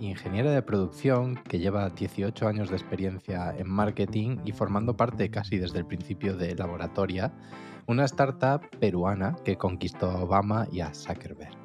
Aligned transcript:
ingeniera 0.00 0.50
de 0.50 0.62
producción 0.62 1.36
que 1.36 1.58
lleva 1.58 1.90
18 1.90 2.46
años 2.46 2.70
de 2.70 2.76
experiencia 2.76 3.54
en 3.56 3.68
marketing 3.68 4.38
y 4.44 4.52
formando 4.52 4.96
parte 4.96 5.30
casi 5.30 5.58
desde 5.58 5.78
el 5.78 5.86
principio 5.86 6.36
de 6.36 6.54
Laboratoria, 6.54 7.32
una 7.86 8.04
startup 8.04 8.60
peruana 8.78 9.36
que 9.44 9.56
conquistó 9.56 10.10
a 10.10 10.22
Obama 10.22 10.68
y 10.70 10.80
a 10.80 10.94
Zuckerberg. 10.94 11.56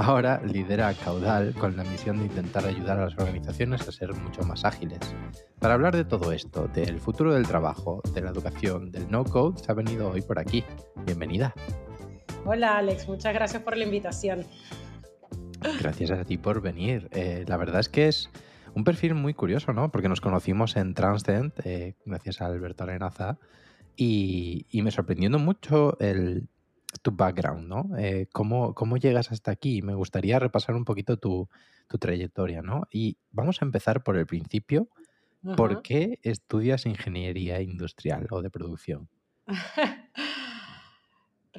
Ahora 0.00 0.40
lidera 0.44 0.94
Caudal 0.94 1.54
con 1.54 1.76
la 1.76 1.82
misión 1.82 2.18
de 2.18 2.26
intentar 2.26 2.64
ayudar 2.64 3.00
a 3.00 3.06
las 3.06 3.18
organizaciones 3.18 3.86
a 3.88 3.92
ser 3.92 4.14
mucho 4.14 4.42
más 4.42 4.64
ágiles. 4.64 5.00
Para 5.58 5.74
hablar 5.74 5.96
de 5.96 6.04
todo 6.04 6.30
esto, 6.30 6.68
del 6.68 7.00
futuro 7.00 7.34
del 7.34 7.48
trabajo, 7.48 8.00
de 8.14 8.20
la 8.20 8.30
educación, 8.30 8.92
del 8.92 9.10
no-code, 9.10 9.58
se 9.58 9.72
ha 9.72 9.74
venido 9.74 10.10
hoy 10.10 10.22
por 10.22 10.38
aquí. 10.38 10.64
Bienvenida. 11.04 11.52
Hola 12.44 12.78
Alex, 12.78 13.08
muchas 13.08 13.34
gracias 13.34 13.60
por 13.62 13.76
la 13.76 13.84
invitación. 13.84 14.46
Gracias 15.60 16.10
a 16.10 16.24
ti 16.24 16.38
por 16.38 16.60
venir. 16.60 17.08
Eh, 17.12 17.44
la 17.46 17.56
verdad 17.56 17.80
es 17.80 17.88
que 17.88 18.08
es 18.08 18.30
un 18.74 18.84
perfil 18.84 19.14
muy 19.14 19.34
curioso, 19.34 19.72
¿no? 19.72 19.90
Porque 19.90 20.08
nos 20.08 20.20
conocimos 20.20 20.76
en 20.76 20.94
Transcend, 20.94 21.52
eh, 21.64 21.94
gracias 22.04 22.40
a 22.40 22.46
Alberto 22.46 22.84
Arenaza, 22.84 23.38
y, 23.96 24.66
me 24.72 24.92
sorprendió 24.92 25.28
mucho 25.38 25.98
el, 25.98 26.48
tu 27.02 27.10
background, 27.10 27.66
¿no? 27.66 27.90
Eh, 27.98 28.28
cómo, 28.32 28.96
llegas 28.96 29.32
hasta 29.32 29.50
aquí? 29.50 29.82
Me 29.82 29.94
gustaría 29.94 30.38
repasar 30.38 30.76
un 30.76 30.84
poquito 30.84 31.16
tu, 31.16 31.48
trayectoria, 31.98 32.62
¿no? 32.62 32.86
Y 32.92 33.16
vamos 33.32 33.60
a 33.60 33.64
empezar 33.64 34.02
por 34.02 34.16
el 34.16 34.26
principio. 34.26 34.88
¿Por 35.56 35.82
qué 35.82 36.18
estudias 36.22 36.84
ingeniería 36.84 37.60
industrial 37.60 38.26
o 38.30 38.42
de 38.42 38.50
producción? 38.50 39.08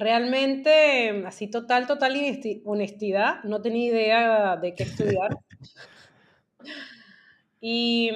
Realmente, 0.00 1.26
así 1.26 1.46
total, 1.46 1.86
total 1.86 2.16
honestidad, 2.64 3.44
no 3.44 3.60
tenía 3.60 3.90
idea 3.90 4.56
de 4.56 4.74
qué 4.74 4.84
estudiar. 4.84 5.36
Y, 7.62 8.10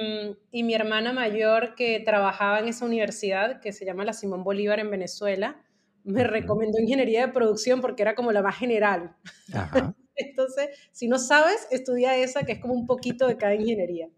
mi 0.51 0.73
hermana 0.73 1.13
mayor, 1.13 1.75
que 1.75 1.99
trabajaba 1.99 2.57
en 2.57 2.67
esa 2.67 2.83
universidad, 2.83 3.61
que 3.61 3.73
se 3.73 3.85
llama 3.85 4.03
la 4.03 4.13
Simón 4.13 4.43
Bolívar 4.43 4.79
en 4.79 4.89
Venezuela, 4.89 5.63
me 6.03 6.23
recomendó 6.23 6.79
ingeniería 6.79 7.27
de 7.27 7.31
producción 7.31 7.79
porque 7.79 8.01
era 8.01 8.15
como 8.15 8.31
la 8.31 8.41
más 8.41 8.57
general. 8.57 9.15
Entonces, 10.15 10.69
si 10.91 11.07
no 11.07 11.19
sabes, 11.19 11.67
estudia 11.69 12.17
esa, 12.17 12.43
que 12.43 12.53
es 12.53 12.59
como 12.59 12.73
un 12.73 12.87
poquito 12.87 13.27
de 13.27 13.37
cada 13.37 13.53
ingeniería. 13.53 14.09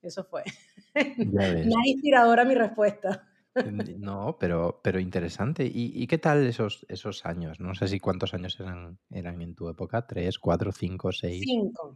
Eso 0.00 0.22
fue. 0.22 0.44
Más 0.94 1.86
inspiradora 1.86 2.44
mi 2.44 2.54
respuesta. 2.54 3.26
No, 3.98 4.36
pero, 4.38 4.80
pero 4.82 5.00
interesante. 5.00 5.70
¿Y, 5.72 6.06
qué 6.06 6.18
tal 6.18 6.46
esos, 6.46 6.84
esos 6.88 7.24
años? 7.24 7.60
No 7.60 7.74
sé 7.74 7.88
si 7.88 8.00
cuántos 8.00 8.34
años 8.34 8.58
eran, 8.60 8.98
eran 9.10 9.40
en 9.40 9.54
tu 9.54 9.68
época, 9.68 10.06
tres, 10.06 10.38
cuatro, 10.38 10.72
cinco, 10.72 11.12
seis. 11.12 11.42
Cinco. 11.44 11.94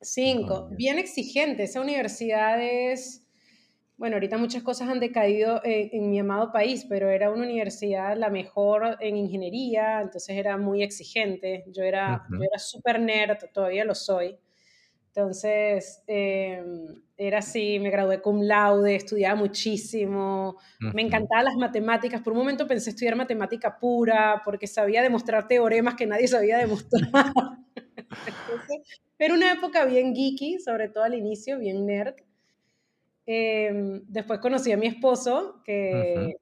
Cinco. 0.00 0.68
Bien 0.72 0.98
exigente. 0.98 1.62
Esa 1.62 1.80
universidad 1.80 2.60
es, 2.60 3.26
bueno, 3.96 4.16
ahorita 4.16 4.36
muchas 4.36 4.62
cosas 4.62 4.88
han 4.88 5.00
decaído 5.00 5.60
en, 5.64 6.10
mi 6.10 6.18
amado 6.18 6.52
país, 6.52 6.84
pero 6.88 7.08
era 7.08 7.30
una 7.30 7.44
universidad 7.44 8.16
la 8.16 8.28
mejor 8.28 8.98
en 9.00 9.16
ingeniería, 9.16 10.02
entonces 10.02 10.36
era 10.36 10.58
muy 10.58 10.82
exigente. 10.82 11.64
Yo 11.68 11.82
era, 11.82 12.26
yo 12.30 12.42
era 12.42 12.58
súper 12.58 13.00
nerd, 13.00 13.38
todavía 13.52 13.84
lo 13.84 13.94
soy. 13.94 14.38
Entonces, 15.16 16.02
em, 16.08 17.00
era 17.16 17.38
así, 17.38 17.78
me 17.78 17.88
gradué 17.88 18.20
cum 18.20 18.42
laude, 18.42 18.96
estudiaba 18.96 19.36
muchísimo, 19.36 20.56
me 20.80 21.02
encantaban 21.02 21.44
las 21.44 21.54
matemáticas. 21.54 22.20
Por 22.20 22.32
un 22.32 22.40
momento 22.40 22.66
pensé 22.66 22.90
estudiar 22.90 23.14
matemática 23.14 23.78
pura, 23.78 24.42
porque 24.44 24.66
sabía 24.66 25.02
demostrar 25.02 25.46
teoremas 25.46 25.94
que 25.94 26.06
nadie 26.06 26.26
sabía 26.26 26.58
demostrar. 26.58 27.02
era 29.16 29.34
una 29.34 29.52
época 29.52 29.84
bien 29.84 30.16
geeky, 30.16 30.58
sobre 30.58 30.88
todo 30.88 31.04
al 31.04 31.14
inicio, 31.14 31.60
bien 31.60 31.86
nerd. 31.86 32.16
Em, 33.24 34.02
después 34.08 34.40
conocí 34.40 34.72
a 34.72 34.76
mi 34.76 34.88
esposo, 34.88 35.62
que, 35.64 36.34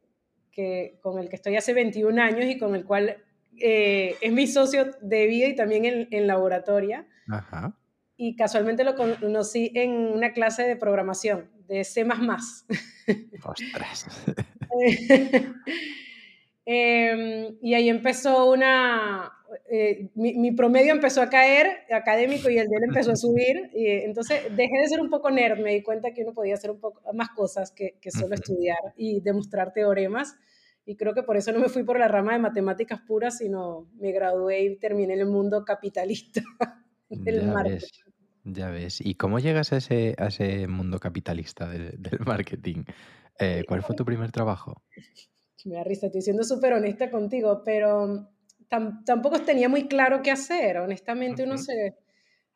que, 0.50 0.98
con 1.02 1.18
el 1.18 1.28
que 1.28 1.36
estoy 1.36 1.56
hace 1.56 1.74
21 1.74 2.18
años 2.18 2.46
y 2.46 2.56
con 2.56 2.74
el 2.74 2.86
cual 2.86 3.18
eh, 3.60 4.16
es 4.18 4.32
mi 4.32 4.46
socio 4.46 4.92
de 5.02 5.26
vida 5.26 5.48
y 5.48 5.54
también 5.54 5.84
en, 5.84 6.08
en 6.10 6.26
laboratoria. 6.26 7.06
Ajá 7.28 7.76
y 8.16 8.36
casualmente 8.36 8.84
lo 8.84 8.94
conocí 8.94 9.72
en 9.74 9.92
una 9.92 10.32
clase 10.32 10.62
de 10.64 10.76
programación 10.76 11.50
de 11.66 11.84
C++. 11.84 12.04
Ostras. 13.44 14.06
Em, 16.64 17.56
y 17.60 17.74
ahí 17.74 17.88
empezó 17.88 18.48
una, 18.48 19.32
eh, 19.68 20.10
mi, 20.14 20.52
promedio 20.52 20.92
empezó 20.92 21.20
a 21.20 21.28
caer 21.28 21.66
académico 21.90 22.48
y 22.48 22.58
el 22.58 22.68
de 22.68 22.76
él 22.76 22.84
empezó 22.84 23.12
a 23.12 23.16
subir. 23.16 23.70
Y, 23.74 23.88
entonces 23.88 24.44
dejé 24.54 24.78
de 24.80 24.88
ser 24.88 25.00
un 25.00 25.10
poco 25.10 25.30
nerd, 25.30 25.58
me 25.58 25.74
di 25.74 25.82
cuenta 25.82 26.12
que 26.14 26.22
uno 26.22 26.32
podía 26.32 26.54
hacer 26.54 26.70
un 26.70 26.78
poco 26.80 27.02
más 27.12 27.30
cosas 27.30 27.72
que, 27.72 27.98
que 28.00 28.10
solo 28.12 28.34
estudiar 28.34 28.78
y 28.96 29.20
demostrar 29.20 29.72
teoremas. 29.72 30.36
Y 30.84 30.96
creo 30.96 31.14
que 31.14 31.22
por 31.22 31.36
eso 31.36 31.52
no 31.52 31.60
me 31.60 31.68
fui 31.68 31.84
por 31.84 31.98
la 31.98 32.08
rama 32.08 32.32
de 32.32 32.38
matemáticas 32.38 33.00
puras, 33.00 33.38
sino 33.38 33.88
me 33.98 34.12
gradué 34.12 34.62
y 34.62 34.76
terminé 34.76 35.14
en 35.14 35.20
el 35.20 35.26
mundo 35.26 35.64
capitalista 35.64 36.42
del 37.24 37.46
marketing. 37.46 37.86
Ya 38.44 38.70
ves. 38.70 39.00
¿Y 39.00 39.14
cómo 39.14 39.38
llegas 39.38 39.72
a 39.72 39.76
ese, 39.76 40.14
a 40.18 40.26
ese 40.26 40.66
mundo 40.66 40.98
capitalista 40.98 41.68
del, 41.68 41.98
marketing? 42.26 42.84
Eh, 43.38 43.64
¿Cuál 43.66 43.82
fue 43.82 43.96
tu 43.96 44.04
primer 44.04 44.30
trabajo? 44.30 44.82
Me 45.64 45.76
da 45.76 45.84
risa, 45.84 46.06
estoy 46.06 46.20
siendo 46.20 46.44
súper 46.44 46.74
honesta 46.74 47.10
contigo, 47.10 47.62
pero 47.64 48.28
tampoco 48.68 49.40
tenía 49.40 49.70
muy 49.70 49.88
claro 49.88 50.22
qué 50.22 50.30
hacer. 50.30 50.76
Honestamente, 50.76 51.42
uno 51.42 51.56
se. 51.56 51.96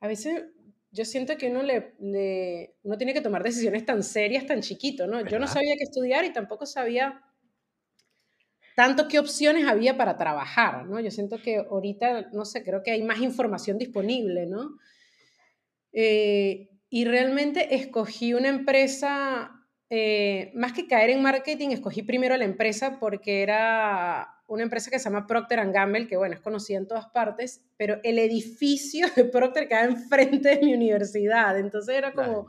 A 0.01 0.07
veces 0.07 0.45
yo 0.91 1.05
siento 1.07 1.37
que 1.39 1.51
uno, 1.51 1.63
le, 1.63 1.95
le, 1.99 2.77
uno 2.83 2.99
tiene 2.99 3.15
que 3.15 3.23
tomar 3.23 3.43
decisiones 3.43 3.87
tan 3.87 4.03
serias, 4.03 4.47
tan 4.47 4.61
chiquito, 4.61 5.07
¿no? 5.07 5.27
Yo 5.27 5.39
no 5.39 5.47
sabía 5.47 5.75
qué 5.79 5.85
estudiar 5.85 6.25
y 6.27 6.33
tampoco 6.33 6.67
sabía 6.67 7.23
tanto 8.77 9.09
qué 9.09 9.19
opciones 9.19 9.67
había 9.67 9.97
para 9.97 10.19
trabajar, 10.19 10.85
¿no? 10.85 11.01
Yo 11.01 11.11
siento 11.11 11.41
que 11.43 11.57
ahorita, 11.57 12.29
no 12.33 12.45
sé, 12.45 12.63
creo 12.63 12.83
que 12.83 12.91
hay 12.91 13.03
más 13.03 13.21
información 13.21 13.79
disponible, 13.79 14.47
¿no? 14.47 14.77
Eh, 15.95 16.69
y 16.91 17.07
realmente 17.07 17.75
escogí 17.75 18.35
una 18.35 18.49
empresa, 18.49 19.51
eh, 19.89 20.53
más 20.55 20.75
que 20.75 20.87
caer 20.87 21.09
en 21.09 21.23
marketing, 21.23 21.71
escogí 21.71 22.03
primero 22.03 22.37
la 22.37 22.45
empresa 22.45 22.99
porque 23.01 23.43
era 23.43 24.29
una 24.47 24.65
empresa 24.65 24.91
que 24.91 24.99
se 24.99 25.05
llama 25.05 25.27
Procter 25.27 25.73
Gamble, 25.73 26.07
que 26.07 26.19
bueno, 26.19 26.35
es 26.35 26.43
conocida 26.43 26.77
en 26.77 26.87
todas 26.87 27.07
partes, 27.07 27.65
pero 27.79 27.99
el 28.05 28.19
edificio 28.19 29.07
de 29.17 29.25
Procter 29.25 29.69
queda 29.69 29.85
enfrente 29.85 30.51
de 30.51 30.63
mi 30.63 30.75
universidad, 30.75 31.59
entonces 31.59 31.97
era 31.97 32.13
como, 32.13 32.47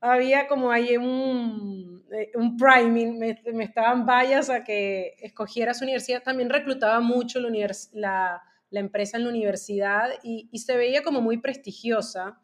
había 0.00 0.48
como 0.48 0.70
ahí 0.70 0.98
un, 0.98 1.85
un 2.34 2.56
priming, 2.56 3.18
me, 3.18 3.42
me, 3.52 3.64
estaban 3.64 4.06
vallas 4.06 4.48
a 4.50 4.62
que 4.64 5.14
escogiera 5.20 5.74
su 5.74 5.84
universidad, 5.84 6.22
también 6.22 6.50
reclutaba 6.50 7.00
mucho 7.00 7.40
la, 7.40 7.50
la, 7.92 8.42
la 8.70 8.80
empresa 8.80 9.16
en 9.16 9.24
la 9.24 9.30
universidad 9.30 10.10
y, 10.22 10.48
y, 10.52 10.58
se 10.58 10.76
veía 10.76 11.02
como 11.02 11.20
muy 11.20 11.38
prestigiosa. 11.38 12.40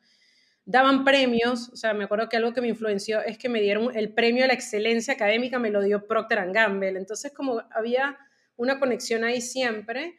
Daban 0.65 1.05
premios, 1.05 1.71
o 1.71 1.77
sea, 1.77 1.95
me 1.95 2.05
acuerdo 2.05 2.29
que 2.29 2.37
algo 2.37 2.53
que 2.53 2.61
me 2.61 2.69
influenció 2.69 3.21
es 3.21 3.39
que 3.39 3.49
me 3.49 3.61
dieron 3.61 3.97
el 3.97 4.13
premio 4.13 4.45
a 4.45 4.47
la 4.49 4.55
excelencia 4.55 5.15
académica, 5.15 5.59
me 5.59 5.71
lo 5.71 5.83
dio 5.83 6.07
Procter 6.07 6.53
Gamble, 6.53 6.99
entonces 6.99 7.33
como 7.33 7.63
había 7.71 8.17
una 8.57 8.79
conexión 8.79 9.25
ahí 9.25 9.41
siempre, 9.41 10.17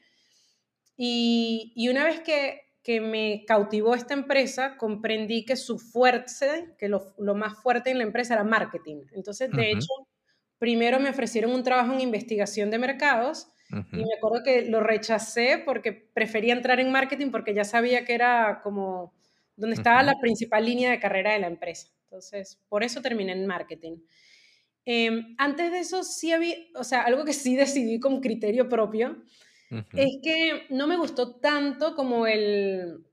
y, 0.95 1.87
una 1.89 2.05
vez 2.05 2.21
que, 2.21 2.61
me 3.01 3.45
cautivó 3.47 3.95
esta 3.95 4.13
empresa, 4.13 4.77
comprendí 4.77 5.45
que 5.45 5.55
su 5.55 5.79
fuerte, 5.79 6.75
que 6.77 6.89
lo, 6.89 7.13
más 7.35 7.61
fuerte 7.61 7.91
en 7.91 7.97
la 7.97 8.03
empresa 8.03 8.33
era 8.33 8.43
marketing, 8.43 9.03
entonces 9.13 9.49
de 9.51 9.71
hecho, 9.71 9.87
primero 10.57 10.99
me 10.99 11.09
ofrecieron 11.09 11.51
un 11.51 11.63
trabajo 11.63 11.93
en 11.93 12.01
investigación 12.01 12.69
de 12.69 12.79
mercados, 12.79 13.47
y 13.91 13.97
me 14.05 14.13
acuerdo 14.15 14.43
que 14.43 14.65
lo 14.65 14.81
rechacé 14.81 15.57
porque 15.65 15.93
prefería 15.93 16.53
entrar 16.53 16.79
en 16.79 16.91
marketing 16.91 17.31
porque 17.31 17.55
ya 17.55 17.63
sabía 17.63 18.05
que 18.05 18.13
era 18.13 18.61
como 18.61 19.15
donde 19.55 19.75
estaba 19.75 20.03
la 20.03 20.19
principal 20.19 20.65
línea 20.65 20.91
de 20.91 20.99
carrera 20.99 21.33
de 21.33 21.39
la 21.39 21.47
empresa. 21.47 21.89
Entonces, 22.03 22.59
por 22.69 22.83
eso 22.83 23.01
terminé 23.01 23.31
en 23.31 23.47
marketing. 23.47 23.97
Em, 24.85 25.35
antes 25.37 25.71
de 25.71 25.79
eso 25.79 26.03
sí 26.03 26.31
había, 26.31 26.55
o 26.75 26.83
sea, 26.83 27.01
algo 27.01 27.23
que 27.23 27.33
sí 27.33 27.55
decidí 27.55 27.99
con 27.99 28.19
criterio 28.19 28.67
propio, 28.67 29.23
es 29.93 30.17
que 30.21 30.65
no 30.69 30.87
me 30.87 30.97
gustó 30.97 31.35
tanto 31.35 31.95
como 31.95 32.27
el, 32.27 33.03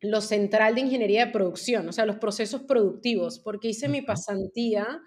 lo 0.00 0.20
central 0.20 0.74
de 0.74 0.82
ingeniería 0.82 1.26
de 1.26 1.32
producción, 1.32 1.88
o 1.88 1.92
sea, 1.92 2.06
los 2.06 2.16
procesos 2.16 2.62
productivos, 2.62 3.38
porque 3.38 3.68
hice 3.68 3.88
mi 3.88 4.02
pasantía 4.02 5.00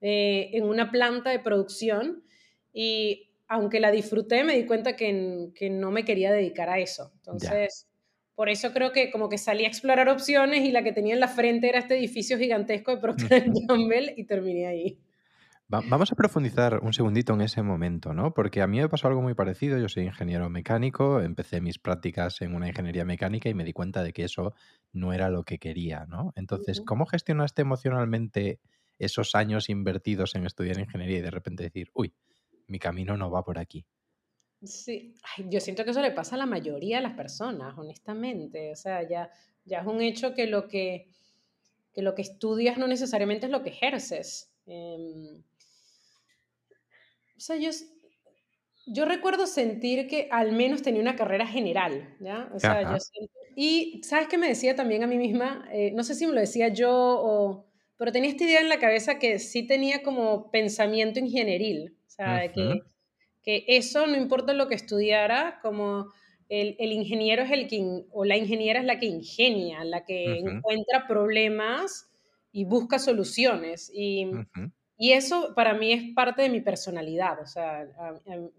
eh, 0.00 0.50
en 0.52 0.64
una 0.64 0.90
planta 0.90 1.30
de 1.30 1.40
producción 1.40 2.24
y 2.72 3.30
aunque 3.48 3.80
la 3.80 3.90
disfruté, 3.90 4.44
me 4.44 4.56
di 4.56 4.66
cuenta 4.66 4.96
que, 4.96 5.50
que 5.54 5.70
no 5.70 5.90
me 5.90 6.04
quería 6.04 6.32
dedicar 6.32 6.68
a 6.68 6.80
eso. 6.80 7.12
Entonces, 7.16 7.86
por 8.34 8.48
eso 8.48 8.72
creo 8.72 8.92
que 8.92 9.10
como 9.10 9.28
que 9.28 9.38
salí 9.38 9.64
a 9.64 9.68
explorar 9.68 10.08
opciones 10.08 10.64
y 10.64 10.72
la 10.72 10.82
que 10.82 10.92
tenía 10.92 11.14
en 11.14 11.20
la 11.20 11.28
frente 11.28 11.68
era 11.68 11.78
este 11.78 11.96
edificio 11.96 12.38
gigantesco 12.38 12.90
de 12.90 13.00
Procter 13.00 13.46
Gamble 13.68 14.14
y 14.16 14.24
terminé 14.24 14.66
ahí 14.66 14.98
vamos 15.68 16.12
a 16.12 16.14
profundizar 16.14 16.80
un 16.82 16.92
segundito 16.92 17.34
en 17.34 17.40
ese 17.40 17.62
momento, 17.62 18.14
¿no? 18.14 18.32
Porque 18.32 18.62
a 18.62 18.66
mí 18.66 18.78
me 18.78 18.88
pasó 18.88 19.08
algo 19.08 19.22
muy 19.22 19.34
parecido. 19.34 19.78
Yo 19.78 19.88
soy 19.88 20.04
ingeniero 20.04 20.48
mecánico, 20.48 21.20
empecé 21.20 21.60
mis 21.60 21.78
prácticas 21.78 22.40
en 22.42 22.54
una 22.54 22.68
ingeniería 22.68 23.04
mecánica 23.04 23.48
y 23.48 23.54
me 23.54 23.64
di 23.64 23.72
cuenta 23.72 24.02
de 24.02 24.12
que 24.12 24.24
eso 24.24 24.54
no 24.92 25.12
era 25.12 25.28
lo 25.28 25.42
que 25.42 25.58
quería, 25.58 26.06
¿no? 26.06 26.32
Entonces, 26.36 26.80
¿cómo 26.80 27.06
gestionaste 27.06 27.62
emocionalmente 27.62 28.60
esos 28.98 29.34
años 29.34 29.68
invertidos 29.68 30.34
en 30.34 30.46
estudiar 30.46 30.78
ingeniería 30.78 31.18
y 31.18 31.22
de 31.22 31.30
repente 31.30 31.64
decir, 31.64 31.90
uy, 31.94 32.14
mi 32.66 32.78
camino 32.78 33.16
no 33.16 33.30
va 33.30 33.42
por 33.42 33.58
aquí? 33.58 33.86
Sí, 34.62 35.14
yo 35.50 35.60
siento 35.60 35.84
que 35.84 35.90
eso 35.90 36.00
le 36.00 36.12
pasa 36.12 36.34
a 36.34 36.38
la 36.38 36.46
mayoría 36.46 36.96
de 36.96 37.02
las 37.02 37.14
personas, 37.14 37.76
honestamente. 37.76 38.72
O 38.72 38.76
sea, 38.76 39.06
ya, 39.06 39.30
ya 39.64 39.80
es 39.80 39.86
un 39.86 40.00
hecho 40.00 40.34
que 40.34 40.46
lo 40.46 40.66
que, 40.66 41.08
que 41.92 42.02
lo 42.02 42.14
que 42.14 42.22
estudias 42.22 42.78
no 42.78 42.88
necesariamente 42.88 43.46
es 43.46 43.52
lo 43.52 43.62
que 43.62 43.70
ejerces. 43.70 44.50
Em, 44.66 45.42
o 47.36 47.40
sea, 47.40 47.56
yo, 47.56 47.70
yo 48.86 49.04
recuerdo 49.04 49.46
sentir 49.46 50.06
que 50.06 50.28
al 50.30 50.52
menos 50.52 50.82
tenía 50.82 51.00
una 51.00 51.16
carrera 51.16 51.46
general, 51.46 52.16
¿ya? 52.20 52.50
O 52.54 52.58
sea, 52.58 52.82
yo 52.82 52.98
y 53.58 54.02
¿sabes 54.04 54.28
qué 54.28 54.36
me 54.36 54.48
decía 54.48 54.76
también 54.76 55.02
a 55.02 55.06
mí 55.06 55.16
misma? 55.16 55.66
Eh, 55.72 55.90
no 55.92 56.04
sé 56.04 56.14
si 56.14 56.26
me 56.26 56.34
lo 56.34 56.40
decía 56.40 56.68
yo 56.68 56.92
o... 56.92 57.66
Pero 57.96 58.12
tenía 58.12 58.28
esta 58.28 58.44
idea 58.44 58.60
en 58.60 58.68
la 58.68 58.78
cabeza 58.78 59.18
que 59.18 59.38
sí 59.38 59.66
tenía 59.66 60.02
como 60.02 60.50
pensamiento 60.50 61.18
ingenieril, 61.18 61.96
o 62.06 62.10
sea, 62.10 62.52
que, 62.52 62.80
que 63.42 63.64
eso 63.68 64.06
no 64.06 64.18
importa 64.18 64.52
lo 64.52 64.68
que 64.68 64.74
estudiara, 64.74 65.60
como 65.62 66.12
el, 66.50 66.76
el, 66.78 66.92
ingeniero 66.92 67.42
es 67.42 67.52
el 67.52 67.66
que, 67.66 68.04
o 68.10 68.26
la 68.26 68.36
ingeniera 68.36 68.80
es 68.80 68.84
la 68.84 68.98
que 68.98 69.06
ingenia, 69.06 69.82
la 69.84 70.04
que 70.04 70.40
encuentra 70.40 71.06
problemas 71.08 72.10
y 72.52 72.66
busca 72.66 72.98
soluciones. 72.98 73.90
Y, 73.94 74.26
y 74.98 75.12
eso 75.12 75.52
para 75.54 75.74
mí 75.74 75.92
es 75.92 76.14
parte 76.14 76.42
de 76.42 76.48
mi 76.48 76.60
personalidad, 76.62 77.40
o 77.40 77.46
sea, 77.46 77.86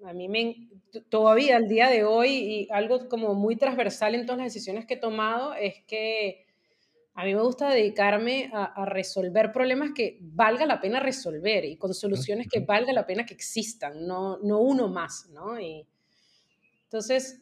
a, 0.06 0.14
mí 0.14 0.30
me, 0.30 0.70
todavía 1.10 1.58
al 1.58 1.68
día 1.68 1.90
de 1.90 2.04
hoy, 2.04 2.30
y 2.30 2.68
algo 2.72 3.10
como 3.10 3.34
muy 3.34 3.56
transversal 3.56 4.14
en 4.14 4.26
todas 4.26 4.40
las 4.40 4.54
decisiones 4.54 4.86
que 4.86 4.96
he 4.96 4.98
tomado, 4.98 5.56
es 5.56 5.84
que 5.88 6.46
a 7.16 7.26
mí 7.26 7.34
me 7.34 7.42
gusta 7.42 7.70
dedicarme 7.70 8.52
a, 8.54 8.86
resolver 8.86 9.52
problemas 9.52 9.90
que 9.96 10.20
valga 10.22 10.68
la 10.68 10.80
pena 10.80 11.00
resolver 11.00 11.66
y 11.66 11.76
con 11.76 11.96
soluciones 11.96 12.48
que 12.48 12.60
valga 12.60 12.94
la 12.94 13.08
pena 13.08 13.26
que 13.26 13.34
existan, 13.34 14.06
no, 14.06 14.38
no 14.38 14.60
uno 14.60 14.88
más, 14.88 15.28
¿no? 15.32 15.60
Y 15.60 15.88
entonces, 16.84 17.42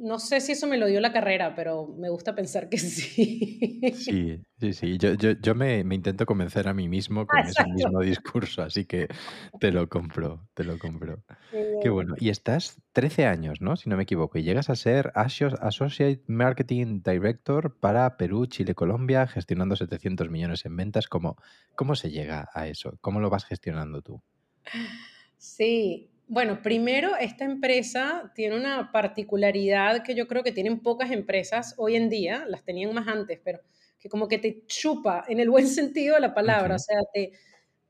no 0.00 0.18
sé 0.18 0.40
si 0.40 0.52
eso 0.52 0.66
me 0.66 0.78
lo 0.78 0.86
dio 0.86 1.00
la 1.00 1.12
carrera, 1.12 1.54
pero 1.54 1.86
me 1.86 2.08
gusta 2.08 2.34
pensar 2.34 2.68
que 2.68 2.78
sí. 2.78 3.92
Sí, 3.94 4.40
sí, 4.58 4.72
sí. 4.72 4.98
Yo, 4.98 5.14
yo, 5.14 5.32
yo 5.32 5.54
me, 5.54 5.84
me, 5.84 5.94
intento 5.94 6.26
convencer 6.26 6.68
a 6.68 6.74
mí 6.74 6.88
mismo 6.88 7.26
con 7.26 7.40
ese 7.40 7.64
mismo 7.66 8.00
discurso, 8.00 8.62
así 8.62 8.84
que 8.86 9.08
te 9.60 9.70
lo 9.70 9.88
compro, 9.88 10.48
te 10.54 10.64
lo 10.64 10.78
compro. 10.78 11.22
Qué 11.82 11.88
bueno. 11.90 12.14
Y 12.18 12.30
estás 12.30 12.80
13 12.92 13.26
años, 13.26 13.60
¿no? 13.60 13.76
Si 13.76 13.88
no 13.88 13.96
me 13.96 14.04
equivoco, 14.04 14.38
y 14.38 14.42
llegas 14.42 14.70
a 14.70 14.76
ser 14.76 15.12
Associate 15.14 16.22
Marketing 16.26 17.02
Director 17.02 17.76
para 17.78 18.16
Perú, 18.16 18.46
Chile, 18.46 18.74
Colombia, 18.74 19.26
gestionando 19.26 19.76
700 19.76 20.30
millones 20.30 20.64
en 20.64 20.76
ventas. 20.76 21.08
¿Cómo, 21.08 21.36
cómo 21.74 21.94
se 21.94 22.10
llega 22.10 22.48
a 22.54 22.66
eso? 22.66 22.96
¿Cómo 23.00 23.20
lo 23.20 23.30
vas 23.30 23.44
gestionando 23.44 24.02
tú? 24.02 24.22
Sí, 25.36 26.10
bueno, 26.30 26.62
primero, 26.62 27.16
esta 27.16 27.44
empresa 27.44 28.30
tiene 28.36 28.56
una 28.56 28.92
particularidad 28.92 30.04
que 30.04 30.14
yo 30.14 30.28
creo 30.28 30.44
que 30.44 30.52
tienen 30.52 30.78
pocas 30.78 31.10
empresas 31.10 31.74
hoy 31.76 31.96
en 31.96 32.08
día, 32.08 32.44
las 32.46 32.62
tenían 32.62 32.94
más 32.94 33.08
antes, 33.08 33.40
pero 33.42 33.58
que 33.98 34.08
como 34.08 34.28
que 34.28 34.38
te 34.38 34.64
chupa 34.66 35.24
en 35.26 35.40
el 35.40 35.50
buen 35.50 35.66
sentido 35.68 36.14
de 36.14 36.20
la 36.20 36.32
palabra, 36.32 36.76
o 36.76 36.78
sea, 36.78 36.98
te, 37.12 37.32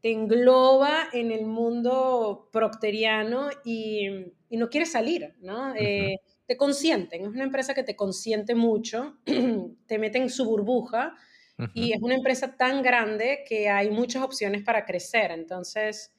te 0.01 0.11
engloba 0.11 1.11
en 1.13 1.33
el 1.33 1.45
mundo 1.45 2.49
procteriano 2.51 3.51
y, 3.63 4.09
y 4.49 4.57
no 4.57 4.71
quiere 4.71 4.87
salir, 4.87 5.35
¿no? 5.43 5.75
Eh, 5.77 6.17
te 6.47 6.57
consienten, 6.57 7.21
es 7.21 7.29
una 7.29 7.45
empresa 7.45 7.75
que 7.75 7.83
te 7.83 7.95
consiente 7.95 8.55
mucho, 8.55 9.19
te 9.87 9.99
mete 9.99 10.17
en 10.17 10.31
su 10.31 10.47
burbuja 10.47 11.15
y 11.75 11.93
es 11.93 12.01
una 12.01 12.15
empresa 12.15 12.57
tan 12.57 12.83
grande 12.83 13.45
que 13.47 13.69
hay 13.69 13.91
muchas 13.91 14.23
opciones 14.23 14.63
para 14.63 14.87
crecer, 14.87 15.31
entonces 15.31 16.15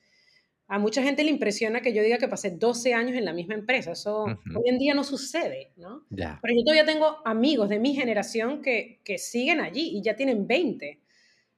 a 0.71 0.79
mucha 0.79 1.03
gente 1.03 1.25
le 1.25 1.31
impresiona 1.31 1.81
que 1.81 1.91
yo 1.91 2.01
diga 2.01 2.17
que 2.17 2.29
pasé 2.29 2.51
12 2.51 2.93
años 2.93 3.17
en 3.17 3.25
la 3.25 3.33
misma 3.33 3.55
empresa. 3.55 3.91
Eso 3.91 4.23
hoy 4.23 4.69
en 4.69 4.77
día 4.79 4.93
no 4.93 5.03
sucede, 5.03 5.73
¿no? 5.75 6.05
Pero 6.09 6.55
yo 6.55 6.63
todavía 6.63 6.85
tengo 6.85 7.17
amigos 7.25 7.67
de 7.67 7.77
mi 7.77 7.93
generación 7.93 8.61
que, 8.61 9.01
que, 9.03 9.17
siguen 9.17 9.59
allí 9.59 9.97
y 9.97 10.01
ya 10.01 10.15
tienen 10.15 10.47
20. 10.47 11.01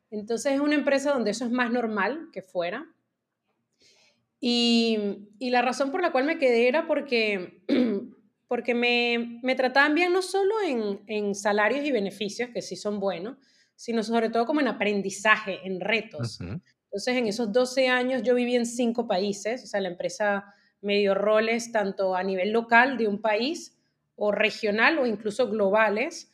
Entonces 0.09 0.53
es 0.53 0.59
una 0.59 0.73
empresa 0.73 1.11
donde 1.11 1.29
eso 1.29 1.45
es 1.45 1.51
más 1.51 1.69
normal 1.71 2.29
que 2.33 2.41
fuera. 2.41 2.87
Y, 4.39 4.97
y 5.37 5.51
la 5.51 5.61
razón 5.61 5.91
por 5.91 6.01
la 6.01 6.11
cual 6.11 6.25
me 6.25 6.39
quedé 6.39 6.67
era 6.67 6.87
porque, 6.87 7.61
porque 8.47 8.73
me, 8.73 9.39
me 9.43 9.53
trataban 9.53 9.93
bien 9.93 10.11
no 10.11 10.23
solo 10.23 10.55
en, 10.65 11.01
en, 11.05 11.35
salarios 11.35 11.85
y 11.85 11.91
beneficios, 11.91 12.49
que 12.49 12.63
sí 12.63 12.75
son 12.75 12.99
buenos, 12.99 13.37
sino 13.75 14.01
sobre 14.01 14.31
todo 14.31 14.47
como 14.47 14.59
en 14.59 14.69
aprendizaje, 14.69 15.59
en 15.65 15.81
retos. 15.81 16.39
Entonces, 16.93 17.17
en 17.17 17.25
esos 17.25 17.51
12 17.51 17.87
años 17.87 18.21
yo 18.21 18.35
viví 18.35 18.55
en 18.55 18.67
cinco 18.67 19.07
países, 19.07 19.63
o 19.63 19.65
sea, 19.65 19.81
la 19.81 19.87
empresa 19.87 20.53
me 20.79 20.99
dio 20.99 21.15
roles 21.15 21.71
tanto 21.71 22.13
a 22.15 22.21
nivel 22.21 22.51
local 22.51 22.97
de 22.99 23.07
un 23.07 23.19
país 23.19 23.75
o 24.15 24.31
regional 24.31 24.99
o 24.99 25.07
incluso 25.07 25.49
globales, 25.49 26.31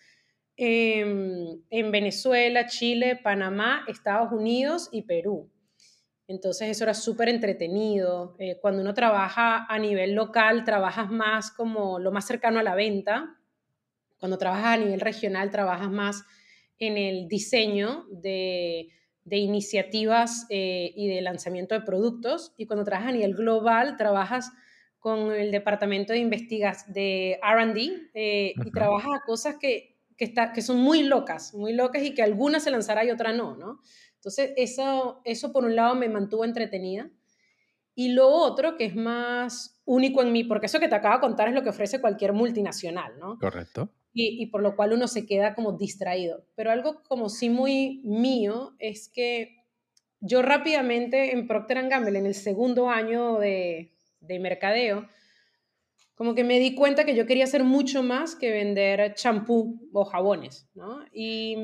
em, 0.57 1.61
en 1.69 1.91
Venezuela, 1.93 2.65
Chile, 2.65 3.15
Panamá, 3.15 3.85
Estados 3.87 4.33
Unidos 4.33 4.89
y 4.91 5.03
Perú. 5.03 5.49
Entonces 6.27 6.67
eso 6.67 6.83
era 6.83 6.93
súper 6.93 7.29
entretenido. 7.29 8.35
Eh, 8.37 8.57
cuando 8.61 8.81
uno 8.81 8.93
trabaja 8.93 9.65
a 9.65 9.79
nivel 9.79 10.13
local, 10.13 10.65
trabajas 10.65 11.09
más 11.09 11.51
como 11.51 11.99
lo 11.99 12.11
más 12.11 12.27
cercano 12.27 12.59
a 12.59 12.63
la 12.63 12.75
venta. 12.75 13.37
Cuando 14.19 14.37
trabajas 14.37 14.73
a 14.73 14.77
nivel 14.77 14.99
regional, 14.99 15.51
trabajas 15.51 15.89
más 15.89 16.25
en 16.79 16.97
el 16.97 17.29
diseño 17.29 18.07
de 18.11 18.89
de 19.23 19.37
iniciativas 19.37 20.45
eh, 20.49 20.91
y 20.95 21.07
de 21.07 21.21
lanzamiento 21.21 21.75
de 21.75 21.81
productos. 21.81 22.53
Y 22.57 22.65
cuando 22.65 22.83
trabajas 22.83 23.09
a 23.09 23.15
nivel 23.15 23.35
global, 23.35 23.97
trabajas 23.97 24.51
con 24.99 25.31
el 25.31 25.51
departamento 25.51 26.13
de 26.13 26.19
investigación 26.19 26.93
de 26.93 27.39
RD 27.41 28.09
eh, 28.13 28.53
y 28.65 28.71
trabajas 28.71 29.11
a 29.15 29.25
cosas 29.25 29.55
que, 29.59 29.97
que, 30.17 30.25
está, 30.25 30.51
que 30.51 30.61
son 30.61 30.77
muy 30.79 31.03
locas, 31.03 31.53
muy 31.53 31.73
locas 31.73 32.03
y 32.03 32.13
que 32.13 32.21
algunas 32.21 32.63
se 32.63 32.71
lanzará 32.71 33.05
y 33.05 33.11
otra 33.11 33.31
no, 33.31 33.55
¿no? 33.55 33.79
Entonces, 34.15 34.51
eso, 34.57 35.21
eso 35.23 35.53
por 35.53 35.63
un 35.63 35.75
lado 35.75 35.95
me 35.95 36.09
mantuvo 36.09 36.43
entretenida. 36.43 37.09
Y 37.95 38.09
lo 38.09 38.29
otro, 38.29 38.75
que 38.75 38.85
es 38.85 38.95
más 38.95 39.81
único 39.85 40.21
en 40.21 40.31
mí, 40.31 40.43
porque 40.43 40.65
eso 40.65 40.79
que 40.79 40.89
te 40.89 40.95
acabo 40.95 41.15
de 41.15 41.21
contar 41.21 41.47
es 41.47 41.53
lo 41.53 41.63
que 41.63 41.69
ofrece 41.69 42.01
cualquier 42.01 42.33
multinacional, 42.33 43.17
¿no? 43.17 43.37
Correcto 43.39 43.93
y, 44.13 44.47
por 44.47 44.61
lo 44.61 44.75
cual 44.75 44.93
uno 44.93 45.07
se 45.07 45.25
queda 45.25 45.55
como 45.55 45.73
distraído. 45.73 46.43
Pero 46.55 46.71
algo 46.71 47.03
como 47.03 47.29
sí 47.29 47.49
muy 47.49 48.01
mío 48.03 48.73
es 48.79 49.07
que 49.07 49.57
yo 50.19 50.41
rápidamente 50.41 51.31
en 51.31 51.47
Procter 51.47 51.87
Gamble, 51.87 52.19
en 52.19 52.25
el 52.25 52.33
segundo 52.33 52.89
año 52.89 53.37
de, 53.37 53.93
de 54.19 54.39
mercadeo, 54.39 55.07
como 56.15 56.35
que 56.35 56.43
me 56.43 56.59
di 56.59 56.75
cuenta 56.75 57.05
que 57.05 57.15
yo 57.15 57.25
quería 57.25 57.45
hacer 57.45 57.63
mucho 57.63 58.03
más 58.03 58.35
que 58.35 58.51
vender 58.51 59.13
champú 59.13 59.89
o 59.93 60.03
jabones, 60.03 60.67
¿no? 60.75 61.05
Y, 61.13 61.55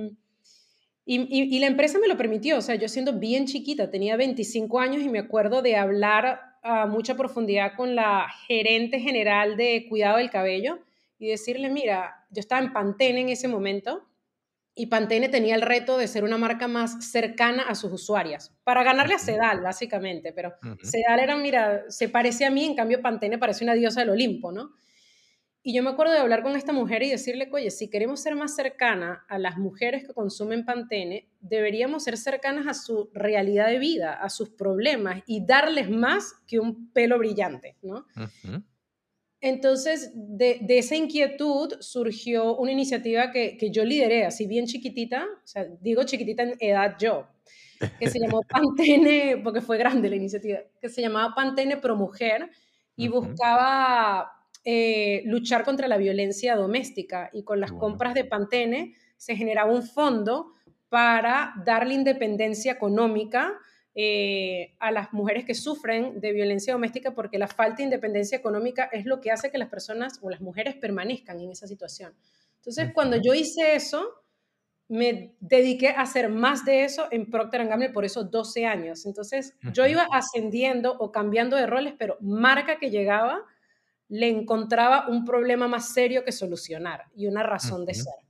y, 1.04 1.28
y, 1.30 1.60
la 1.60 1.68
empresa 1.68 2.00
me 2.00 2.08
lo 2.08 2.16
permitió, 2.16 2.58
o 2.58 2.62
sea, 2.62 2.76
yo 2.76 2.88
siendo 2.88 3.20
bien 3.20 3.48
chiquita, 3.48 3.92
tenía 3.92 4.16
25 4.16 4.80
años 4.80 5.04
y 5.04 5.10
me 5.10 5.20
acuerdo 5.20 5.62
de 5.62 5.76
hablar 5.76 6.40
a 6.64 6.88
mucha 6.88 7.16
profundidad 7.16 7.74
con 7.76 7.96
la 7.96 8.28
gerente 8.48 9.00
general 9.00 9.58
de 9.58 9.86
cuidado 9.88 10.18
del 10.18 10.32
cabello 10.32 10.80
y 11.20 11.28
decirle, 11.28 11.70
mira, 11.70 12.25
yo 12.36 12.42
estaba 12.42 12.62
en 12.62 12.74
Pantene 12.74 13.22
en 13.22 13.30
ese 13.30 13.48
momento 13.48 14.08
y 14.76 14.88
Pantene 14.88 15.30
tenía 15.30 15.56
el 15.56 15.62
reto 15.62 15.98
de 15.98 16.08
ser 16.08 16.24
una 16.24 16.38
marca 16.38 16.68
más 16.68 17.10
cercana 17.10 17.64
a 17.64 17.76
sus 17.76 17.94
usuarias, 17.94 18.54
para 18.64 18.84
ganarle 18.84 19.16
a 19.16 19.20
Sedal, 19.20 19.62
básicamente, 19.62 20.34
pero 20.34 20.54
Sedal 20.84 21.22
era, 21.22 21.38
mira, 21.38 21.86
se 21.90 22.10
parece 22.10 22.46
a 22.46 22.50
mí, 22.50 22.66
en 22.66 22.76
cambio 22.76 23.02
Pantene 23.02 23.38
parece 23.38 23.64
una 23.64 23.74
diosa 23.74 24.02
del 24.02 24.10
Olimpo, 24.10 24.52
¿no? 24.52 24.74
y 25.68 25.74
yo 25.74 25.82
me 25.82 25.90
acuerdo 25.90 26.14
de 26.14 26.20
hablar 26.20 26.44
con 26.44 26.56
esta 26.56 26.74
mujer 26.74 27.02
y 27.02 27.10
decirle, 27.10 27.50
oye, 27.52 27.72
si 27.72 27.90
queremos 27.90 28.22
ser 28.22 28.36
más 28.36 28.56
cercana 28.56 29.26
a 29.28 29.40
las 29.40 29.58
mujeres 29.58 30.06
que 30.06 30.14
consumen 30.14 30.64
Pantene, 30.64 31.28
deberíamos 31.40 32.04
ser 32.04 32.18
cercanas 32.18 32.68
a 32.68 32.76
su 32.76 33.10
realidad 33.16 33.70
de 33.70 33.80
vida, 33.80 34.14
a 34.14 34.30
sus 34.30 34.52
problemas 34.52 35.24
y 35.26 35.44
darles 35.44 35.90
más 35.90 36.36
que 36.46 36.60
un 36.60 36.92
pelo 36.92 37.18
brillante, 37.18 37.78
¿no? 37.82 38.06
Entonces, 39.46 40.12
de, 40.16 40.66
esa 40.68 40.96
inquietud 40.96 41.76
surgió 41.80 42.58
una 42.58 42.72
iniciativa 42.72 43.30
que, 43.30 43.58
que, 43.58 43.70
yo 43.70 43.86
lideré, 43.86 44.26
así 44.26 44.48
bien 44.48 44.66
chiquitita, 44.66 45.24
o 45.24 45.48
sea, 45.48 45.68
digo 45.82 46.04
chiquitita 46.04 46.42
en 46.42 46.56
edad 46.60 46.96
yo, 46.98 47.28
que 48.00 48.10
se 48.10 48.18
llamó 48.18 48.42
Pantene, 48.50 49.40
porque 49.44 49.62
fue 49.62 49.78
grande 49.78 50.10
la 50.10 50.16
iniciativa, 50.16 50.62
que 50.82 50.90
se 50.90 51.00
llamaba 51.00 51.36
Pantene 51.36 51.78
Pro 51.78 51.96
Mujer 51.96 52.50
y 52.96 53.08
buscaba 53.08 54.32
eh, 54.64 55.22
luchar 55.26 55.64
contra 55.64 55.88
la 55.88 55.98
violencia 55.98 56.56
doméstica 56.56 57.30
y 57.32 57.44
con 57.44 57.60
las 57.60 57.72
compras 57.72 58.16
de 58.16 58.26
Pantene 58.26 58.96
se 59.16 59.36
generaba 59.36 59.72
un 59.72 59.84
fondo 59.84 60.54
para 60.90 61.54
darle 61.64 61.94
independencia 61.94 62.72
económica 62.72 63.54
eh, 63.98 64.76
a 64.80 64.92
las 64.92 65.14
mujeres 65.14 65.46
que 65.46 65.56
sufren 65.56 66.20
de 66.20 66.34
violencia 66.34 66.74
doméstica 66.74 67.16
porque 67.16 67.40
la 67.40 67.48
falta 67.48 67.78
de 67.78 67.84
independencia 67.84 68.38
económica 68.38 68.90
es 68.92 69.06
lo 69.06 69.22
que 69.22 69.32
hace 69.32 69.52
que 69.52 69.58
las 69.58 69.70
personas 69.70 70.20
o 70.22 70.30
las 70.30 70.42
mujeres 70.42 70.76
permanezcan 70.76 71.40
en 71.40 71.52
esa 71.52 71.66
situación. 71.66 72.14
Entonces, 72.58 72.92
cuando 72.94 73.16
yo 73.16 73.34
hice 73.34 73.76
eso, 73.76 74.06
me 74.90 75.36
dediqué 75.40 75.90
a 75.90 76.02
hacer 76.02 76.30
más 76.30 76.66
de 76.66 76.84
eso 76.84 77.08
en 77.10 77.30
Procter 77.30 77.66
Gamble 77.68 77.92
por 77.92 78.04
esos 78.04 78.30
12 78.30 78.66
años. 78.66 79.06
Entonces, 79.06 79.56
yo 79.74 79.86
iba 79.86 80.06
ascendiendo 80.12 80.96
o 81.00 81.12
cambiando 81.14 81.56
de 81.56 81.66
roles, 81.66 81.94
pero 81.98 82.18
marca 82.20 82.78
que 82.78 82.90
llegaba, 82.90 83.44
le 84.10 84.28
encontraba 84.28 85.08
un 85.08 85.24
problema 85.24 85.70
más 85.70 85.94
serio 85.94 86.26
que 86.26 86.34
solucionar 86.34 87.06
y 87.16 87.28
una 87.28 87.44
razón 87.44 87.86
de 87.86 87.94
ser. 87.94 88.25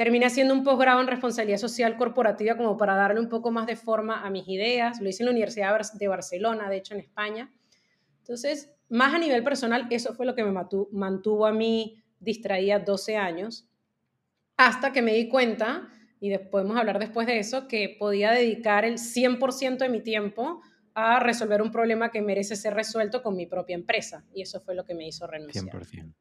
Terminé 0.00 0.24
haciendo 0.24 0.54
un 0.54 0.64
posgrado 0.64 1.02
en 1.02 1.08
responsabilidad 1.08 1.58
social 1.58 1.98
corporativa 1.98 2.56
como 2.56 2.78
para 2.78 2.94
darle 2.94 3.20
un 3.20 3.28
poco 3.28 3.50
más 3.50 3.66
de 3.66 3.76
forma 3.76 4.24
a 4.24 4.30
mis 4.30 4.48
ideas. 4.48 4.98
Lo 4.98 5.10
hice 5.10 5.22
en 5.22 5.26
la 5.26 5.32
Universidad 5.32 5.78
de 5.92 6.08
Barcelona, 6.08 6.70
de 6.70 6.78
hecho 6.78 6.94
en 6.94 7.00
España. 7.00 7.52
Entonces, 8.20 8.72
más 8.88 9.12
a 9.12 9.18
nivel 9.18 9.44
personal, 9.44 9.88
eso 9.90 10.14
fue 10.14 10.24
lo 10.24 10.34
que 10.34 10.42
me 10.42 10.52
mantuvo 10.52 11.44
a 11.44 11.52
mí 11.52 12.02
distraída 12.18 12.78
12 12.78 13.18
años, 13.18 13.68
hasta 14.56 14.90
que 14.90 15.02
me 15.02 15.12
di 15.12 15.28
cuenta, 15.28 15.90
y 16.18 16.34
podemos 16.38 16.78
hablar 16.78 16.98
después 16.98 17.26
de 17.26 17.38
eso, 17.38 17.68
que 17.68 17.94
podía 17.98 18.30
dedicar 18.30 18.86
el 18.86 18.96
100% 18.96 19.84
de 19.84 19.90
mi 19.90 20.00
tiempo 20.00 20.62
a 20.94 21.20
resolver 21.20 21.60
un 21.60 21.70
problema 21.70 22.10
que 22.10 22.22
merece 22.22 22.56
ser 22.56 22.72
resuelto 22.72 23.22
con 23.22 23.36
mi 23.36 23.44
propia 23.44 23.74
empresa. 23.74 24.24
Y 24.32 24.40
eso 24.40 24.62
fue 24.62 24.74
lo 24.74 24.86
que 24.86 24.94
me 24.94 25.06
hizo 25.06 25.26
renunciar. 25.26 25.66
100%. 25.66 26.14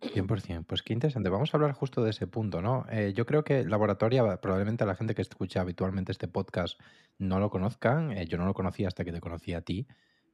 100%. 0.00 0.64
Pues 0.66 0.82
qué 0.82 0.92
interesante. 0.92 1.28
Vamos 1.28 1.52
a 1.52 1.56
hablar 1.56 1.72
justo 1.72 2.02
de 2.02 2.10
ese 2.10 2.26
punto, 2.26 2.60
¿no? 2.60 2.86
Eh, 2.90 3.12
yo 3.16 3.26
creo 3.26 3.44
que 3.44 3.64
Laboratoria, 3.64 4.40
probablemente 4.40 4.84
la 4.84 4.96
gente 4.96 5.14
que 5.14 5.22
escucha 5.22 5.60
habitualmente 5.60 6.12
este 6.12 6.28
podcast 6.28 6.80
no 7.18 7.40
lo 7.40 7.50
conozcan. 7.50 8.12
Eh, 8.12 8.26
yo 8.26 8.38
no 8.38 8.46
lo 8.46 8.54
conocía 8.54 8.88
hasta 8.88 9.04
que 9.04 9.12
te 9.12 9.20
conocí 9.20 9.54
a 9.54 9.62
ti, 9.62 9.86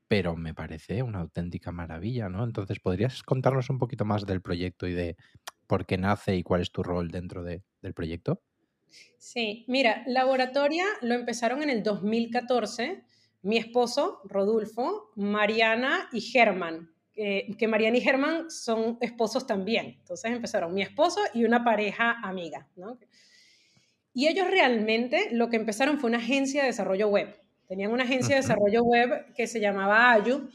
pero 0.09 0.37
me 0.37 0.55
parece 0.55 1.03
una 1.03 1.21
auténtica 1.21 1.73
maravilla, 1.73 2.29
¿no? 2.29 2.45
Entonces, 2.45 2.81
¿podrías 2.81 3.23
contarnos 3.23 3.71
un 3.71 3.79
poquito 3.79 4.05
más 4.05 4.27
del 4.27 4.43
proyecto 4.43 4.87
y 4.87 4.93
de 4.93 5.17
por 5.67 5.87
qué 5.87 5.99
nace 5.99 6.37
y 6.37 6.43
cuál 6.43 6.63
es 6.63 6.73
tu 6.73 6.83
rol 6.83 7.11
dentro 7.11 7.43
del 7.45 7.95
proyecto? 7.95 8.43
Sí, 9.19 9.65
mira, 9.69 10.03
Laboratoria 10.07 10.85
lo 11.01 11.15
empezaron 11.15 11.63
en 11.63 11.71
el 11.71 11.85
2014 11.85 13.05
mi 13.43 13.57
esposo, 13.57 14.21
Rodolfo, 14.25 15.13
Mariana 15.17 16.09
y 16.13 16.21
Germán, 16.21 16.91
que 17.59 17.69
Mariana 17.69 17.99
y 17.99 18.01
Germán 18.01 18.51
son 18.51 18.99
esposos 19.01 19.47
también. 19.47 19.97
Entonces 19.99 20.31
empezaron 20.31 20.73
mi 20.73 20.83
esposo 20.83 21.21
y 21.35 21.45
una 21.45 21.65
pareja 21.65 22.19
amiga. 22.23 22.69
Y 24.15 24.29
ellos 24.29 24.51
realmente 24.51 25.29
lo 25.33 25.49
que 25.49 25.57
empezaron 25.57 25.99
fue 25.99 26.09
una 26.09 26.19
agencia 26.19 26.63
de 26.63 26.69
desarrollo 26.69 27.09
web. 27.09 27.37
Tenían 27.69 27.93
una 27.93 28.05
agencia 28.05 28.35
de 28.35 28.43
desarrollo 28.43 28.83
web 28.83 29.33
que 29.35 29.47
se 29.47 29.61
llamaba 29.61 30.13
Ayu 30.13 30.49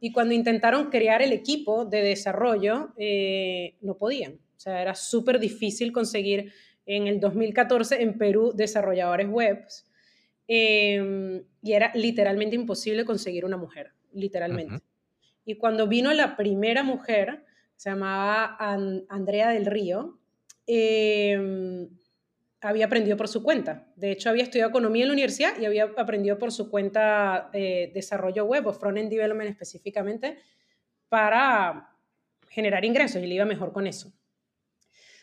y 0.00 0.12
cuando 0.12 0.34
intentaron 0.34 0.90
crear 0.90 1.22
el 1.22 1.32
equipo 1.32 1.84
de 1.84 2.02
desarrollo 2.02 2.92
eh, 2.96 3.76
no 3.80 3.96
podían. 3.96 4.34
O 4.56 4.60
sea, 4.60 4.80
era 4.82 4.94
súper 4.94 5.40
difícil 5.40 5.90
conseguir 5.90 6.52
en 6.86 7.06
el 7.06 7.18
2014 7.18 8.02
en 8.02 8.18
Perú 8.18 8.52
desarrolladores 8.54 9.28
webs 9.28 9.90
Em, 10.52 11.44
y 11.62 11.74
era 11.74 11.92
literalmente 11.94 12.56
imposible 12.56 13.04
conseguir 13.04 13.44
una 13.44 13.56
mujer, 13.56 13.92
literalmente. 14.12 14.82
Y 15.44 15.56
cuando 15.56 15.86
vino 15.86 16.12
la 16.12 16.36
primera 16.36 16.82
mujer, 16.82 17.44
se 17.76 17.90
llamaba 17.90 18.56
Andrea 19.08 19.48
del 19.50 19.66
Río, 19.66 20.18
em, 20.66 21.88
había 22.60 22.86
aprendido 22.86 23.16
por 23.16 23.28
su 23.28 23.42
cuenta. 23.42 23.86
De 23.96 24.12
hecho, 24.12 24.28
había 24.28 24.42
estudiado 24.42 24.68
economía 24.68 25.04
en 25.04 25.08
la 25.08 25.14
universidad 25.14 25.58
y 25.58 25.64
había 25.64 25.84
aprendido 25.96 26.38
por 26.38 26.52
su 26.52 26.70
cuenta 26.70 27.50
eh, 27.52 27.90
desarrollo 27.94 28.44
web 28.44 28.66
o 28.66 28.72
front-end 28.72 29.10
development 29.10 29.50
específicamente 29.50 30.38
para 31.08 31.96
generar 32.48 32.84
ingresos 32.84 33.22
y 33.22 33.26
le 33.26 33.36
iba 33.36 33.44
mejor 33.46 33.72
con 33.72 33.86
eso. 33.86 34.12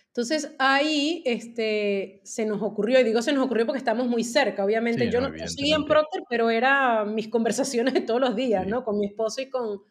Entonces 0.07 0.55
ahí 0.57 1.21
este, 1.27 2.21
se 2.23 2.43
nos 2.47 2.63
ocurrió, 2.63 2.99
y 2.99 3.03
digo 3.03 3.21
se 3.21 3.33
nos 3.33 3.45
ocurrió 3.45 3.67
porque 3.67 3.77
estamos 3.77 4.07
muy 4.07 4.23
cerca, 4.23 4.65
obviamente 4.65 5.11
yo 5.11 5.21
no 5.21 5.29
seguía 5.47 5.75
en 5.75 5.85
Procter, 5.85 6.23
pero 6.27 6.49
eran 6.49 7.13
mis 7.13 7.27
conversaciones 7.29 7.93
de 7.93 8.01
todos 8.01 8.19
los 8.19 8.35
días, 8.35 8.65
¿no? 8.65 8.83
Con 8.83 8.97
mi 8.97 9.05
esposo 9.05 9.41
y 9.41 9.49
con, 9.49 9.83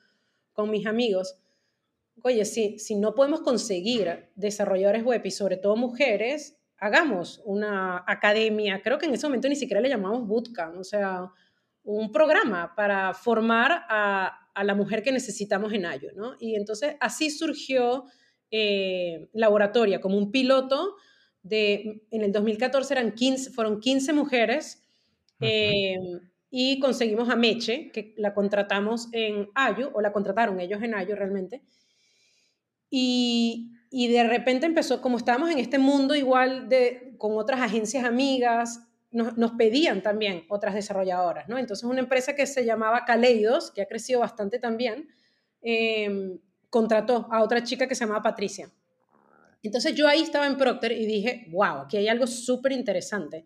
con 0.56 0.70
mis 0.70 0.86
amigos. 0.86 1.36
Oye, 2.22 2.44
si, 2.44 2.78
si 2.80 2.96
no 2.96 3.14
podemos 3.14 3.42
conseguir 3.42 4.30
desarrolladores 4.34 5.04
web 5.04 5.20
y 5.24 5.30
sobre 5.30 5.58
todo 5.58 5.76
mujeres, 5.76 6.58
hagamos 6.78 7.40
una 7.44 8.02
academia, 8.06 8.82
creo 8.82 8.98
que 8.98 9.06
en 9.06 9.14
ese 9.14 9.26
momento 9.26 9.48
ni 9.48 9.54
siquiera 9.54 9.80
le 9.80 9.88
llamamos 9.88 10.26
bootcamp, 10.26 10.78
o 10.78 10.84
sea, 10.84 11.30
un 11.84 12.10
programa 12.10 12.74
para 12.74 13.14
formar 13.14 13.84
a, 13.88 14.50
a 14.54 14.64
la 14.64 14.74
mujer 14.74 15.02
que 15.02 15.12
necesitamos 15.12 15.72
en 15.72 15.86
Ayo, 15.86 16.10
¿no? 16.16 16.34
Y 16.40 16.56
entonces 16.56 16.96
así 16.98 17.30
surgió 17.30 18.06
eh, 18.50 19.28
laboratoria, 19.34 20.00
como 20.00 20.16
un 20.16 20.32
piloto 20.32 20.96
de, 21.42 22.02
en 22.10 22.22
el 22.22 22.32
2014 22.32 22.94
eran 22.94 23.12
15, 23.12 23.50
fueron 23.50 23.80
15 23.80 24.12
mujeres 24.12 24.82
eh, 25.40 25.96
y 26.50 26.78
conseguimos 26.80 27.28
a 27.28 27.36
Meche, 27.36 27.90
que 27.92 28.14
la 28.16 28.34
contratamos 28.34 29.08
en 29.12 29.50
Ayu, 29.54 29.90
o 29.92 30.00
la 30.00 30.12
contrataron 30.12 30.60
ellos 30.60 30.82
en 30.82 30.94
Ayu 30.94 31.14
realmente. 31.14 31.62
Y, 32.88 33.72
y 33.90 34.08
de 34.08 34.24
repente 34.24 34.66
empezó, 34.66 35.02
como 35.02 35.16
estábamos 35.16 35.50
en 35.50 35.58
este 35.58 35.78
mundo 35.78 36.14
igual 36.14 36.68
de, 36.68 37.14
con 37.18 37.36
otras 37.36 37.60
agencias 37.60 38.04
amigas, 38.04 38.80
nos, 39.10 39.36
nos, 39.36 39.52
pedían 39.52 40.02
también 40.02 40.44
otras 40.48 40.74
desarrolladoras, 40.74 41.48
¿no? 41.48 41.58
Entonces 41.58 41.84
una 41.84 42.00
empresa 42.00 42.34
que 42.34 42.46
se 42.46 42.64
llamaba 42.64 43.04
Caleidos, 43.04 43.70
que 43.70 43.82
ha 43.82 43.86
crecido 43.86 44.20
bastante 44.20 44.58
también, 44.58 45.08
eh, 45.62 46.38
contrató 46.70 47.26
a 47.30 47.42
otra 47.42 47.62
chica 47.62 47.86
que 47.88 47.94
se 47.94 48.04
llamaba 48.04 48.22
Patricia. 48.22 48.70
Entonces 49.62 49.94
yo 49.94 50.06
ahí 50.06 50.22
estaba 50.22 50.46
en 50.46 50.56
Procter 50.56 50.92
y 50.92 51.06
dije, 51.06 51.46
wow, 51.50 51.82
aquí 51.82 51.96
hay 51.96 52.08
algo 52.08 52.26
súper 52.26 52.72
interesante. 52.72 53.44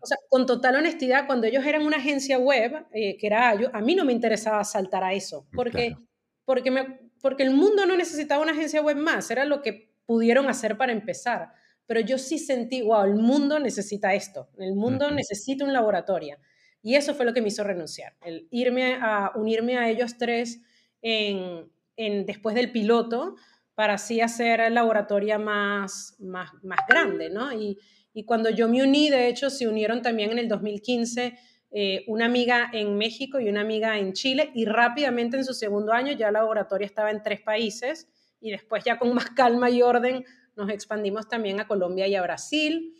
O 0.00 0.06
sea, 0.06 0.16
con 0.28 0.46
total 0.46 0.76
honestidad, 0.76 1.26
cuando 1.26 1.46
ellos 1.46 1.64
eran 1.64 1.86
una 1.86 1.98
agencia 1.98 2.38
web, 2.38 2.86
eh, 2.92 3.16
que 3.16 3.26
era 3.26 3.54
yo, 3.54 3.68
a 3.72 3.80
mí 3.80 3.94
no 3.94 4.04
me 4.04 4.12
interesaba 4.12 4.64
saltar 4.64 5.04
a 5.04 5.12
eso, 5.12 5.46
porque, 5.54 5.96
porque, 6.44 6.70
me, 6.70 6.98
porque 7.20 7.44
el 7.44 7.50
mundo 7.50 7.86
no 7.86 7.96
necesitaba 7.96 8.42
una 8.42 8.52
agencia 8.52 8.82
web 8.82 8.96
más, 8.96 9.30
era 9.30 9.44
lo 9.44 9.62
que 9.62 9.94
pudieron 10.06 10.48
hacer 10.48 10.76
para 10.76 10.92
empezar. 10.92 11.52
Pero 11.86 12.00
yo 12.00 12.18
sí 12.18 12.38
sentí, 12.38 12.82
wow, 12.82 13.04
el 13.04 13.14
mundo 13.14 13.58
necesita 13.58 14.14
esto, 14.14 14.48
el 14.58 14.74
mundo 14.74 15.10
necesita 15.10 15.64
un 15.64 15.72
laboratorio. 15.72 16.38
Y 16.82 16.96
eso 16.96 17.14
fue 17.14 17.24
lo 17.24 17.32
que 17.32 17.40
me 17.40 17.48
hizo 17.48 17.64
renunciar, 17.64 18.14
el 18.22 18.46
irme 18.50 18.98
a 19.00 19.32
unirme 19.36 19.78
a 19.78 19.88
ellos 19.88 20.18
tres 20.18 20.60
en, 21.00 21.70
después 21.96 22.54
del 22.54 22.72
piloto 22.72 23.36
para 23.74 23.94
así 23.94 24.20
hacer 24.20 24.60
el 24.60 24.74
laboratorio 24.74 25.38
más, 25.38 26.16
más, 26.20 26.50
más 26.62 26.80
grande, 26.88 27.30
¿no? 27.30 27.52
Y, 27.52 27.78
y, 28.12 28.24
cuando 28.24 28.50
yo 28.50 28.68
me 28.68 28.82
uní, 28.82 29.10
de 29.10 29.28
hecho, 29.28 29.50
se 29.50 29.66
unieron 29.66 30.02
también 30.02 30.30
en 30.30 30.38
el 30.38 30.48
2015 30.48 31.36
eh, 31.72 32.04
una 32.06 32.26
amiga 32.26 32.70
en 32.72 32.96
México 32.96 33.40
y 33.40 33.48
una 33.48 33.62
amiga 33.62 33.98
en 33.98 34.12
Chile, 34.12 34.50
y 34.54 34.64
rápidamente 34.64 35.36
en 35.36 35.44
su 35.44 35.54
segundo 35.54 35.92
año 35.92 36.12
ya 36.12 36.28
el 36.28 36.34
laboratorio 36.34 36.86
estaba 36.86 37.10
en 37.10 37.22
tres 37.22 37.40
países, 37.40 38.08
y 38.40 38.52
después 38.52 38.84
ya 38.84 38.98
con 38.98 39.12
más 39.14 39.30
calma 39.30 39.70
y 39.70 39.82
orden 39.82 40.24
nos 40.56 40.70
expandimos 40.70 41.28
también 41.28 41.58
a 41.58 41.66
Colombia 41.66 42.06
y 42.06 42.14
a 42.14 42.22
Brasil, 42.22 42.94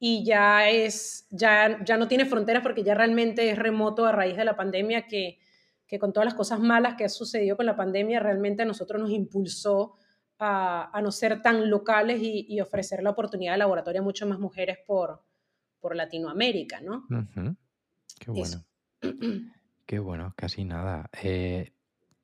y 0.00 0.24
ya, 0.24 0.68
es, 0.68 1.26
ya, 1.30 1.84
ya 1.84 1.96
no 1.96 2.08
tiene 2.08 2.24
fronteras 2.24 2.62
porque 2.62 2.82
ya 2.82 2.94
realmente 2.94 3.50
es 3.50 3.58
remoto 3.58 4.06
a 4.06 4.12
raíz 4.12 4.36
de 4.36 4.44
la 4.44 4.56
pandemia 4.56 5.06
que 5.06 5.38
que 5.88 5.98
con 5.98 6.12
todas 6.12 6.26
las 6.26 6.34
cosas 6.34 6.60
malas 6.60 6.94
que 6.96 7.04
ha 7.04 7.08
sucedido 7.08 7.56
con 7.56 7.66
la 7.66 7.74
pandemia, 7.74 8.20
realmente 8.20 8.62
a 8.62 8.66
nosotros 8.66 9.00
nos 9.00 9.10
impulsó 9.10 9.94
a, 10.38 11.00
no 11.02 11.10
ser 11.10 11.42
tan 11.42 11.68
locales 11.70 12.20
y, 12.22 12.60
ofrecer 12.60 13.02
la 13.02 13.10
oportunidad 13.10 13.52
de 13.52 13.58
laboratorio 13.58 14.00
a 14.00 14.04
muchas 14.04 14.28
más 14.28 14.38
mujeres 14.38 14.78
por, 14.86 15.22
por 15.80 15.96
Latinoamérica, 15.96 16.80
¿no? 16.80 17.06
Qué 18.18 18.30
bueno. 18.30 18.64
Qué 19.86 19.98
bueno, 19.98 20.34
casi 20.36 20.64
nada. 20.64 21.08
Eh, 21.22 21.72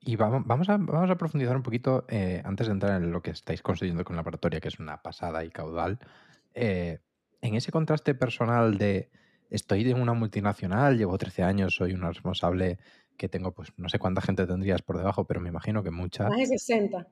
Y 0.01 0.17
vamos, 0.17 0.43
vamos, 0.45 0.69
a, 0.69 0.77
vamos 0.77 1.11
a 1.11 1.17
profundizar 1.17 1.57
un 1.57 1.63
poquito 1.63 2.05
eh, 2.09 2.43
antes 2.45 2.67
de 2.67 2.75
entrar 2.75 3.03
en 3.03 3.11
lo 3.11 3.23
que 3.23 3.31
estáis 3.31 3.63
consiguiendo 3.63 4.05
con 4.05 4.17
la 4.17 4.21
laboratoria, 4.21 4.61
que 4.61 4.69
es 4.69 4.79
una 4.79 5.01
pasada 5.01 5.43
y 5.45 5.51
caudal. 5.51 5.99
Eh, 6.53 6.99
en 7.41 7.55
ese 7.55 7.73
contraste 7.73 8.15
personal 8.15 8.77
de 8.77 9.11
estoy 9.49 9.89
en 9.91 10.01
una 10.01 10.13
multinacional, 10.13 10.99
llevo 10.99 11.17
13 11.17 11.43
años, 11.43 11.75
soy 11.75 11.95
una 11.95 12.09
responsable 12.09 12.79
que 13.17 13.29
tengo, 13.29 13.53
pues 13.53 13.71
no 13.77 13.89
sé 13.89 13.99
cuánta 13.99 14.21
gente 14.21 14.47
tendrías 14.47 14.83
por 14.83 14.99
debajo, 14.99 15.27
pero 15.27 15.41
me 15.41 15.49
imagino 15.49 15.83
que 15.83 15.91
mucha. 15.91 16.29
Más 16.29 16.39
de 16.39 16.47
60. 16.47 17.09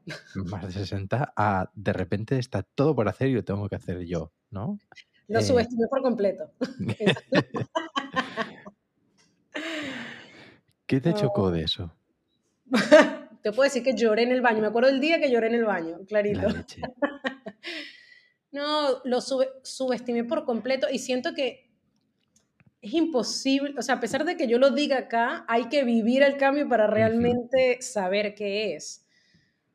Más 0.47 0.67
de 0.67 0.73
60, 0.73 1.33
a 1.37 1.71
de 1.75 1.93
repente 1.93 2.39
está 2.39 2.63
todo 2.63 2.95
por 2.95 3.09
hacer 3.09 3.29
y 3.29 3.35
lo 3.35 3.45
tengo 3.45 3.69
que 3.69 3.77
hacer 3.77 4.01
yo, 4.01 4.33
¿no? 4.51 4.79
Lo 5.29 5.41
eh, 5.41 5.43
subestimé 5.43 5.87
por 5.89 6.03
completo. 6.03 6.51
¿Qué 10.87 11.01
te 11.01 11.15
chocó 11.15 11.51
de 11.51 11.63
eso? 11.63 11.95
te 13.43 13.53
puedo 13.53 13.63
decir 13.63 13.83
que 13.83 13.95
lloré 13.95 14.23
en 14.23 14.33
el 14.33 14.41
baño. 14.41 14.61
Me 14.61 14.69
acuerdo 14.69 14.91
del 14.91 15.01
día 15.01 15.19
que 15.19 15.31
lloré 15.31 15.49
en 15.49 15.55
el 15.55 15.65
baño, 15.65 15.99
clarito. 16.07 16.43
no, 18.53 19.03
lo 19.05 19.21
subestimé 19.21 20.25
por 20.25 20.45
completo 20.45 20.87
y 20.91 20.99
siento 20.99 21.35
que 21.35 21.72
es 22.83 22.93
imposible, 22.95 23.75
o 23.79 23.83
sea, 23.83 23.95
a 23.95 24.01
pesar 24.01 24.25
de 24.25 24.37
que 24.37 24.49
yo 24.49 24.59
lo 24.59 24.71
diga 24.71 24.99
acá, 24.99 25.45
hay 25.49 25.69
que 25.69 25.85
vivir 25.85 26.25
el 26.25 26.37
cambio 26.37 26.69
para 26.69 26.89
realmente 26.89 27.81
saber 27.81 28.35
qué 28.35 28.75
es. 28.75 29.07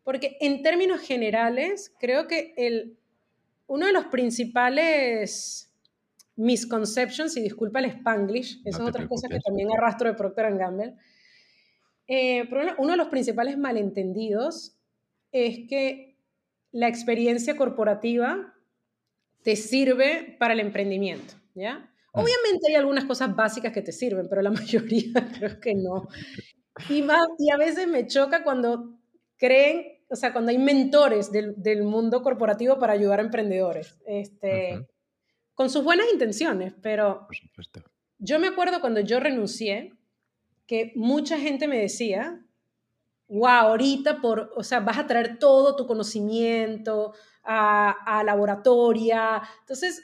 Porque 0.04 0.38
en 0.42 0.62
términos 0.62 1.00
generales, 1.02 1.94
creo 2.00 2.28
que 2.28 2.54
el, 2.58 2.98
uno 3.66 3.86
de 3.86 3.94
los 3.94 4.06
principales 4.06 5.74
misconceptions, 6.36 7.38
y 7.38 7.42
disculpa 7.42 7.80
el 7.80 7.86
spanglish, 7.86 8.62
esa 8.66 8.84
es 8.84 8.90
otra 8.90 9.08
cosa 9.08 9.30
que 9.30 9.40
también 9.40 9.70
arrastro 9.72 10.10
de 10.10 10.16
Procter 10.16 10.58
Gamble, 10.58 10.96
eh, 12.10 12.50
uno 12.78 12.92
de 12.92 12.98
los 12.98 13.08
principales 13.08 13.58
malentendidos 13.58 14.78
es 15.32 15.68
que 15.68 16.18
la 16.72 16.90
experiencia 16.90 17.56
corporativa 17.56 18.54
te 19.44 19.56
sirve 19.56 20.36
para 20.40 20.54
el 20.54 20.60
emprendimiento, 20.60 21.36
¿ya? 21.56 21.90
Mm. 22.18 22.24
Obviamente 22.24 22.68
hay 22.70 22.76
algunas 22.76 23.06
cosas 23.06 23.36
básicas 23.36 23.72
que 23.72 23.82
te 23.82 23.92
sirven, 23.92 24.28
pero 24.28 24.42
la 24.42 24.52
mayoría 24.52 25.30
creo 25.38 25.60
que 25.60 25.76
no. 25.76 26.08
Y, 26.90 27.02
más, 27.02 27.28
y 27.38 27.52
a 27.52 27.58
veces 27.58 27.88
me 27.88 28.08
choca 28.08 28.44
cuando 28.44 29.00
creen, 29.38 30.00
o 30.10 30.16
sea, 30.16 30.34
cuando 30.34 30.52
hay 30.52 30.58
mentores 30.58 31.32
del, 31.32 31.54
del 31.62 31.84
mundo 31.84 32.22
corporativo 32.22 32.80
para 32.80 32.94
ayudar 32.94 33.20
a 33.20 33.24
emprendedores, 33.24 34.00
este, 34.06 34.88
con 35.54 35.70
sus 35.70 35.84
buenas 35.84 36.08
intenciones, 36.12 36.74
pero 36.82 37.28
yo 38.20 38.40
me 38.40 38.48
acuerdo 38.48 38.80
cuando 38.82 39.00
yo 39.00 39.20
renuncié, 39.20 39.94
que 40.66 40.92
mucha 40.96 41.40
gente 41.40 41.68
me 41.68 41.80
decía, 41.80 42.46
wow, 43.28 43.50
ahorita 43.50 44.22
por, 44.22 44.52
o 44.56 44.64
sea, 44.64 44.82
vas 44.82 44.98
a 44.98 45.08
traer 45.08 45.40
todo 45.40 45.76
tu 45.76 45.88
conocimiento 45.88 47.14
a, 47.44 48.20
a 48.20 48.24
laboratoria. 48.24 49.42
Entonces, 49.62 50.04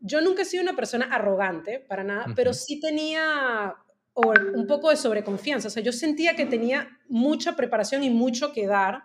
yo 0.00 0.20
nunca 0.20 0.42
he 0.42 0.44
sido 0.44 0.62
una 0.62 0.76
persona 0.76 1.08
arrogante, 1.10 1.80
para 1.80 2.04
nada, 2.04 2.26
pero 2.34 2.52
sí 2.52 2.80
tenía 2.80 3.76
un 4.14 4.66
poco 4.66 4.90
de 4.90 4.96
sobreconfianza. 4.96 5.68
O 5.68 5.70
sea, 5.70 5.82
yo 5.82 5.92
sentía 5.92 6.34
que 6.34 6.46
tenía 6.46 6.98
mucha 7.08 7.54
preparación 7.54 8.02
y 8.02 8.10
mucho 8.10 8.52
que 8.52 8.66
dar 8.66 9.04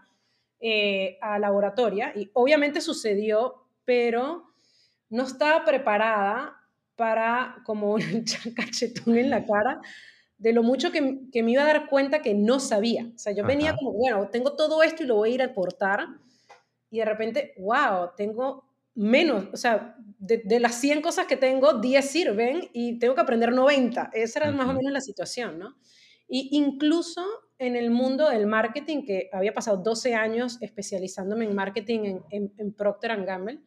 eh, 0.60 1.18
a 1.22 1.38
laboratoria. 1.40 2.14
Y 2.16 2.32
obviamente 2.34 2.82
sucedió, 2.82 3.66
pero 3.86 4.44
no 5.10 5.24
estaba 5.24 5.64
preparada 5.66 6.56
para, 6.96 7.58
como 7.66 7.94
un 7.94 8.26
cachetón 8.56 9.18
en 9.18 9.30
la 9.30 9.46
cara, 9.46 9.82
de 10.38 10.52
lo 10.52 10.64
mucho 10.64 10.92
que, 10.92 11.22
que, 11.32 11.44
me 11.44 11.52
iba 11.52 11.64
a 11.64 11.68
dar 11.68 11.88
cuenta 11.88 12.22
que 12.22 12.34
no 12.34 12.60
sabía. 12.60 13.12
O 13.16 13.18
sea, 13.18 13.34
yo 13.34 13.46
venía 13.46 13.76
como, 13.76 13.94
bueno, 13.94 14.28
tengo 14.30 14.56
todo 14.56 14.84
esto 14.84 15.04
y 15.04 15.06
lo 15.06 15.16
voy 15.16 15.32
a 15.32 15.34
ir 15.36 15.42
a 15.42 15.46
aportar. 15.46 16.08
Y 16.90 17.00
de 17.00 17.06
repente, 17.06 17.54
wow, 17.58 18.10
tengo 18.18 18.73
menos, 18.96 19.48
o 19.54 19.58
sea, 19.58 19.96
de, 20.20 20.60
las 20.60 20.76
100 20.76 21.02
cosas 21.02 21.28
que 21.28 21.36
tengo, 21.36 21.80
10 21.80 22.10
sirven 22.10 22.70
y 22.74 23.00
tengo 23.00 23.16
que 23.16 23.22
aprender 23.22 23.52
90. 23.52 24.12
Esa 24.14 24.40
era 24.40 24.52
más 24.52 24.70
o 24.70 24.74
menos 24.74 24.92
la 24.92 25.02
situación, 25.02 25.60
¿no? 25.60 25.76
Y 26.28 26.50
incluso 26.54 27.22
en 27.58 27.76
el 27.76 27.92
mundo 27.92 28.30
del 28.30 28.48
marketing, 28.48 29.06
que 29.06 29.30
había 29.34 29.54
pasado 29.54 29.78
12 29.78 30.16
años 30.16 30.58
especializándome 30.62 31.46
en 31.46 31.56
marketing 31.56 32.00
en, 32.06 32.22
en, 32.30 32.54
en 32.58 32.74
Procter 32.74 33.24
Gamble, 33.26 33.62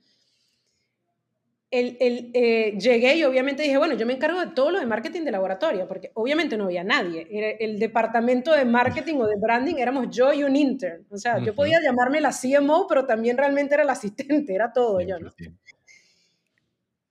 el, 1.71 1.97
el, 1.99 2.31
eh, 2.33 2.79
llegué 2.79 3.17
y 3.17 3.25
obviamente 3.25 3.63
dije, 3.63 3.77
bueno, 3.77 3.95
yo 3.95 4.07
me 4.07 4.13
encargo 4.13 4.41
de 4.41 4.53
todo 4.53 4.71
lo 4.71 4.79
de 4.79 4.87
marketing 4.87 5.23
de 5.23 5.33
laboratorio, 5.33 5.89
porque 5.89 6.13
obviamente 6.15 6.57
no 6.57 6.65
había 6.65 6.85
nadie. 6.85 7.27
el 7.59 7.79
departamento 7.79 8.53
de 8.53 8.65
marketing 8.65 9.17
o 9.17 9.27
de 9.27 9.37
branding 9.37 9.77
éramos 9.77 10.09
yo 10.11 10.33
y 10.33 10.45
un 10.45 10.55
intern. 10.55 11.05
O 11.11 11.19
sea, 11.19 11.39
yo 11.39 11.55
podía 11.55 11.79
llamarme 11.83 12.21
la 12.21 12.31
CMO, 12.31 12.87
pero 12.87 13.05
también 13.07 13.37
realmente 13.37 13.75
era 13.75 13.85
la 13.85 13.93
asistente, 13.93 14.55
era 14.55 14.73
todo 14.73 15.01
yo, 15.01 15.19
¿no? 15.19 15.33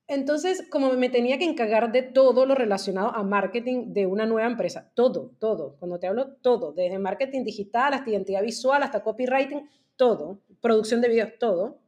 Entonces, 0.07 0.67
como 0.69 0.93
me 0.93 1.09
tenía 1.09 1.39
que 1.39 1.45
encargar 1.45 1.91
de 1.91 2.03
todo 2.03 2.45
lo 2.45 2.53
relacionado 2.53 3.09
a 3.15 3.23
marketing 3.23 3.91
de 3.91 4.05
una 4.05 4.27
nueva 4.27 4.47
empresa, 4.47 4.91
todo, 4.93 5.31
todo, 5.39 5.77
cuando 5.79 5.99
te 5.99 6.05
hablo, 6.05 6.35
todo, 6.43 6.73
desde 6.73 6.99
marketing 6.99 7.43
digital 7.43 7.95
hasta 7.95 8.11
identidad 8.11 8.43
visual, 8.43 8.83
hasta 8.83 9.01
copywriting, 9.01 9.67
todo, 9.95 10.41
producción 10.61 11.01
de 11.01 11.09
videos, 11.09 11.31
todo 11.39 11.79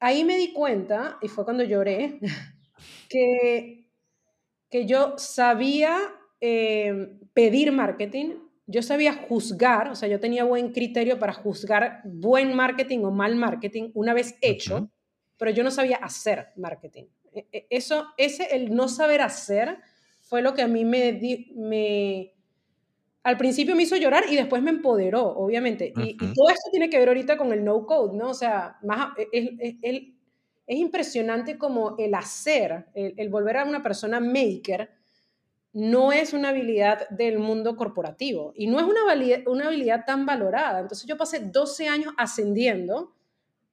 ahí 0.00 0.24
me 0.24 0.36
di 0.36 0.52
cuenta, 0.52 1.18
y 1.22 1.28
fue 1.28 1.44
cuando 1.44 1.62
lloré, 1.62 2.18
que, 3.08 3.86
que 4.68 4.86
yo 4.86 5.14
sabía 5.18 5.98
eh, 6.40 7.18
pedir 7.34 7.70
marketing, 7.70 8.36
yo 8.66 8.82
sabía 8.82 9.14
juzgar, 9.14 9.88
o 9.88 9.94
sea, 9.94 10.08
yo 10.08 10.20
tenía 10.20 10.44
buen 10.44 10.72
criterio 10.72 11.18
para 11.18 11.32
juzgar 11.32 12.02
buen 12.04 12.54
marketing 12.54 13.00
o 13.00 13.10
mal 13.10 13.34
marketing 13.34 13.90
una 13.94 14.14
vez 14.14 14.36
hecho, 14.40 14.90
pero 15.36 15.50
yo 15.50 15.64
no 15.64 15.70
sabía 15.70 15.96
hacer 15.96 16.48
marketing. 16.56 17.04
E, 17.32 17.46
e, 17.52 17.66
eso, 17.70 18.06
ese, 18.16 18.54
el 18.54 18.74
no 18.74 18.88
saber 18.88 19.22
hacer, 19.22 19.78
fue 20.22 20.42
lo 20.42 20.54
que 20.54 20.62
a 20.62 20.68
mí 20.68 20.84
me, 20.84 21.18
me, 21.56 22.32
al 23.22 23.36
principio 23.36 23.76
me 23.76 23.82
hizo 23.82 23.96
llorar 23.96 24.24
y 24.30 24.36
después 24.36 24.62
me 24.62 24.70
empoderó, 24.70 25.26
obviamente. 25.26 25.92
y, 25.96 26.16
todo 26.16 26.48
esto 26.48 26.70
tiene 26.70 26.88
que 26.88 26.98
ver 26.98 27.08
ahorita 27.08 27.36
con 27.36 27.52
el 27.52 27.64
no 27.64 27.86
code, 27.86 28.16
¿no? 28.16 28.30
O 28.30 28.34
sea, 28.34 28.78
más, 28.82 29.12
es, 29.32 29.50
es, 29.82 30.02
es 30.70 30.78
impresionante 30.78 31.58
como 31.58 31.96
el 31.98 32.14
hacer, 32.14 32.86
el, 32.94 33.28
volver 33.28 33.56
a 33.56 33.64
una 33.64 33.82
persona 33.82 34.20
maker, 34.20 34.88
no 35.72 36.12
es 36.12 36.32
una 36.32 36.50
habilidad 36.50 37.08
del 37.10 37.40
mundo 37.40 37.76
corporativo 37.76 38.52
y 38.54 38.68
no 38.68 38.78
es 38.78 38.86
una, 38.86 39.00
una 39.46 39.66
habilidad 39.66 40.04
tan 40.06 40.24
valorada. 40.24 40.78
Entonces 40.78 41.08
yo 41.08 41.16
pasé 41.16 41.40
12 41.40 41.88
años 41.88 42.14
ascendiendo 42.16 43.16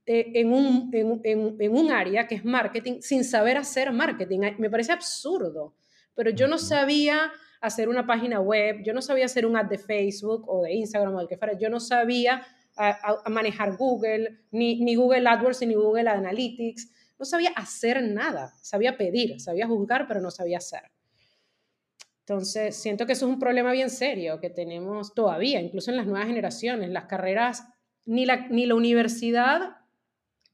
eh, 0.07 0.31
en, 0.33 0.51
un, 0.51 0.89
en, 0.91 1.55
en, 1.60 1.71
un 1.71 1.91
área 1.91 2.27
que 2.27 2.33
es 2.33 2.43
marketing 2.43 3.01
sin 3.01 3.23
saber 3.23 3.57
hacer 3.57 3.91
marketing. 3.91 4.39
Me 4.57 4.69
parece 4.71 4.91
absurdo, 4.91 5.75
pero 6.15 6.31
yo 6.31 6.47
no 6.47 6.57
sabía 6.57 7.31
hacer 7.61 7.89
una 7.89 8.05
página 8.05 8.39
web, 8.39 8.83
yo 8.83 8.93
no 8.93 9.01
sabía 9.01 9.25
hacer 9.25 9.45
un 9.45 9.57
ad 9.57 9.65
de 9.65 9.77
Facebook 9.77 10.45
o 10.47 10.63
de 10.63 10.73
Instagram 10.73 11.15
o 11.15 11.19
del 11.19 11.27
que 11.27 11.37
fuera, 11.37 11.57
yo 11.57 11.69
no 11.69 11.79
sabía 11.79 12.45
manejar 13.27 13.75
Google, 13.75 14.41
ni, 14.51 14.83
ni 14.83 14.95
Google 14.95 15.27
AdWords, 15.27 15.61
ni 15.65 15.73
Google 15.73 16.09
Analytics, 16.09 16.91
no 17.17 17.25
sabía 17.25 17.49
hacer 17.55 18.03
nada, 18.03 18.53
sabía 18.61 18.97
pedir, 18.97 19.39
sabía 19.39 19.67
juzgar, 19.67 20.07
pero 20.07 20.21
no 20.21 20.29
sabía 20.29 20.57
hacer. 20.57 20.91
Entonces, 22.19 22.75
siento 22.75 23.05
que 23.05 23.13
eso 23.13 23.25
es 23.25 23.33
un 23.33 23.39
problema 23.39 23.71
bien 23.71 23.89
serio 23.89 24.39
que 24.39 24.49
tenemos 24.49 25.13
todavía, 25.13 25.61
incluso 25.61 25.91
en 25.91 25.97
las 25.97 26.05
nuevas 26.05 26.27
generaciones. 26.27 26.89
Las 26.89 27.05
carreras, 27.05 27.63
ni 28.05 28.25
la, 28.25 28.47
ni 28.49 28.65
la 28.65 28.75
universidad, 28.75 29.77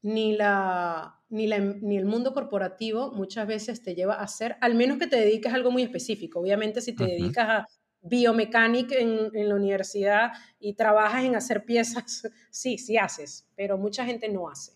ni 0.00 0.36
la, 0.36 1.20
ni, 1.34 1.50
el 1.52 2.04
mundo 2.04 2.32
corporativo 2.32 3.12
muchas 3.12 3.46
veces 3.46 3.82
te 3.82 3.94
lleva 3.94 4.14
a 4.14 4.22
hacer, 4.22 4.56
al 4.60 4.74
menos 4.74 4.98
que 4.98 5.06
te 5.06 5.16
dediques 5.16 5.52
a 5.52 5.56
algo 5.56 5.70
muy 5.70 5.82
específico. 5.82 6.40
Obviamente, 6.40 6.80
si 6.80 6.94
te 6.94 7.04
dedicas 7.04 7.48
a 7.48 7.66
biomecánica 8.00 8.94
en, 8.96 9.30
en, 9.34 9.48
la 9.48 9.54
universidad 9.54 10.32
y 10.60 10.74
trabajas 10.74 11.24
en 11.24 11.34
hacer 11.34 11.64
piezas, 11.64 12.22
sí, 12.50 12.78
sí 12.78 12.96
haces, 12.96 13.48
pero 13.56 13.76
mucha 13.76 14.04
gente 14.04 14.28
no 14.28 14.48
hace. 14.48 14.72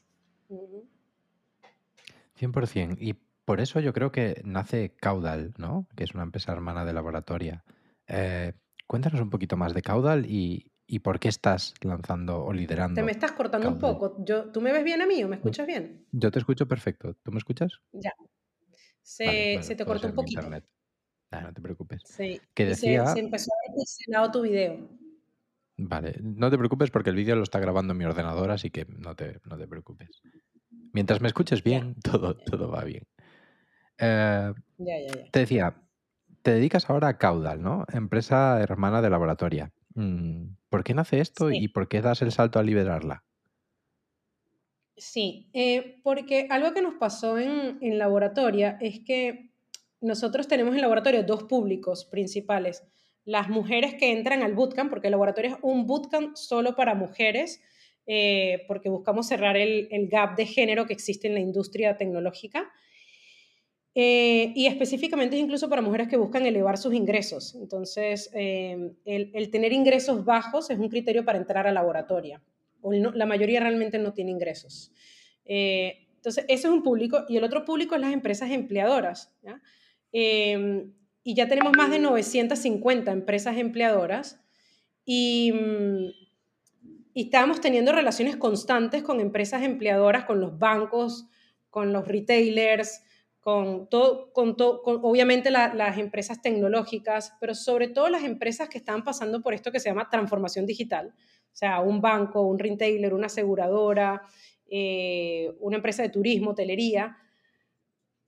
100%. 2.40 2.96
Y 3.00 3.14
por 3.44 3.60
eso 3.60 3.80
yo 3.80 3.92
creo 3.92 4.10
que 4.10 4.42
nace 4.44 4.94
Caudal, 4.96 5.54
¿no? 5.58 5.86
Que 5.94 6.04
es 6.04 6.14
una 6.14 6.24
empresa 6.24 6.52
hermana 6.52 6.84
de 6.84 6.92
laboratoria. 6.92 7.64
Eh, 8.06 8.52
cuéntanos 8.86 9.20
un 9.20 9.30
poquito 9.30 9.56
más 9.56 9.74
de 9.74 9.82
Caudal 9.82 10.26
y, 10.26 10.72
y, 10.88 10.98
por 11.00 11.20
qué 11.20 11.28
estás 11.28 11.74
lanzando 11.82 12.44
o 12.44 12.52
liderando. 12.52 12.94
Te 12.94 13.02
me 13.02 13.12
estás 13.12 13.32
cortando 13.32 13.68
un 13.68 13.78
poco. 13.78 14.16
Yo, 14.24 14.50
¿Tú 14.50 14.60
me 14.60 14.72
ves 14.72 14.84
bien 14.84 15.02
a 15.02 15.06
mí 15.06 15.22
o 15.22 15.28
me 15.28 15.36
escuchas 15.36 15.66
bien? 15.66 16.06
Yo 16.12 16.30
te 16.30 16.38
escucho 16.38 16.66
perfecto. 16.66 17.14
¿Tú 17.22 17.30
me 17.30 17.38
escuchas? 17.38 17.80
Ya. 17.92 18.12
Se, 19.02 19.62
se 19.62 19.74
te 19.76 19.84
cortó 19.84 20.08
un 20.08 20.14
poquito. 20.14 20.42
Ah, 21.30 21.40
no 21.42 21.52
te 21.52 21.60
preocupes. 21.60 22.02
Sí. 22.04 22.40
Que 22.54 22.66
decía... 22.66 23.06
se, 23.06 23.20
empezó 23.20 23.50
a 23.52 24.22
ver 24.22 24.30
tu 24.30 24.42
video. 24.42 24.88
Vale, 25.76 26.18
no 26.22 26.50
te 26.50 26.58
preocupes 26.58 26.90
porque 26.90 27.10
el 27.10 27.16
vídeo 27.16 27.36
lo 27.36 27.42
está 27.42 27.60
grabando 27.60 27.94
mi 27.94 28.04
ordenador, 28.04 28.50
así 28.50 28.70
que 28.70 28.84
no 28.86 29.14
te, 29.14 29.40
no 29.44 29.56
te 29.56 29.68
preocupes. 29.68 30.22
Mientras 30.92 31.20
me 31.20 31.28
escuches 31.28 31.62
bien, 31.62 31.94
todo, 32.02 32.36
todo 32.36 32.70
va 32.70 32.82
bien. 32.84 33.04
Eh, 33.98 34.52
te 35.30 35.38
decía, 35.40 35.82
te 36.42 36.52
dedicas 36.52 36.88
ahora 36.88 37.08
a 37.08 37.18
Caudal, 37.18 37.62
¿no? 37.62 37.84
Empresa 37.92 38.60
hermana 38.60 39.02
de 39.02 39.10
laboratoria. 39.10 39.72
Mm, 39.94 40.56
¿Por 40.68 40.84
qué 40.84 40.94
nace 40.94 41.20
esto 41.20 41.50
y 41.50 41.68
por 41.68 41.88
qué 41.88 42.00
das 42.00 42.22
el 42.22 42.32
salto 42.32 42.58
a 42.58 42.62
liberarla? 42.62 43.24
Sí, 44.96 45.48
eh, 45.52 46.00
porque 46.02 46.48
algo 46.50 46.74
que 46.74 46.82
nos 46.82 46.94
pasó 46.94 47.38
en, 47.38 47.78
en 47.80 47.98
laboratorio 47.98 48.74
es 48.80 49.00
que 49.00 49.50
nosotros 50.00 50.48
tenemos 50.48 50.74
en 50.74 50.80
laboratorio 50.80 51.22
dos 51.22 51.44
públicos 51.44 52.04
principales. 52.04 52.84
Las 53.24 53.48
mujeres 53.48 53.94
que 53.94 54.12
entran 54.12 54.42
al 54.42 54.54
bootcamp, 54.54 54.90
porque 54.90 55.08
el 55.08 55.12
laboratorio 55.12 55.52
es 55.52 55.56
un 55.62 55.86
bootcamp 55.86 56.36
solo 56.36 56.74
para 56.74 56.94
mujeres, 56.94 57.60
eh, 58.06 58.64
porque 58.66 58.88
buscamos 58.88 59.28
cerrar 59.28 59.56
el, 59.56 59.88
el, 59.90 60.08
gap 60.08 60.36
de 60.36 60.46
género 60.46 60.86
que 60.86 60.94
existe 60.94 61.28
en 61.28 61.34
la 61.34 61.40
industria 61.40 61.96
tecnológica. 61.96 62.70
Eh, 63.94 64.52
y 64.54 64.66
específicamente 64.66 65.36
es 65.36 65.42
incluso 65.42 65.68
para 65.68 65.82
mujeres 65.82 66.08
que 66.08 66.16
buscan 66.16 66.46
elevar 66.46 66.78
sus 66.78 66.94
ingresos. 66.94 67.54
Entonces, 67.56 68.30
eh, 68.34 68.92
el, 69.04 69.50
tener 69.50 69.72
ingresos 69.72 70.24
bajos 70.24 70.70
es 70.70 70.78
un 70.78 70.88
criterio 70.88 71.24
para 71.24 71.38
entrar 71.38 71.66
a 71.66 71.72
laboratorio. 71.72 72.40
la 72.82 73.26
mayoría 73.26 73.60
realmente 73.60 73.98
no 73.98 74.12
tiene 74.12 74.30
ingresos. 74.30 74.92
entonces, 75.44 76.44
ese 76.48 76.68
es 76.68 76.72
un 76.72 76.82
público. 76.82 77.24
Y 77.28 77.36
el 77.38 77.44
otro 77.44 77.64
público 77.64 77.94
es 77.94 78.00
las 78.00 78.12
empresas 78.12 78.50
empleadoras. 78.50 79.34
¿ya? 79.42 79.60
Em, 80.12 80.92
y 81.22 81.34
ya 81.34 81.48
tenemos 81.48 81.72
más 81.76 81.90
de 81.90 81.98
950 81.98 83.12
empresas 83.12 83.56
empleadoras 83.58 84.40
y, 85.04 85.52
mm, 85.52 86.06
y 87.14 87.22
estábamos 87.24 87.60
teniendo 87.60 87.92
relaciones 87.92 88.36
constantes 88.36 89.02
con 89.02 89.20
empresas 89.20 89.62
empleadoras, 89.62 90.24
con 90.24 90.40
los 90.40 90.58
bancos, 90.58 91.26
con 91.68 91.92
los 91.92 92.06
retailers, 92.06 93.02
con 93.40 93.88
todo, 93.88 94.32
con 94.32 94.56
todo, 94.56 94.82
obviamente 94.84 95.50
las 95.50 95.98
empresas 95.98 96.42
tecnológicas, 96.42 97.34
pero 97.40 97.54
sobre 97.54 97.88
todo 97.88 98.08
las 98.08 98.24
empresas 98.24 98.68
que 98.68 98.78
están 98.78 99.04
pasando 99.04 99.40
por 99.40 99.54
esto 99.54 99.72
que 99.72 99.80
se 99.80 99.88
llama 99.88 100.10
transformación 100.10 100.66
digital, 100.66 101.14
o 101.52 101.56
sea, 101.56 101.80
un 101.80 102.00
banco, 102.00 102.42
un 102.42 102.58
retailer, 102.58 103.14
una 103.14 103.26
aseguradora, 103.26 104.22
eh, 104.70 105.52
una 105.60 105.76
empresa 105.76 106.02
de 106.02 106.10
turismo, 106.10 106.50
hotelería, 106.50 107.16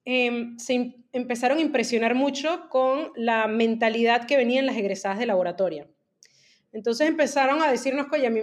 Em, 0.05 0.59
se 0.59 0.95
empezaron 1.13 1.59
a 1.59 1.61
impresionar 1.61 2.15
mucho 2.15 2.69
con 2.71 3.13
la 3.17 3.47
mentalidad 3.47 4.27
que 4.27 4.37
venían 4.37 4.67
las 4.67 4.77
egresadas 4.77 5.19
de 5.19 5.27
laboratorio. 5.27 5.89
Entonces 6.73 7.09
empezaron 7.09 7.63
a 7.63 7.71
decirnos 7.71 8.07
que 8.09 8.27
a 8.27 8.31
mí, 8.31 8.41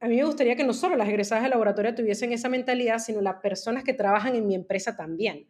a 0.00 0.08
mí 0.08 0.16
me 0.16 0.24
gustaría 0.24 0.54
que 0.54 0.64
no 0.64 0.72
solo 0.72 0.96
las 0.96 1.08
egresadas 1.08 1.42
de 1.44 1.50
laboratorio 1.50 1.94
tuviesen 1.94 2.32
esa 2.32 2.48
mentalidad, 2.48 2.98
sino 3.00 3.20
las 3.20 3.36
personas 3.36 3.82
que 3.82 3.92
trabajan 3.92 4.36
en 4.36 4.46
mi 4.46 4.54
empresa 4.54 4.96
también. 4.96 5.46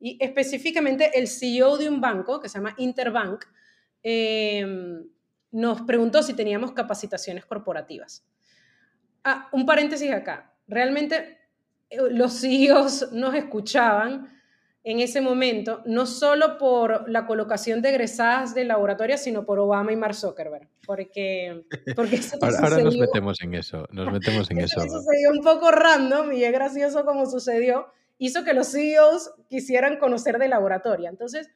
Y 0.00 0.16
específicamente 0.18 1.18
el 1.18 1.28
CEO 1.28 1.76
de 1.76 1.88
un 1.88 2.00
banco 2.00 2.40
que 2.40 2.48
se 2.48 2.58
llama 2.58 2.74
Interbank 2.78 3.44
em, 4.02 5.06
nos 5.52 5.82
preguntó 5.82 6.22
si 6.22 6.34
teníamos 6.34 6.72
capacitaciones 6.72 7.44
corporativas. 7.44 8.24
Ah, 9.22 9.48
un 9.52 9.66
paréntesis 9.66 10.10
acá. 10.10 10.54
Realmente 10.66 11.38
eh, 11.90 11.98
los 12.10 12.40
CEOs 12.40 13.12
nos 13.12 13.34
escuchaban 13.34 14.40
en 14.82 15.00
ese 15.00 15.20
momento, 15.20 15.82
no 15.84 16.06
solo 16.06 16.56
por 16.56 17.08
la 17.10 17.26
colocación 17.26 17.82
de 17.82 17.90
egresadas 17.90 18.54
de 18.54 18.64
laboratorio, 18.64 19.18
sino 19.18 19.44
por 19.44 19.58
Obama 19.58 19.92
y 19.92 19.96
Mark 19.96 20.14
Zuckerberg. 20.14 20.68
Porque, 20.86 21.64
porque 21.94 22.16
eso 22.16 22.38
ahora, 22.40 22.78
nos 22.78 22.96
metemos 22.96 23.40
en 23.42 23.54
eso, 23.54 23.86
nos 23.90 24.10
metemos 24.10 24.50
en 24.50 24.60
eso. 24.60 24.80
eso 24.80 25.00
sucedió 25.00 25.32
un 25.32 25.44
poco 25.44 25.70
random 25.70 26.32
y 26.32 26.44
es 26.44 26.52
gracioso 26.52 27.04
como 27.04 27.26
sucedió. 27.26 27.88
Hizo 28.22 28.44
que 28.44 28.52
los 28.52 28.70
CEOs 28.70 29.32
quisieran 29.48 29.98
conocer 29.98 30.38
de 30.38 30.46
laboratorio. 30.46 31.08
Entonces, 31.08 31.48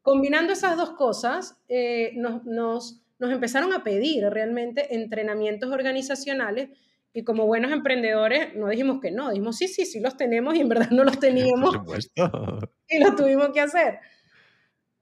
combinando 0.00 0.52
esas 0.52 0.76
dos 0.76 0.92
cosas, 0.92 1.60
eh, 1.68 2.12
nos, 2.14 2.44
nos, 2.44 3.02
nos 3.18 3.32
empezaron 3.32 3.72
a 3.72 3.82
pedir 3.82 4.24
realmente 4.30 4.94
entrenamientos 4.94 5.72
organizacionales 5.72 6.70
y 7.12 7.24
como 7.24 7.46
buenos 7.46 7.72
emprendedores, 7.72 8.54
no 8.54 8.68
dijimos 8.68 9.00
que 9.00 9.10
no, 9.10 9.30
dijimos 9.30 9.56
sí, 9.56 9.66
sí, 9.66 9.86
sí 9.86 9.98
los 9.98 10.16
tenemos 10.16 10.54
y 10.54 10.60
en 10.60 10.68
verdad 10.68 10.90
no 10.90 11.02
los 11.02 11.18
teníamos. 11.20 11.76
Por 11.76 12.02
supuesto. 12.02 12.58
Y 12.88 12.98
lo 12.98 13.16
tuvimos 13.16 13.48
que 13.52 13.60
hacer. 13.60 13.98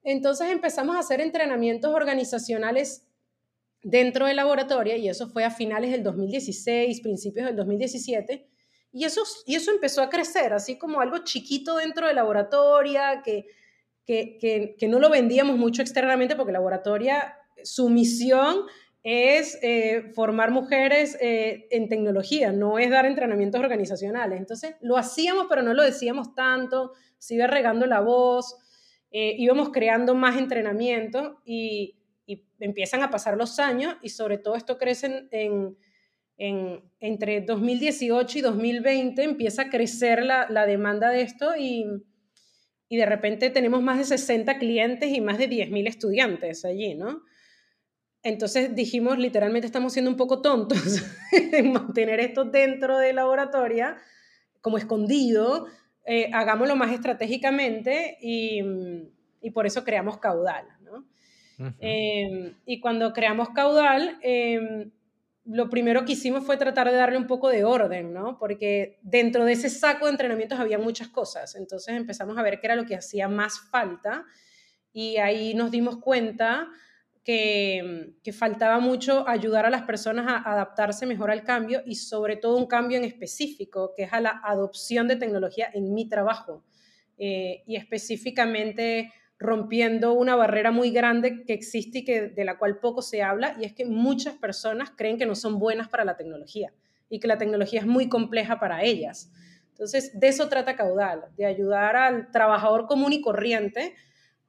Entonces 0.04 0.50
empezamos 0.50 0.96
a 0.96 1.00
hacer 1.00 1.20
entrenamientos 1.20 1.92
organizacionales 1.92 3.04
dentro 3.82 4.26
del 4.26 4.36
laboratorio 4.36 4.96
y 4.96 5.08
eso 5.08 5.28
fue 5.28 5.44
a 5.44 5.50
finales 5.50 5.90
del 5.90 6.02
2016, 6.02 7.00
principios 7.00 7.46
del 7.46 7.56
2017. 7.56 8.48
Y 8.92 9.04
eso, 9.04 9.22
y 9.46 9.54
eso 9.54 9.70
empezó 9.70 10.02
a 10.02 10.10
crecer, 10.10 10.52
así 10.52 10.76
como 10.76 11.00
algo 11.00 11.18
chiquito 11.18 11.76
dentro 11.76 12.06
del 12.06 12.16
laboratorio, 12.16 13.00
que, 13.24 13.46
que, 14.04 14.36
que, 14.38 14.76
que 14.78 14.88
no 14.88 14.98
lo 14.98 15.08
vendíamos 15.08 15.56
mucho 15.56 15.80
externamente 15.80 16.36
porque 16.36 16.52
laboratorio, 16.52 17.14
su 17.64 17.88
misión 17.88 18.66
es 19.04 19.58
eh, 19.62 20.12
formar 20.14 20.52
mujeres 20.52 21.16
eh, 21.20 21.66
en 21.70 21.88
tecnología, 21.88 22.52
no 22.52 22.78
es 22.78 22.90
dar 22.90 23.04
entrenamientos 23.04 23.60
organizacionales. 23.60 24.38
Entonces, 24.38 24.76
lo 24.80 24.96
hacíamos, 24.96 25.46
pero 25.48 25.62
no 25.62 25.74
lo 25.74 25.82
decíamos 25.82 26.34
tanto, 26.34 26.92
se 27.18 27.34
iba 27.34 27.46
regando 27.46 27.86
la 27.86 28.00
voz, 28.00 28.56
eh, 29.10 29.34
íbamos 29.38 29.70
creando 29.70 30.14
más 30.14 30.38
entrenamiento 30.38 31.40
y, 31.44 31.98
empiezan 32.60 33.02
a 33.02 33.10
pasar 33.10 33.36
los 33.36 33.58
años 33.58 33.96
y 34.02 34.10
sobre 34.10 34.38
todo 34.38 34.54
esto 34.54 34.78
crece 34.78 35.28
en, 36.42 36.80
entre 36.98 37.40
2018 37.40 38.38
y 38.38 38.40
2020, 38.40 39.22
empieza 39.22 39.62
a 39.62 39.70
crecer 39.70 40.24
la, 40.24 40.48
la 40.50 40.66
demanda 40.66 41.10
de 41.10 41.22
esto 41.22 41.54
y, 41.56 41.86
y 42.88 42.96
de 42.96 43.06
repente 43.06 43.48
tenemos 43.50 43.80
más 43.80 43.98
de 43.98 44.04
60 44.04 44.58
clientes 44.58 45.08
y 45.10 45.20
más 45.20 45.38
de 45.38 45.48
10.000 45.48 45.86
estudiantes 45.86 46.64
allí, 46.64 46.96
¿no? 46.96 47.22
Entonces 48.24 48.74
dijimos, 48.74 49.18
literalmente 49.18 49.66
estamos 49.66 49.92
siendo 49.92 50.10
un 50.10 50.16
poco 50.16 50.42
tontos 50.42 51.04
en 51.32 51.72
mantener 51.72 52.18
esto 52.18 52.44
dentro 52.44 52.98
del 52.98 53.16
laboratorio, 53.16 53.94
como 54.60 54.78
escondido, 54.78 55.66
eh, 56.04 56.28
hagámoslo 56.32 56.74
más 56.74 56.90
estratégicamente 56.90 58.18
y, 58.20 58.62
por 59.54 59.66
eso 59.66 59.84
creamos 59.84 60.18
caudal. 60.18 60.66
¿no? 60.80 61.04
Em, 61.78 62.54
y 62.66 62.80
cuando 62.80 63.12
creamos 63.12 63.50
caudal, 63.50 64.18
em, 64.22 64.90
lo 65.44 65.68
primero 65.68 66.04
que 66.04 66.12
hicimos 66.12 66.44
fue 66.44 66.56
tratar 66.56 66.88
de 66.90 66.96
darle 66.96 67.18
un 67.18 67.26
poco 67.26 67.48
de 67.48 67.64
orden, 67.64 68.12
¿no? 68.12 68.38
porque 68.38 68.98
dentro 69.02 69.44
de 69.44 69.52
ese 69.52 69.70
saco 69.70 70.06
de 70.06 70.12
entrenamientos 70.12 70.60
había 70.60 70.78
muchas 70.78 71.08
cosas. 71.08 71.56
Entonces 71.56 71.96
empezamos 71.96 72.38
a 72.38 72.42
ver 72.42 72.60
qué 72.60 72.68
era 72.68 72.76
lo 72.76 72.86
que 72.86 72.94
hacía 72.94 73.28
más 73.28 73.58
falta 73.70 74.24
y 74.92 75.16
ahí 75.16 75.54
nos 75.54 75.70
dimos 75.70 75.96
cuenta 75.98 76.68
que, 77.24 78.14
faltaba 78.32 78.78
mucho 78.78 79.28
ayudar 79.28 79.66
a 79.66 79.70
las 79.70 79.82
personas 79.82 80.26
a 80.26 80.50
adaptarse 80.50 81.06
mejor 81.06 81.30
al 81.30 81.44
cambio 81.44 81.82
y 81.84 81.96
sobre 81.96 82.36
todo 82.36 82.56
un 82.56 82.66
cambio 82.66 82.98
en 82.98 83.04
específico, 83.04 83.92
que 83.96 84.04
es 84.04 84.12
a 84.12 84.20
la 84.20 84.40
adopción 84.44 85.06
de 85.08 85.16
tecnología 85.16 85.70
en 85.72 85.92
mi 85.92 86.08
trabajo 86.08 86.64
eh, 87.18 87.62
y 87.66 87.76
específicamente 87.76 89.12
rompiendo 89.42 90.12
una 90.12 90.36
barrera 90.36 90.70
muy 90.70 90.90
grande 90.90 91.44
que 91.44 91.52
existe 91.52 91.98
y 91.98 92.04
que, 92.04 92.28
de 92.28 92.44
la 92.44 92.58
cual 92.58 92.78
poco 92.78 93.02
se 93.02 93.22
habla, 93.22 93.56
y 93.60 93.64
es 93.64 93.72
que 93.72 93.84
muchas 93.84 94.34
personas 94.34 94.90
creen 94.96 95.18
que 95.18 95.26
no 95.26 95.34
son 95.34 95.58
buenas 95.58 95.88
para 95.88 96.04
la 96.04 96.16
tecnología 96.16 96.72
y 97.08 97.20
que 97.20 97.28
la 97.28 97.38
tecnología 97.38 97.80
es 97.80 97.86
muy 97.86 98.08
compleja 98.08 98.58
para 98.58 98.82
ellas. 98.82 99.30
Entonces, 99.68 100.18
de 100.18 100.28
eso 100.28 100.48
trata 100.48 100.76
Caudal, 100.76 101.24
de 101.36 101.44
ayudar 101.44 101.96
al 101.96 102.30
trabajador 102.30 102.86
común 102.86 103.12
y 103.12 103.20
corriente 103.20 103.94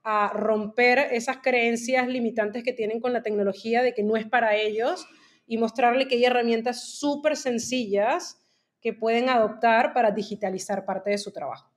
a 0.04 0.32
romper 0.34 1.00
esas 1.12 1.38
creencias 1.38 2.08
limitantes 2.08 2.64
que 2.64 2.74
tienen 2.74 3.00
con 3.00 3.14
la 3.14 3.24
tecnología 3.24 3.82
de 3.82 3.94
que 3.94 4.04
no 4.04 4.16
es 4.16 4.26
para 4.26 4.56
ellos 4.56 5.08
y 5.48 5.58
mostrarle 5.58 6.08
que 6.08 6.16
hay 6.16 6.26
herramientas 6.26 6.84
súper 6.84 7.36
sencillas 7.36 8.40
que 8.82 8.94
pueden 8.94 9.30
adoptar 9.30 9.94
para 9.94 10.12
digitalizar 10.12 10.86
parte 10.86 11.10
de 11.10 11.18
su 11.18 11.32
trabajo. 11.32 11.73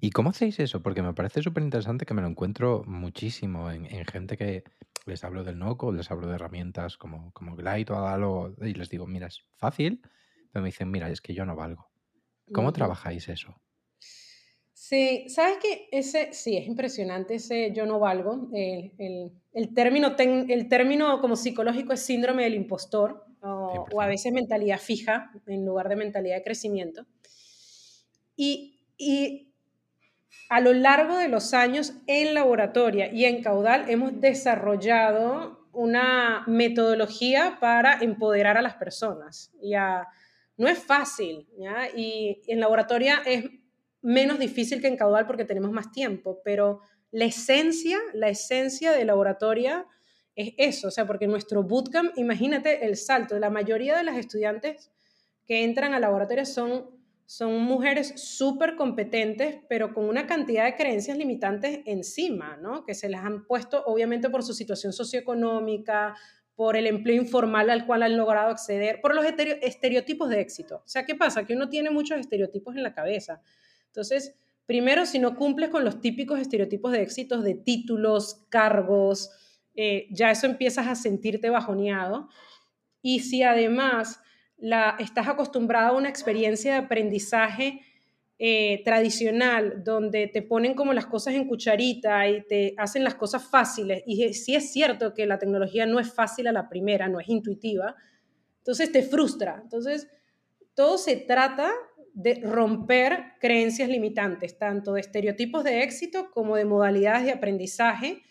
¿Y 0.00 0.10
cómo 0.10 0.30
hacéis 0.30 0.58
eso? 0.60 0.82
Porque 0.82 1.02
me 1.02 1.14
parece 1.14 1.42
súper 1.42 1.62
interesante 1.62 2.06
que 2.06 2.14
me 2.14 2.22
lo 2.22 2.28
encuentro 2.28 2.84
muchísimo 2.86 3.70
en, 3.70 3.86
gente 4.06 4.36
que 4.36 4.64
les 5.06 5.24
hablo 5.24 5.44
del 5.44 5.58
NOCO, 5.58 5.92
les 5.92 6.10
hablo 6.10 6.28
de 6.28 6.34
herramientas 6.34 6.96
como, 6.96 7.32
como 7.32 7.56
Glide 7.56 7.92
o 7.92 7.96
Adalo 7.96 8.54
y 8.60 8.74
les 8.74 8.90
digo, 8.90 9.06
mira, 9.06 9.26
es 9.26 9.44
fácil, 9.56 10.02
pero 10.52 10.62
me 10.62 10.68
dicen, 10.68 10.90
mira, 10.90 11.08
es 11.08 11.20
que 11.20 11.34
yo 11.34 11.44
no 11.44 11.56
valgo. 11.56 11.90
¿Cómo 12.52 12.72
trabajáis 12.72 13.28
eso? 13.28 13.54
Sí, 14.72 15.26
sabes 15.28 15.58
que 15.58 15.88
ese, 15.92 16.32
sí, 16.32 16.56
es 16.56 16.66
impresionante 16.66 17.36
ese 17.36 17.72
yo 17.72 17.86
no 17.86 18.00
valgo. 18.00 18.48
El, 18.52 19.30
el, 19.52 19.74
término, 19.74 20.16
el 20.18 20.68
término 20.68 21.20
como 21.20 21.36
psicológico 21.36 21.92
es 21.92 22.00
síndrome 22.00 22.44
del 22.44 22.54
impostor 22.54 23.24
o, 23.42 24.00
a 24.00 24.06
veces 24.06 24.32
mentalidad 24.32 24.78
fija 24.78 25.30
en 25.46 25.64
lugar 25.64 25.88
de 25.88 25.96
mentalidad 25.96 26.36
de 26.36 26.42
crecimiento. 26.42 27.06
Y, 28.36 28.79
y 29.00 29.52
a 30.50 30.60
lo 30.60 30.72
largo 30.74 31.16
de 31.16 31.28
los 31.28 31.54
años 31.54 31.94
en 32.06 32.34
laboratorio 32.34 33.06
y 33.12 33.24
en 33.24 33.42
caudal 33.42 33.88
hemos 33.88 34.20
desarrollado 34.20 35.68
una 35.72 36.44
metodología 36.46 37.58
para 37.60 38.00
empoderar 38.00 38.58
a 38.58 38.62
las 38.62 38.74
personas. 38.74 39.52
Ya, 39.62 40.06
no 40.56 40.68
es 40.68 40.78
fácil, 40.78 41.48
¿ya? 41.56 41.88
y 41.96 42.42
en 42.46 42.60
laboratorio 42.60 43.14
es 43.24 43.44
menos 44.02 44.38
difícil 44.38 44.82
que 44.82 44.88
en 44.88 44.96
caudal 44.96 45.26
porque 45.26 45.44
tenemos 45.46 45.70
más 45.72 45.90
tiempo, 45.92 46.40
pero 46.44 46.80
la 47.10 47.24
esencia, 47.24 47.98
la 48.12 48.28
esencia 48.28 48.92
de 48.92 49.04
laboratorio 49.04 49.86
es 50.36 50.52
eso, 50.58 50.88
o 50.88 50.90
sea, 50.90 51.06
porque 51.06 51.26
nuestro 51.26 51.62
bootcamp, 51.62 52.16
imagínate 52.18 52.84
el 52.84 52.96
salto, 52.96 53.38
la 53.38 53.50
mayoría 53.50 53.96
de 53.96 54.04
las 54.04 54.16
estudiantes 54.16 54.90
que 55.46 55.64
entran 55.64 55.94
al 55.94 56.02
laboratorio 56.02 56.44
son, 56.44 56.99
son 57.30 57.60
mujeres 57.60 58.14
súper 58.16 58.74
competentes, 58.74 59.60
pero 59.68 59.94
con 59.94 60.06
una 60.06 60.26
cantidad 60.26 60.64
de 60.64 60.74
creencias 60.74 61.16
limitantes 61.16 61.78
encima, 61.86 62.56
¿no? 62.56 62.84
Que 62.84 62.92
se 62.92 63.08
les 63.08 63.20
han 63.20 63.46
puesto, 63.46 63.84
obviamente, 63.86 64.28
por 64.30 64.42
su 64.42 64.52
situación 64.52 64.92
socioeconómica, 64.92 66.16
por 66.56 66.76
el 66.76 66.88
empleo 66.88 67.14
informal 67.22 67.70
al 67.70 67.86
cual 67.86 68.02
han 68.02 68.16
logrado 68.16 68.50
acceder, 68.50 69.00
por 69.00 69.14
los 69.14 69.24
estereotipos 69.24 70.28
de 70.28 70.40
éxito. 70.40 70.82
O 70.84 70.88
sea, 70.88 71.04
¿qué 71.04 71.14
pasa? 71.14 71.46
Que 71.46 71.54
uno 71.54 71.68
tiene 71.68 71.90
muchos 71.90 72.18
estereotipos 72.18 72.74
en 72.74 72.82
la 72.82 72.94
cabeza. 72.94 73.40
Entonces, 73.86 74.34
primero, 74.66 75.06
si 75.06 75.20
no 75.20 75.36
cumples 75.36 75.70
con 75.70 75.84
los 75.84 76.00
típicos 76.00 76.40
estereotipos 76.40 76.90
de 76.90 77.02
éxitos 77.02 77.44
de 77.44 77.54
títulos, 77.54 78.44
cargos, 78.48 79.30
eh, 79.76 80.08
ya 80.10 80.32
eso 80.32 80.48
empiezas 80.48 80.88
a 80.88 80.96
sentirte 80.96 81.48
bajoneado. 81.48 82.28
Y 83.02 83.20
si 83.20 83.44
además 83.44 84.20
estás 84.98 85.28
acostumbrado 85.28 85.94
a 85.94 85.98
una 85.98 86.08
experiencia 86.08 86.72
de 86.72 86.78
aprendizaje 86.78 87.80
eh, 88.38 88.82
tradicional, 88.84 89.82
donde 89.84 90.26
te 90.26 90.42
ponen 90.42 90.74
como 90.74 90.92
las 90.92 91.06
cosas 91.06 91.34
en 91.34 91.46
cucharita 91.46 92.26
y 92.28 92.42
te 92.46 92.74
hacen 92.78 93.04
las 93.04 93.14
cosas 93.14 93.44
fáciles, 93.44 94.02
y 94.06 94.32
sí 94.32 94.54
es 94.54 94.72
cierto 94.72 95.12
que 95.12 95.26
la 95.26 95.38
tecnología 95.38 95.84
no 95.86 96.00
es 96.00 96.12
fácil 96.12 96.46
a 96.46 96.52
la 96.52 96.68
primera, 96.68 97.08
no 97.08 97.20
es 97.20 97.28
intuitiva, 97.28 97.96
entonces 98.58 98.92
te 98.92 99.02
frustra. 99.02 99.60
Entonces, 99.62 100.08
todo 100.74 100.96
se 100.96 101.16
trata 101.16 101.70
de 102.14 102.40
romper 102.42 103.34
creencias 103.40 103.88
limitantes, 103.88 104.58
tanto 104.58 104.94
de 104.94 105.00
estereotipos 105.00 105.64
de 105.64 105.82
éxito 105.82 106.30
como 106.32 106.56
de 106.56 106.64
modalidades 106.64 107.24
de 107.24 107.32
aprendizaje 107.32 108.22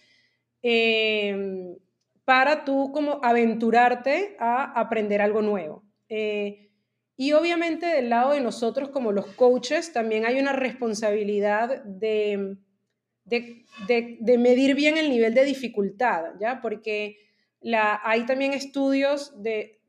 Em, 0.62 1.78
para 2.26 2.66
tú 2.66 2.92
como 2.92 3.20
aventurarte 3.24 4.36
a 4.40 4.80
aprender 4.80 5.22
algo 5.22 5.42
nuevo. 5.42 5.84
Eh, 6.10 6.70
y 7.16 7.34
obviamente 7.34 7.86
del 7.86 8.10
lado 8.10 8.32
de 8.32 8.42
nosotros 8.42 8.90
como 8.90 9.12
los 9.12 9.28
coaches 9.28 9.94
también 9.94 10.26
hay 10.26 10.40
una 10.40 10.54
responsabilidad 10.54 11.84
de, 11.84 12.58
de, 13.26 14.38
medir 14.38 14.76
bien 14.76 14.98
el 14.98 15.10
nivel 15.10 15.34
de 15.34 15.46
dificultad, 15.46 16.34
¿ya? 16.40 16.62
Porque 16.62 17.18
la, 17.62 18.00
hay 18.04 18.26
también 18.26 18.54
estudios 18.54 19.34
de, 19.42 19.82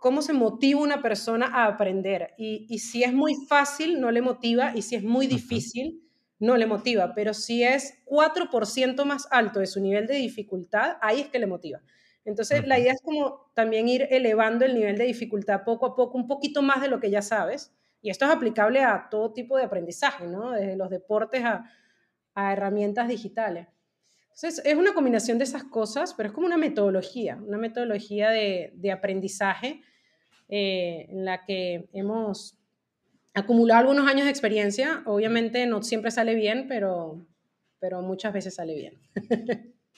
cómo 0.00 0.22
se 0.22 0.32
motiva 0.32 0.80
una 0.80 1.02
persona 1.02 1.46
a 1.46 1.66
aprender. 1.66 2.30
Y, 2.38 2.66
y, 2.68 2.78
si 2.78 3.04
es 3.04 3.12
muy 3.12 3.34
fácil, 3.46 4.00
no 4.00 4.10
le 4.10 4.22
motiva, 4.22 4.72
y 4.74 4.82
si 4.82 4.96
es 4.96 5.02
muy 5.02 5.26
difícil, 5.26 6.02
no 6.38 6.56
le 6.56 6.66
motiva, 6.66 7.14
pero 7.14 7.34
si 7.34 7.62
es 7.62 8.02
4% 8.06 9.04
más 9.04 9.28
alto 9.30 9.60
de 9.60 9.66
su 9.66 9.80
nivel 9.80 10.06
de 10.06 10.14
dificultad, 10.14 10.96
ahí 11.02 11.20
es 11.20 11.28
que 11.28 11.38
le 11.38 11.46
motiva. 11.46 11.80
Entonces, 12.24 12.66
la 12.66 12.78
idea 12.78 12.92
es 12.92 13.00
como 13.00 13.50
también 13.54 13.88
ir 13.88 14.06
elevando 14.10 14.64
el 14.64 14.74
nivel 14.74 14.98
de 14.98 15.04
dificultad 15.04 15.64
poco 15.64 15.86
a 15.86 15.96
poco, 15.96 16.18
un 16.18 16.26
poquito 16.26 16.62
más 16.62 16.80
de 16.80 16.88
lo 16.88 17.00
que 17.00 17.10
ya 17.10 17.22
sabes. 17.22 17.72
Y 18.02 18.10
esto 18.10 18.24
es 18.24 18.30
aplicable 18.30 18.82
a 18.82 19.08
todo 19.10 19.32
tipo 19.32 19.56
de 19.56 19.64
aprendizaje, 19.64 20.26
¿no? 20.26 20.52
Desde 20.52 20.76
los 20.76 20.90
deportes 20.90 21.44
a, 21.44 21.64
herramientas 22.34 23.08
digitales. 23.08 23.66
Entonces, 24.34 24.62
es 24.64 24.74
una 24.74 24.94
combinación 24.94 25.36
de 25.36 25.44
esas 25.44 25.64
cosas, 25.64 26.14
pero 26.14 26.28
es 26.28 26.34
como 26.34 26.46
una 26.46 26.56
metodología, 26.56 27.36
una 27.36 27.58
metodología 27.58 28.30
de, 28.30 28.90
aprendizaje 28.90 29.82
eh, 30.48 31.06
en 31.10 31.26
la 31.26 31.44
que 31.44 31.90
hemos 31.92 32.56
acumular 33.34 33.80
algunos 33.80 34.08
años 34.08 34.24
de 34.24 34.30
experiencia. 34.30 35.02
Obviamente 35.06 35.66
no 35.66 35.82
siempre 35.82 36.10
sale 36.10 36.34
bien, 36.34 36.66
pero, 36.68 37.26
pero 37.78 38.00
muchas 38.02 38.32
veces 38.32 38.54
sale 38.54 38.74
bien. 38.74 38.98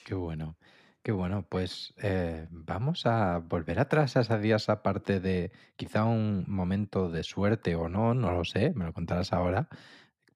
Qué 0.05 0.15
bueno. 0.15 0.57
Qué 1.03 1.11
bueno, 1.11 1.45
pues 1.49 1.93
eh, 2.01 2.47
vamos 2.49 3.05
a 3.05 3.39
volver 3.39 3.77
atrás 3.77 4.15
a 4.15 4.21
esos 4.21 4.41
días 4.41 4.69
aparte 4.69 5.19
de 5.19 5.51
quizá 5.75 6.05
un 6.05 6.45
momento 6.47 7.09
de 7.09 7.23
suerte 7.23 7.75
o 7.75 7.89
no, 7.89 8.13
no 8.13 8.31
lo 8.31 8.45
sé, 8.45 8.71
me 8.73 8.85
lo 8.85 8.93
contarás 8.93 9.33
ahora, 9.33 9.67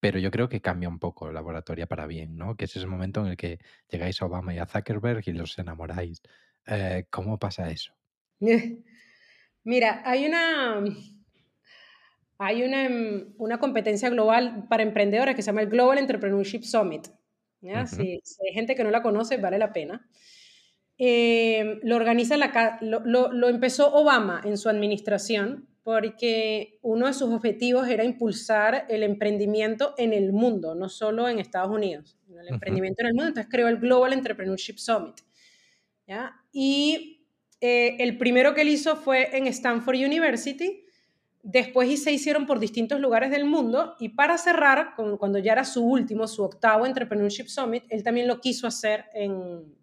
pero 0.01 0.19
yo 0.19 0.29
creo 0.29 0.49
que 0.49 0.59
cambia 0.59 0.89
un 0.89 0.99
poco 0.99 1.27
la 1.27 1.35
laboratoria 1.35 1.87
para 1.87 2.05
bien, 2.05 2.35
¿no? 2.35 2.57
Que 2.57 2.65
es 2.65 2.75
ese 2.75 2.85
momento 2.85 3.21
en 3.21 3.27
el 3.27 3.37
que 3.37 3.59
llegáis 3.89 4.21
a 4.21 4.25
Obama 4.25 4.53
y 4.53 4.57
a 4.57 4.65
Zuckerberg 4.65 5.23
y 5.25 5.31
los 5.31 5.57
enamoráis. 5.57 6.21
Eh, 6.65 7.05
¿Cómo 7.09 7.39
pasa 7.39 7.71
eso? 7.71 7.93
Mira, 9.63 10.01
hay 10.03 10.25
una, 10.25 10.83
hay 12.39 12.63
una, 12.63 12.89
una, 13.37 13.57
competencia 13.57 14.09
global 14.09 14.65
para 14.67 14.83
emprendedores 14.83 15.33
que 15.33 15.41
se 15.41 15.47
llama 15.47 15.61
el 15.61 15.69
Global 15.69 15.97
Entrepreneurship 15.97 16.63
Summit. 16.63 17.07
¿ya? 17.61 17.87
si, 17.87 18.21
hay 18.45 18.53
gente 18.53 18.75
que 18.75 18.83
no 18.83 18.91
la 18.91 19.01
conoce, 19.01 19.37
vale 19.37 19.57
la 19.57 19.71
pena. 19.71 20.05
Eh, 20.99 21.79
lo, 21.83 21.95
organiza 21.95 22.37
la, 22.37 22.79
lo, 22.81 23.31
lo, 23.31 23.49
empezó 23.49 23.93
Obama 23.93 24.41
en 24.43 24.57
su 24.57 24.67
administración 24.67 25.67
porque 25.83 26.79
uno 26.81 27.05
de 27.05 27.13
sus 27.13 27.31
objetivos 27.31 27.87
era 27.87 28.03
impulsar 28.03 28.85
el 28.89 29.03
emprendimiento 29.03 29.93
en 29.97 30.11
el 30.11 30.33
mundo, 30.33 30.75
no 30.75 30.89
solo 30.89 31.29
en 31.29 31.39
Estados 31.39 31.69
Unidos, 31.69 32.17
el 32.29 32.47
emprendimiento 32.49 33.03
en 33.03 33.07
el 33.07 33.13
mundo. 33.13 33.27
Entonces 33.29 33.51
creó 33.51 33.67
el 33.67 33.77
Global 33.77 34.11
Entrepreneurship 34.11 34.77
Summit. 34.77 35.15
¿ya? 36.07 36.33
Y 36.51 37.25
eh, 37.61 37.95
el 37.99 38.17
primero 38.17 38.53
que 38.53 38.61
él 38.61 38.69
hizo 38.69 38.95
fue 38.97 39.37
en 39.37 39.47
Stanford 39.47 39.97
University, 39.97 40.83
Después 41.49 42.03
se 42.03 42.11
hicieron 42.11 42.45
por 42.45 42.59
distintos 42.59 42.99
lugares 42.99 43.31
del 43.31 43.45
mundo 43.45 43.95
y 43.99 44.09
para 44.09 44.37
cerrar, 44.37 44.95
cuando 45.17 45.39
ya 45.39 45.53
era 45.53 45.63
su 45.63 45.81
último, 45.81 46.27
su 46.27 46.43
octavo 46.43 46.85
Entrepreneurship 46.85 47.45
Summit, 47.47 47.85
él 47.87 48.03
también 48.03 48.27
lo 48.27 48.41
quiso 48.41 48.67
hacer 48.67 49.05
en, 49.13 49.76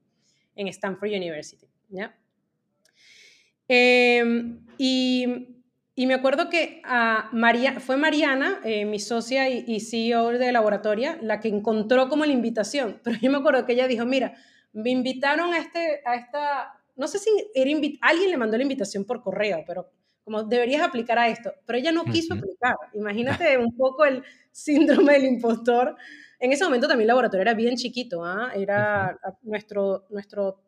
en 0.57 0.69
Stanford 0.69 1.11
University. 1.11 1.67
¿ya? 1.89 2.15
Em, 3.69 4.67
y, 4.79 5.63
y, 5.95 6.07
me 6.07 6.15
acuerdo 6.15 6.51
que 6.51 6.83
a 6.85 7.29
María, 7.33 7.81
fue 7.81 7.97
Mariana, 7.97 8.61
eh, 8.65 8.85
mi 8.85 8.99
socia 8.99 9.49
y, 9.49 9.81
CEO 9.81 10.31
de 10.31 10.53
laboratoria, 10.53 11.19
la 11.23 11.41
que 11.41 11.49
encontró 11.49 12.09
como 12.09 12.25
la 12.27 12.33
invitación. 12.33 13.01
Pero 13.05 13.19
yo 13.21 13.31
me 13.31 13.39
acuerdo 13.39 13.67
que 13.67 13.73
ella 13.73 13.89
dijo, 13.89 14.05
mira, 14.05 14.35
me 14.73 14.91
invitaron 14.91 15.55
a, 15.55 15.59
este, 15.59 16.03
a 16.05 16.17
esta, 16.17 16.81
no 16.97 17.07
sé 17.07 17.19
si 17.19 17.31
era 17.55 17.71
alguien 18.03 18.31
le 18.31 18.37
mandó 18.37 18.57
la 18.57 18.65
invitación 18.65 19.05
por 19.05 19.23
correo, 19.23 19.63
pero 19.67 19.89
como 20.25 20.43
deberías 20.43 20.83
aplicar 20.83 21.19
a 21.19 21.29
esto, 21.29 21.53
pero 21.67 21.79
ella 21.79 21.93
no 21.93 22.05
quiso 22.05 22.35
aplicar. 22.35 22.75
Imagínate 22.95 23.59
un 23.59 23.77
poco 23.77 24.05
el 24.05 24.25
síndrome 24.51 25.13
del 25.13 25.27
impostor. 25.27 25.97
En 26.39 26.53
ese 26.53 26.65
momento 26.65 26.89
también 26.89 27.05
el 27.05 27.09
laboratorio 27.09 27.43
era 27.43 27.55
bien 27.55 27.77
chiquito, 27.77 28.25
¿ah? 28.25 28.53
era 28.55 29.19
nuestro, 29.43 30.07
nuestro, 30.11 30.61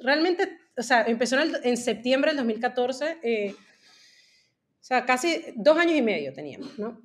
realmente, 0.00 0.58
o 0.76 0.82
sea, 0.82 1.02
empezó 1.02 1.38
en, 1.40 1.76
septiembre 1.76 2.30
del 2.30 2.38
2014, 2.38 3.18
eh, 3.22 3.54
o 3.54 4.86
sea, 4.86 5.04
casi 5.04 5.42
dos 5.56 5.78
años 5.78 5.94
y 5.96 6.02
medio 6.02 6.32
teníamos, 6.32 6.78
¿no? 6.78 7.00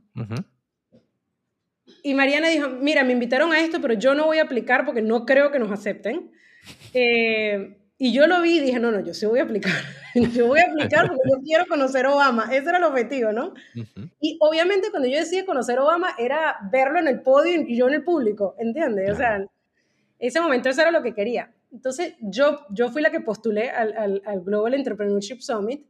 Y 2.03 2.13
Mariana 2.13 2.49
dijo, 2.49 2.69
mira, 2.69 3.03
me 3.03 3.13
invitaron 3.13 3.51
a 3.51 3.61
esto, 3.61 3.81
pero 3.81 3.93
yo 3.93 4.13
no 4.13 4.25
voy 4.25 4.39
a 4.39 4.43
aplicar 4.43 4.85
porque 4.85 5.01
no 5.01 5.25
creo 5.25 5.51
que 5.51 5.59
nos 5.59 5.71
acepten. 5.71 6.31
Eh, 6.93 7.77
y 8.01 8.13
yo 8.13 8.27
lo 8.27 8.41
vi 8.41 8.57
y 8.57 8.59
dije, 8.61 8.79
no, 8.79 8.91
no, 8.91 9.01
yo 9.01 9.13
sí 9.13 9.25
voy 9.25 9.39
a 9.39 9.43
aplicar. 9.43 9.73
yo 10.33 10.47
voy 10.47 10.61
a 10.61 10.67
aplicar 10.67 11.09
porque 11.09 11.29
yo 11.29 11.41
quiero 11.43 11.65
conocer 11.67 12.05
a 12.05 12.15
Obama. 12.15 12.45
Ese 12.45 12.69
era 12.69 12.77
el 12.77 12.85
objetivo, 12.85 13.33
¿no? 13.33 13.53
Y 14.21 14.37
obviamente 14.39 14.89
cuando 14.89 15.09
yo 15.09 15.17
decía 15.17 15.45
conocer 15.45 15.77
a 15.77 15.83
Obama 15.83 16.15
era 16.17 16.55
verlo 16.71 16.97
en 16.99 17.09
el 17.09 17.21
podio 17.21 17.61
y 17.61 17.75
yo 17.75 17.89
en 17.89 17.95
el 17.95 18.03
público, 18.05 18.55
¿entiendes? 18.57 19.11
O 19.11 19.15
sea, 19.15 19.45
ese 20.17 20.39
momento 20.39 20.69
eso 20.69 20.79
era 20.79 20.91
lo 20.91 21.03
que 21.03 21.13
quería. 21.13 21.53
Entonces 21.73 22.15
yo, 22.21 22.65
yo 22.69 22.89
fui 22.89 23.01
la 23.01 23.11
que 23.11 23.19
postulé 23.19 23.69
al, 23.69 23.95
al, 23.97 24.21
al 24.25 24.41
Global 24.43 24.75
Entrepreneurship 24.75 25.41
Summit 25.41 25.85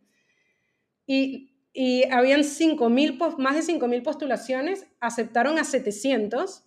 y, 1.05 1.53
y 1.73 2.05
habían 2.11 2.43
5000 2.43 3.19
más 3.37 3.53
de 3.53 3.73
5.000 3.73 4.01
postulaciones, 4.01 4.87
aceptaron 4.99 5.59
a 5.59 5.63
700 5.63 6.63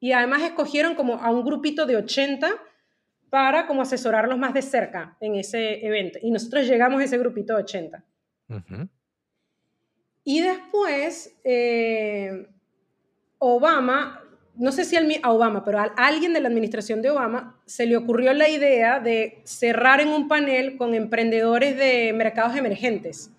y 0.00 0.12
además 0.12 0.42
escogieron 0.42 0.96
como 0.96 1.14
a 1.14 1.30
un 1.30 1.44
grupito 1.44 1.86
de 1.86 1.96
80 1.96 2.60
para 3.32 3.66
como 3.66 3.80
asesorarlos 3.80 4.36
más 4.36 4.52
de 4.52 4.60
cerca 4.60 5.16
en 5.18 5.36
ese 5.36 5.86
evento. 5.86 6.18
Y 6.20 6.30
nosotros 6.30 6.66
llegamos 6.66 7.00
a 7.00 7.04
ese 7.04 7.16
grupito 7.16 7.56
de 7.56 7.62
80. 7.62 8.04
Y 10.22 10.42
después, 10.42 11.34
eh, 11.42 12.46
Obama, 13.38 14.22
no 14.54 14.70
sé 14.70 14.84
si 14.84 14.96
a 14.96 15.30
Obama, 15.30 15.64
pero 15.64 15.78
a 15.78 15.84
alguien 15.96 16.34
de 16.34 16.40
la 16.40 16.48
administración 16.48 17.00
de 17.00 17.08
Obama 17.08 17.58
se 17.64 17.86
le 17.86 17.96
ocurrió 17.96 18.34
la 18.34 18.50
idea 18.50 19.00
de 19.00 19.40
cerrar 19.44 20.02
en 20.02 20.08
un 20.08 20.28
panel 20.28 20.76
con 20.76 20.92
emprendedores 20.92 21.78
de 21.78 22.12
mercados 22.12 22.54
emergentes. 22.54 23.30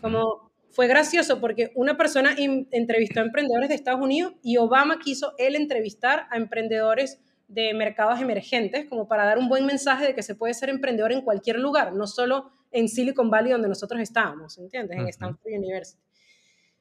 Como 0.00 0.50
fue 0.72 0.88
gracioso 0.88 1.40
porque 1.40 1.70
una 1.76 1.96
persona 1.96 2.34
entrevistó 2.36 3.20
a 3.20 3.22
emprendedores 3.22 3.68
de 3.68 3.76
Estados 3.76 4.00
Unidos 4.00 4.32
y 4.42 4.56
Obama 4.56 4.98
quiso 4.98 5.34
él 5.38 5.54
entrevistar 5.54 6.26
a 6.32 6.36
emprendedores 6.38 7.20
de 7.48 7.74
mercados 7.74 8.20
emergentes, 8.20 8.86
como 8.88 9.08
para 9.08 9.24
dar 9.24 9.38
un 9.38 9.48
buen 9.48 9.66
mensaje 9.66 10.06
de 10.06 10.14
que 10.14 10.22
se 10.22 10.34
puede 10.34 10.54
ser 10.54 10.68
emprendedor 10.68 11.12
en 11.12 11.22
cualquier 11.22 11.58
lugar, 11.58 11.94
no 11.94 12.06
solo 12.06 12.52
en 12.70 12.88
Silicon 12.88 13.30
Valley 13.30 13.52
donde 13.52 13.68
nosotros 13.68 14.00
estábamos, 14.00 14.58
¿entiendes? 14.58 14.98
En 14.98 15.08
Stanford 15.08 15.50
University. 15.50 16.02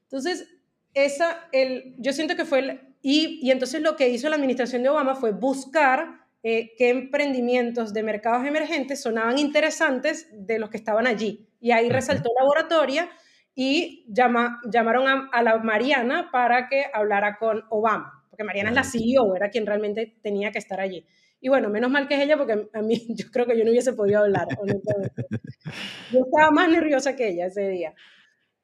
Entonces, 0.03 0.47
esa, 0.93 1.47
el, 1.51 1.95
yo 1.97 2.11
siento 2.13 2.35
que 2.35 2.45
fue, 2.45 2.59
el, 2.59 2.81
y, 3.01 3.39
y 3.41 3.51
entonces 3.51 3.81
lo 3.81 3.95
que 3.95 4.09
hizo 4.09 4.29
la 4.29 4.35
administración 4.35 4.83
de 4.83 4.89
Obama 4.89 5.15
fue 5.15 5.31
buscar 5.31 6.27
eh, 6.43 6.75
qué 6.77 6.89
emprendimientos 6.89 7.93
de 7.93 8.03
mercados 8.03 8.45
emergentes 8.45 9.01
sonaban 9.01 9.37
interesantes 9.37 10.27
de 10.31 10.59
los 10.59 10.69
que 10.69 10.77
estaban 10.77 11.07
allí. 11.07 11.49
Y 11.59 11.71
ahí 11.71 11.89
resaltó 11.89 12.29
Laboratoria 12.39 13.09
y 13.55 14.05
llama, 14.07 14.61
llamaron 14.71 15.07
a, 15.07 15.29
a, 15.31 15.41
la 15.41 15.57
Mariana 15.57 16.29
para 16.31 16.69
que 16.69 16.85
hablara 16.93 17.37
con 17.37 17.63
Obama, 17.69 18.16
porque 18.37 18.45
Mariana 18.45 18.69
es 18.69 18.75
la 18.75 18.83
CEO, 18.83 19.35
era 19.35 19.49
quien 19.49 19.65
realmente 19.65 20.15
tenía 20.21 20.51
que 20.51 20.59
estar 20.59 20.79
allí. 20.79 21.03
Y 21.41 21.49
bueno, 21.49 21.69
menos 21.69 21.89
mal 21.89 22.07
que 22.07 22.13
es 22.13 22.21
ella, 22.21 22.37
porque 22.37 22.69
a 22.71 22.81
mí 22.83 23.07
yo 23.09 23.31
creo 23.31 23.47
que 23.47 23.57
yo 23.57 23.63
no 23.63 23.71
hubiese 23.71 23.93
podido 23.93 24.19
hablar, 24.19 24.47
honestamente. 24.59 25.25
Yo 26.13 26.21
estaba 26.21 26.49
más 26.51 26.69
nerviosa 26.69 27.15
que 27.15 27.27
ella 27.27 27.47
ese 27.47 27.67
día. 27.67 27.93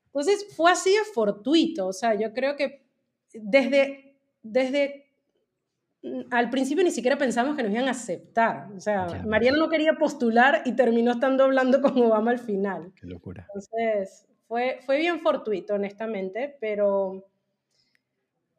Entonces 0.05 0.47
fue 0.55 0.71
así 0.71 0.91
de 0.91 1.03
fortuito, 1.13 1.87
o 1.87 1.91
sea, 1.91 2.13
yo 2.13 2.33
creo 2.33 2.55
que 2.55 2.85
desde, 3.33 4.15
desde 4.41 5.11
al 6.31 6.49
principio 6.49 6.81
ni 6.83 6.91
siquiera 6.91 7.17
pensamos 7.17 7.57
que 7.57 7.63
nos 7.63 7.73
iban 7.73 7.89
a 7.89 7.91
aceptar. 7.91 8.69
O 8.77 8.79
sea, 8.79 9.21
Mariana 9.25 9.57
no 9.57 9.67
quería 9.67 9.95
postular 9.95 10.61
y 10.63 10.77
terminó 10.77 11.11
estando 11.11 11.43
hablando 11.43 11.81
con 11.81 11.97
Obama 12.01 12.31
al 12.31 12.39
final. 12.39 12.93
Qué 12.95 13.05
locura. 13.07 13.47
Entonces, 13.49 14.27
fue, 14.47 14.79
fue 14.85 14.97
bien 14.99 15.19
fortuito, 15.19 15.73
honestamente, 15.73 16.55
pero, 16.61 17.27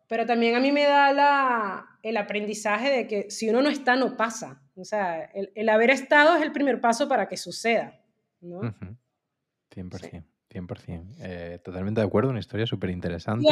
pero 0.06 0.26
también 0.26 0.54
a 0.54 0.60
mí 0.60 0.72
me 0.72 0.84
da 0.84 1.12
la, 1.12 1.98
el 2.02 2.16
aprendizaje 2.16 2.90
de 2.90 3.06
que 3.06 3.30
si 3.30 3.48
uno 3.48 3.62
no 3.62 3.70
está, 3.70 3.96
no 3.96 4.16
pasa. 4.16 4.62
O 4.76 4.84
sea, 4.84 5.24
el, 5.34 5.52
el 5.54 5.68
haber 5.68 5.90
estado 5.90 6.36
es 6.36 6.42
el 6.42 6.52
primer 6.52 6.80
paso 6.80 7.08
para 7.08 7.28
que 7.28 7.36
suceda. 7.36 8.00
¿no? 8.40 8.60
100%. 9.74 10.24
100%. 10.50 11.14
Eh, 11.18 11.58
totalmente 11.64 12.00
de 12.00 12.06
acuerdo, 12.06 12.30
una 12.30 12.38
historia 12.38 12.66
súper 12.66 12.90
interesante. 12.90 13.44
y 13.44 13.48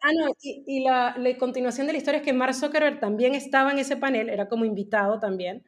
ah, 0.00 0.12
no, 0.14 0.32
y, 0.40 0.80
la, 0.80 1.14
continuación 1.38 1.86
de 1.86 1.92
la 1.92 1.98
historia 1.98 2.18
es 2.18 2.24
que 2.24 2.32
Mark 2.32 2.54
Zuckerberg 2.54 2.98
también 2.98 3.34
estaba 3.34 3.72
en 3.72 3.78
ese 3.78 3.96
panel, 3.96 4.30
era 4.30 4.48
como 4.48 4.64
invitado 4.64 5.18
también. 5.18 5.64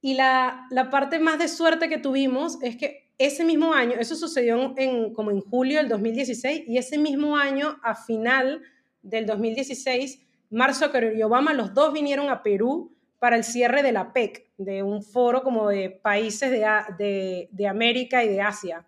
Y 0.00 0.14
la, 0.14 0.66
la 0.70 0.88
parte 0.88 1.18
más 1.18 1.38
de 1.38 1.48
suerte 1.48 1.88
que 1.88 1.98
tuvimos 1.98 2.62
es 2.62 2.76
que 2.76 3.12
ese 3.18 3.44
mismo 3.44 3.74
año, 3.74 3.96
eso 3.98 4.14
sucedió 4.14 4.72
en, 4.76 5.12
como 5.12 5.30
en 5.30 5.40
julio 5.40 5.78
del 5.78 5.88
2016, 5.88 6.62
y 6.66 6.78
ese 6.78 6.96
mismo 6.96 7.36
año, 7.36 7.76
a 7.82 7.94
final 7.94 8.62
del 9.02 9.26
2016, 9.26 10.26
Mark 10.50 10.74
Zuckerberg 10.74 11.16
y 11.16 11.22
Obama, 11.22 11.52
los 11.52 11.74
dos 11.74 11.92
vinieron 11.92 12.28
a 12.28 12.42
Perú 12.42 12.96
para 13.18 13.36
el 13.36 13.44
cierre 13.44 13.82
de 13.82 13.92
la 13.92 14.12
PEC, 14.12 14.50
de 14.56 14.82
un 14.82 15.02
foro 15.02 15.42
como 15.42 15.68
de 15.68 15.90
países 15.90 16.50
de, 16.50 16.66
de, 16.98 17.48
de 17.50 17.66
América 17.66 18.24
y 18.24 18.28
de 18.28 18.40
Asia 18.40 18.86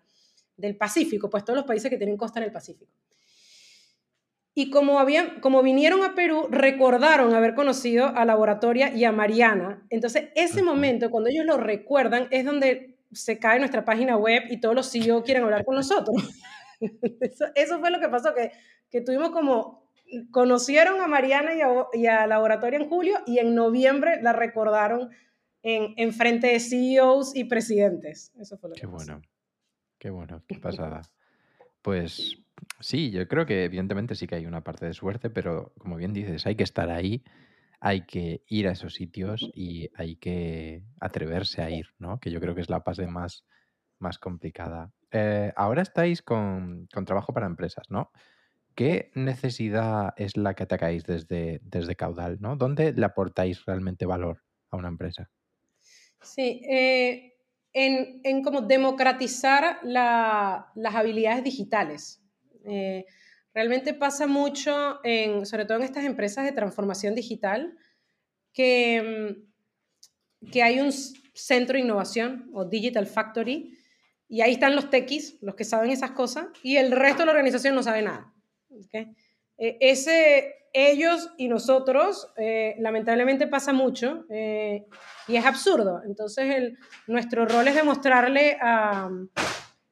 del 0.57 0.75
Pacífico, 0.75 1.29
pues 1.29 1.43
todos 1.43 1.57
los 1.57 1.65
países 1.65 1.89
que 1.89 1.97
tienen 1.97 2.17
costa 2.17 2.39
en 2.39 2.45
el 2.45 2.51
Pacífico. 2.51 2.91
Y 4.55 4.69
como, 4.69 4.99
habían, 4.99 5.39
como 5.39 5.63
vinieron 5.63 6.03
a 6.03 6.13
Perú, 6.13 6.47
recordaron 6.49 7.33
haber 7.33 7.55
conocido 7.55 8.07
a 8.07 8.23
Laboratoria 8.23 8.93
y 8.93 9.03
a 9.03 9.11
Mariana. 9.11 9.85
Entonces, 9.89 10.29
ese 10.35 10.61
momento, 10.61 11.09
cuando 11.09 11.29
ellos 11.29 11.45
lo 11.45 11.57
recuerdan, 11.57 12.27
es 12.29 12.45
donde 12.45 12.99
se 13.11 13.39
cae 13.39 13.57
nuestra 13.57 13.83
página 13.83 14.15
web 14.15 14.43
y 14.49 14.59
todos 14.59 14.75
los 14.75 14.91
CEO 14.91 15.23
quieren 15.23 15.43
hablar 15.43 15.65
con 15.65 15.75
nosotros. 15.75 16.15
eso, 17.55 17.79
fue 17.79 17.89
lo 17.89 17.99
que 17.99 18.09
pasó, 18.09 18.33
que, 18.35 18.51
que 18.91 19.01
tuvimos 19.01 19.31
como, 19.31 19.82
conocieron 20.31 21.01
a 21.01 21.07
Mariana 21.07 21.55
y 21.55 21.61
a, 21.61 21.67
y 21.93 22.07
a, 22.07 22.25
en 22.25 22.89
julio 22.89 23.17
y 23.25 23.39
en 23.39 23.55
noviembre 23.55 24.21
la 24.21 24.33
recordaron 24.33 25.09
en, 25.61 25.93
en 25.97 26.13
frente 26.13 26.47
de 26.47 26.59
CEOs 26.59 27.35
y 27.35 27.45
presidentes. 27.45 28.31
Eso 28.37 28.57
fue 28.57 28.69
lo 28.69 28.75
Qué 28.75 28.81
que 28.81 28.87
bueno. 28.87 29.21
Qué 29.97 30.09
bueno, 30.09 30.43
qué 30.47 30.59
pasada. 30.59 31.01
Pues 31.81 32.43
sí, 32.79 33.11
yo 33.11 33.25
creo 33.27 33.45
que 33.45 33.63
evidentemente 33.63 34.15
sí 34.15 34.27
que 34.27 34.35
hay 34.35 34.45
una 34.45 34.61
parte 34.61 34.85
de 34.85 34.93
suerte, 34.93 35.29
pero 35.29 35.73
como 35.77 35.95
bien 35.95 36.11
dices, 36.11 36.45
hay 36.45 36.55
que 36.55 36.63
estar 36.63 36.89
ahí, 36.89 37.23
hay 37.79 38.05
que 38.05 38.43
ir 38.47 38.67
a 38.67 38.71
esos 38.71 38.93
sitios 38.93 39.49
y 39.53 39.89
hay 39.95 40.17
que 40.17 40.83
atreverse 40.99 41.61
a 41.61 41.69
ir, 41.69 41.87
¿no? 41.99 42.19
Que 42.19 42.31
yo 42.31 42.39
creo 42.41 42.53
que 42.53 42.61
es 42.61 42.69
la 42.69 42.81
fase 42.81 43.07
más, 43.07 43.45
más 43.99 44.19
complicada. 44.19 44.91
Eh, 45.11 45.53
ahora 45.55 45.81
estáis 45.81 46.21
con, 46.21 46.87
con, 46.93 47.05
trabajo 47.05 47.33
para 47.33 47.45
empresas, 47.45 47.89
¿no? 47.89 48.11
¿Qué 48.75 49.11
necesidad 49.13 50.13
es 50.17 50.35
la 50.35 50.55
que 50.55 50.63
atacáis 50.63 51.03
desde, 51.03 51.61
desde 51.63 51.95
Caudal, 51.95 52.37
¿no? 52.41 52.55
¿Dónde 52.55 52.93
le 52.93 53.05
aportáis 53.05 53.65
realmente 53.65 54.05
valor 54.05 54.43
a 54.71 54.77
una 54.77 54.87
empresa? 54.87 55.29
Sí, 56.21 56.61
eh, 56.69 57.33
en, 57.73 58.21
en 58.23 58.43
como 58.43 58.61
democratizar 58.61 59.79
las 59.83 60.95
habilidades 60.95 61.43
digitales. 61.43 62.21
Eh, 62.65 63.05
realmente 63.53 63.93
pasa 63.93 64.25
mucho, 64.25 64.99
en, 65.03 65.45
sobre 65.45 65.65
todo 65.65 65.77
en 65.77 65.83
estas 65.83 66.05
empresas 66.05 66.45
de 66.45 66.51
transformación 66.51 67.13
digital, 67.13 67.77
que, 68.53 69.35
mm, 70.41 70.49
que 70.49 70.63
hay 70.63 70.79
un 70.79 70.91
centro 70.91 71.73
de 71.73 71.81
innovación 71.81 72.49
o 72.53 72.65
Digital 72.65 73.07
Factory 73.07 73.77
y 74.27 74.41
ahí 74.41 74.53
están 74.53 74.75
los 74.75 74.89
techis, 74.89 75.37
los 75.41 75.55
que 75.55 75.63
saben 75.63 75.91
esas 75.91 76.11
cosas, 76.11 76.47
y 76.63 76.77
el 76.77 76.91
resto 76.91 77.19
de 77.19 77.25
la 77.27 77.31
organización 77.33 77.75
no 77.75 77.83
sabe 77.83 78.01
nada. 78.01 78.32
¿Okay? 78.85 79.13
Eh, 79.57 79.77
ese, 79.79 80.55
ellos 80.73 81.29
y 81.37 81.47
nosotros, 81.47 82.27
eh, 82.37 82.75
lamentablemente 82.79 83.47
pasa 83.47 83.73
mucho 83.73 84.25
eh, 84.29 84.85
y 85.27 85.35
es 85.35 85.45
absurdo. 85.45 86.01
Entonces, 86.05 86.55
el, 86.55 86.77
nuestro 87.07 87.45
rol 87.45 87.67
es 87.67 87.75
demostrarle 87.75 88.57
a, 88.61 89.09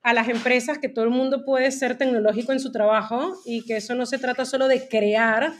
a, 0.01 0.13
las 0.13 0.27
empresas 0.29 0.79
que 0.79 0.89
todo 0.89 1.05
el 1.05 1.11
mundo 1.11 1.45
puede 1.45 1.71
ser 1.71 1.97
tecnológico 1.97 2.51
en 2.51 2.59
su 2.59 2.71
trabajo 2.71 3.35
y 3.45 3.65
que 3.65 3.77
eso 3.77 3.95
no 3.95 4.05
se 4.05 4.17
trata 4.17 4.45
solo 4.45 4.67
de 4.67 4.87
crear 4.87 5.53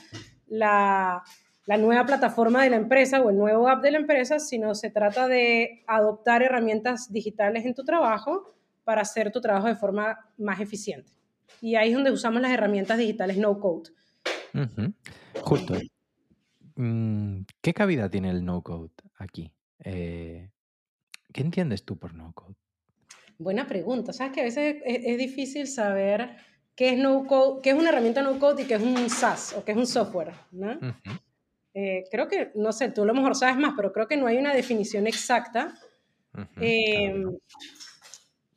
la, 0.47 1.23
la 1.65 1.77
nueva 1.77 2.05
plataforma 2.05 2.63
de 2.63 2.71
la 2.71 2.77
empresa 2.77 3.21
o 3.21 3.29
el 3.29 3.37
nuevo 3.37 3.69
app 3.69 3.83
de 3.83 3.91
la 3.91 3.99
empresa, 3.99 4.39
sino 4.39 4.73
se 4.75 4.89
trata 4.89 5.27
de 5.27 5.83
adoptar 5.87 6.41
herramientas 6.41 7.11
digitales 7.13 7.65
en 7.65 7.75
tu 7.75 7.83
trabajo 7.83 8.55
para 8.83 9.03
hacer 9.03 9.31
tu 9.31 9.39
trabajo 9.39 9.67
de 9.67 9.75
forma 9.75 10.17
más 10.37 10.59
eficiente. 10.59 11.20
Y 11.61 11.75
ahí 11.75 11.89
es 11.89 11.95
donde 11.95 12.11
usamos 12.11 12.41
las 12.41 12.51
herramientas 12.51 12.97
digitales 12.97 13.37
no 13.37 13.59
code. 13.59 13.91
Justo. 15.41 15.75
Mm, 16.75 17.41
¿Qué 17.61 17.73
cabida 17.73 18.09
tiene 18.09 18.31
el 18.31 18.43
no-code 18.43 18.91
aquí? 19.17 19.51
Eh, 19.83 20.49
¿Qué 21.31 21.41
entiendes 21.41 21.83
tú 21.85 21.97
por 21.97 22.13
no-code? 22.13 22.55
Buena 23.37 23.67
pregunta. 23.67 24.13
Sabes 24.13 24.33
que 24.33 24.41
a 24.41 24.45
veces 24.45 24.77
es, 24.85 25.17
difícil 25.17 25.67
saber 25.67 26.37
qué 26.75 26.93
es 26.93 26.97
no-code, 26.97 27.61
qué 27.61 27.71
es 27.71 27.75
una 27.75 27.89
herramienta 27.89 28.21
no-code 28.21 28.63
y 28.63 28.65
qué 28.65 28.75
es 28.75 28.81
un 28.81 29.09
SaaS 29.09 29.53
o 29.53 29.63
qué 29.63 29.71
es 29.71 29.77
un 29.77 29.87
software, 29.87 30.33
¿no? 30.51 30.79
Eh, 31.73 32.03
creo 32.11 32.27
que, 32.27 32.51
no 32.55 32.71
sé, 32.71 32.89
tú 32.89 33.03
a 33.03 33.05
lo 33.05 33.13
mejor 33.13 33.35
sabes 33.35 33.57
más, 33.57 33.73
pero 33.75 33.93
creo 33.93 34.07
que 34.07 34.17
no 34.17 34.27
hay 34.27 34.37
una 34.37 34.53
definición 34.53 35.07
exacta. 35.07 35.73
Em, 36.57 37.37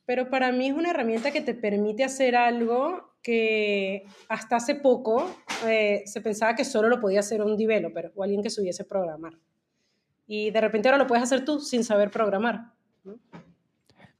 pero 0.06 0.30
para 0.30 0.52
mí 0.52 0.68
es 0.68 0.74
una 0.74 0.90
herramienta 0.90 1.30
que 1.30 1.40
te 1.40 1.54
permite 1.54 2.04
hacer 2.04 2.36
algo 2.36 3.14
que 3.22 4.04
hasta 4.28 4.56
hace 4.56 4.74
poco 4.74 5.34
eh, 5.66 6.02
se 6.04 6.20
pensaba 6.20 6.54
que 6.54 6.64
solo 6.64 6.88
lo 6.88 7.00
podía 7.00 7.20
hacer 7.20 7.40
un 7.40 7.56
developer 7.56 8.12
o 8.14 8.22
alguien 8.22 8.42
que 8.42 8.50
supiese 8.50 8.84
programar. 8.84 9.38
Y 10.26 10.50
de 10.50 10.60
repente 10.60 10.88
ahora 10.88 10.98
lo 10.98 11.06
puedes 11.06 11.24
hacer 11.24 11.44
tú 11.44 11.58
sin 11.60 11.84
saber 11.84 12.10
programar. 12.10 12.72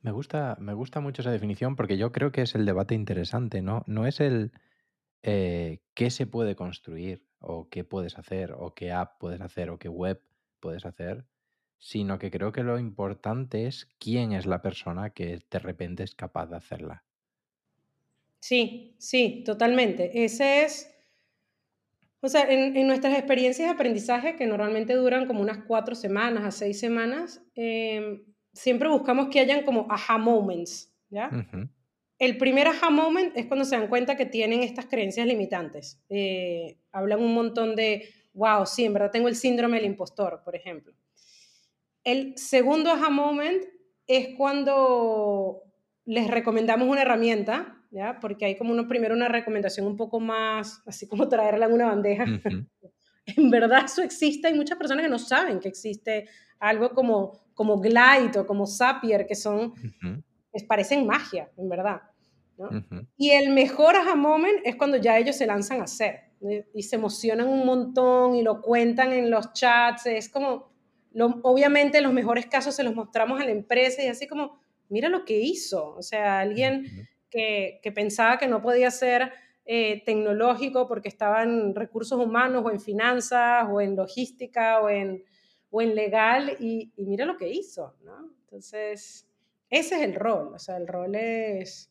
Me, 0.00 0.10
gusta, 0.10 0.56
me 0.58 0.72
gusta 0.72 1.00
mucho 1.00 1.22
esa 1.22 1.30
definición 1.30 1.76
porque 1.76 1.98
yo 1.98 2.12
creo 2.12 2.32
que 2.32 2.42
es 2.42 2.54
el 2.54 2.64
debate 2.64 2.94
interesante, 2.94 3.62
¿no? 3.62 3.84
No 3.86 4.06
es 4.06 4.20
el 4.20 4.52
eh, 5.22 5.80
qué 5.94 6.10
se 6.10 6.26
puede 6.26 6.56
construir 6.56 7.26
o 7.40 7.68
qué 7.68 7.84
puedes 7.84 8.18
hacer 8.18 8.52
o 8.56 8.74
qué 8.74 8.92
app 8.92 9.18
puedes 9.18 9.40
hacer 9.40 9.70
o 9.70 9.78
qué 9.78 9.88
web 9.88 10.20
puedes 10.60 10.86
hacer, 10.86 11.26
sino 11.78 12.18
que 12.18 12.30
creo 12.30 12.52
que 12.52 12.62
lo 12.62 12.78
importante 12.78 13.66
es 13.66 13.88
quién 13.98 14.32
es 14.32 14.46
la 14.46 14.62
persona 14.62 15.10
que 15.10 15.40
de 15.50 15.58
repente 15.58 16.02
es 16.02 16.14
capaz 16.14 16.46
de 16.46 16.56
hacerla. 16.56 17.04
Sí, 18.40 18.94
sí, 18.98 19.42
totalmente. 19.46 20.24
Ese 20.24 20.64
es, 20.64 20.94
o 22.20 22.28
sea, 22.28 22.42
en, 22.50 22.86
nuestras 22.86 23.14
experiencias 23.14 23.68
de 23.68 23.74
aprendizaje, 23.74 24.36
que 24.36 24.46
normalmente 24.46 24.94
duran 24.94 25.26
como 25.26 25.40
unas 25.40 25.64
cuatro 25.66 25.94
semanas 25.94 26.44
a 26.44 26.50
seis 26.50 26.78
semanas, 26.78 27.42
em, 27.54 28.22
siempre 28.52 28.88
buscamos 28.88 29.28
que 29.28 29.40
hayan 29.40 29.62
como 29.62 29.86
aha 29.90 30.18
moments, 30.18 30.94
¿ya? 31.08 31.30
El 32.18 32.36
primer 32.36 32.68
aha 32.68 32.90
moment 32.90 33.36
es 33.36 33.46
cuando 33.46 33.64
se 33.64 33.76
dan 33.76 33.88
cuenta 33.88 34.16
que 34.16 34.26
tienen 34.26 34.62
estas 34.62 34.86
creencias 34.86 35.26
limitantes. 35.26 36.00
Eh, 36.08 36.78
hablan 36.92 37.20
un 37.20 37.34
montón 37.34 37.74
de, 37.74 38.08
wow, 38.34 38.64
sí, 38.66 38.84
en 38.84 38.92
verdad 38.92 39.10
tengo 39.10 39.28
el 39.28 39.36
síndrome 39.36 39.78
del 39.78 39.86
impostor, 39.86 40.42
por 40.44 40.54
ejemplo. 40.54 40.94
El 42.04 42.36
segundo 42.36 42.90
aha 42.90 43.10
moment 43.10 43.64
es 44.06 44.36
cuando 44.36 45.62
les 46.04 46.30
recomendamos 46.30 46.86
una 46.86 47.02
herramienta 47.02 47.74
¿ya? 47.94 48.18
Porque 48.20 48.44
hay 48.44 48.56
como 48.56 48.72
uno, 48.72 48.88
primero 48.88 49.14
una 49.14 49.28
recomendación 49.28 49.86
un 49.86 49.96
poco 49.96 50.18
más, 50.18 50.82
así 50.84 51.06
como 51.06 51.28
traerla 51.28 51.66
en 51.66 51.72
una 51.72 51.86
bandeja. 51.86 52.24
en 53.26 53.50
verdad 53.50 53.84
eso 53.84 54.02
existe, 54.02 54.48
hay 54.48 54.54
muchas 54.54 54.76
personas 54.76 55.04
que 55.04 55.10
no 55.10 55.18
saben 55.18 55.60
que 55.60 55.68
existe 55.68 56.28
algo 56.58 56.90
como, 56.90 57.46
como 57.54 57.80
Glide 57.80 58.40
o 58.40 58.46
como 58.46 58.66
Zapier, 58.66 59.26
que 59.26 59.36
son, 59.36 59.72
les 60.52 60.64
parecen 60.64 61.06
magia, 61.06 61.50
en 61.56 61.68
verdad. 61.68 62.02
Y 63.16 63.30
el 63.30 63.52
mejor 63.52 63.96
aha 63.96 64.14
moment 64.14 64.60
es 64.64 64.76
cuando 64.76 64.96
ya 64.96 65.18
ellos 65.18 65.36
se 65.36 65.46
lanzan 65.46 65.80
a 65.80 65.84
hacer 65.84 66.32
y 66.74 66.82
se 66.82 66.96
emocionan 66.96 67.48
un 67.48 67.64
montón 67.64 68.34
y 68.34 68.42
lo 68.42 68.60
cuentan 68.60 69.12
en 69.12 69.30
los 69.30 69.52
chats, 69.52 70.06
es 70.06 70.28
como, 70.28 70.73
obviamente 71.42 72.00
los 72.00 72.12
mejores 72.12 72.46
casos 72.46 72.74
se 72.74 72.82
los 72.82 72.94
mostramos 72.94 73.40
a 73.40 73.44
la 73.44 73.52
empresa 73.52 74.02
y 74.02 74.08
así 74.08 74.26
como, 74.26 74.58
mira 74.88 75.08
lo 75.08 75.24
que 75.24 75.38
hizo. 75.38 75.94
O 75.94 76.02
sea, 76.02 76.40
alguien 76.40 77.08
que, 77.30 77.80
que 77.82 77.92
pensaba 77.92 78.38
que 78.38 78.48
no 78.48 78.62
podía 78.62 78.90
ser 78.90 79.32
eh, 79.66 80.02
tecnológico 80.04 80.86
porque 80.86 81.08
estaba 81.08 81.42
en 81.42 81.74
recursos 81.74 82.20
humanos 82.20 82.64
o 82.66 82.70
en 82.70 82.80
finanzas 82.80 83.66
o 83.70 83.80
en 83.80 83.96
logística 83.96 84.80
o 84.80 84.90
en, 84.90 85.24
o 85.70 85.80
en 85.80 85.94
legal 85.94 86.54
y, 86.60 86.92
mira 86.98 87.24
lo 87.24 87.38
que 87.38 87.48
hizo, 87.48 87.96
¿no? 88.02 88.30
Entonces, 88.42 89.26
ese 89.70 89.94
es 89.96 90.02
el 90.02 90.14
rol, 90.16 90.52
o 90.54 90.58
sea, 90.58 90.76
el 90.76 90.86
rol 90.86 91.14
es, 91.14 91.90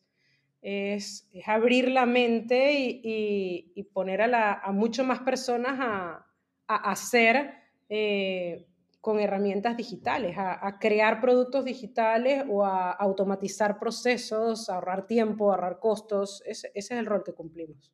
es, 0.62 1.28
abrir 1.44 1.90
la 1.90 2.06
mente 2.06 2.74
y, 2.74 3.72
y, 3.74 3.82
poner 3.82 4.22
a, 4.22 4.28
la, 4.28 4.52
a 4.52 4.70
mucho 4.70 5.02
más 5.02 5.18
personas 5.18 5.76
a, 5.80 6.26
a 6.68 6.90
hacer 6.92 7.54
eh, 7.88 8.68
con 9.04 9.20
herramientas 9.20 9.76
digitales, 9.76 10.34
a, 10.38 10.78
crear 10.78 11.20
productos 11.20 11.62
digitales 11.66 12.42
o 12.48 12.64
a 12.64 12.90
automatizar 12.90 13.78
procesos, 13.78 14.70
ahorrar 14.70 15.06
tiempo, 15.06 15.50
ahorrar 15.50 15.78
costos. 15.78 16.42
Ese, 16.46 16.72
es 16.74 16.90
el 16.90 17.04
rol 17.04 17.22
que 17.22 17.34
cumplimos. 17.34 17.92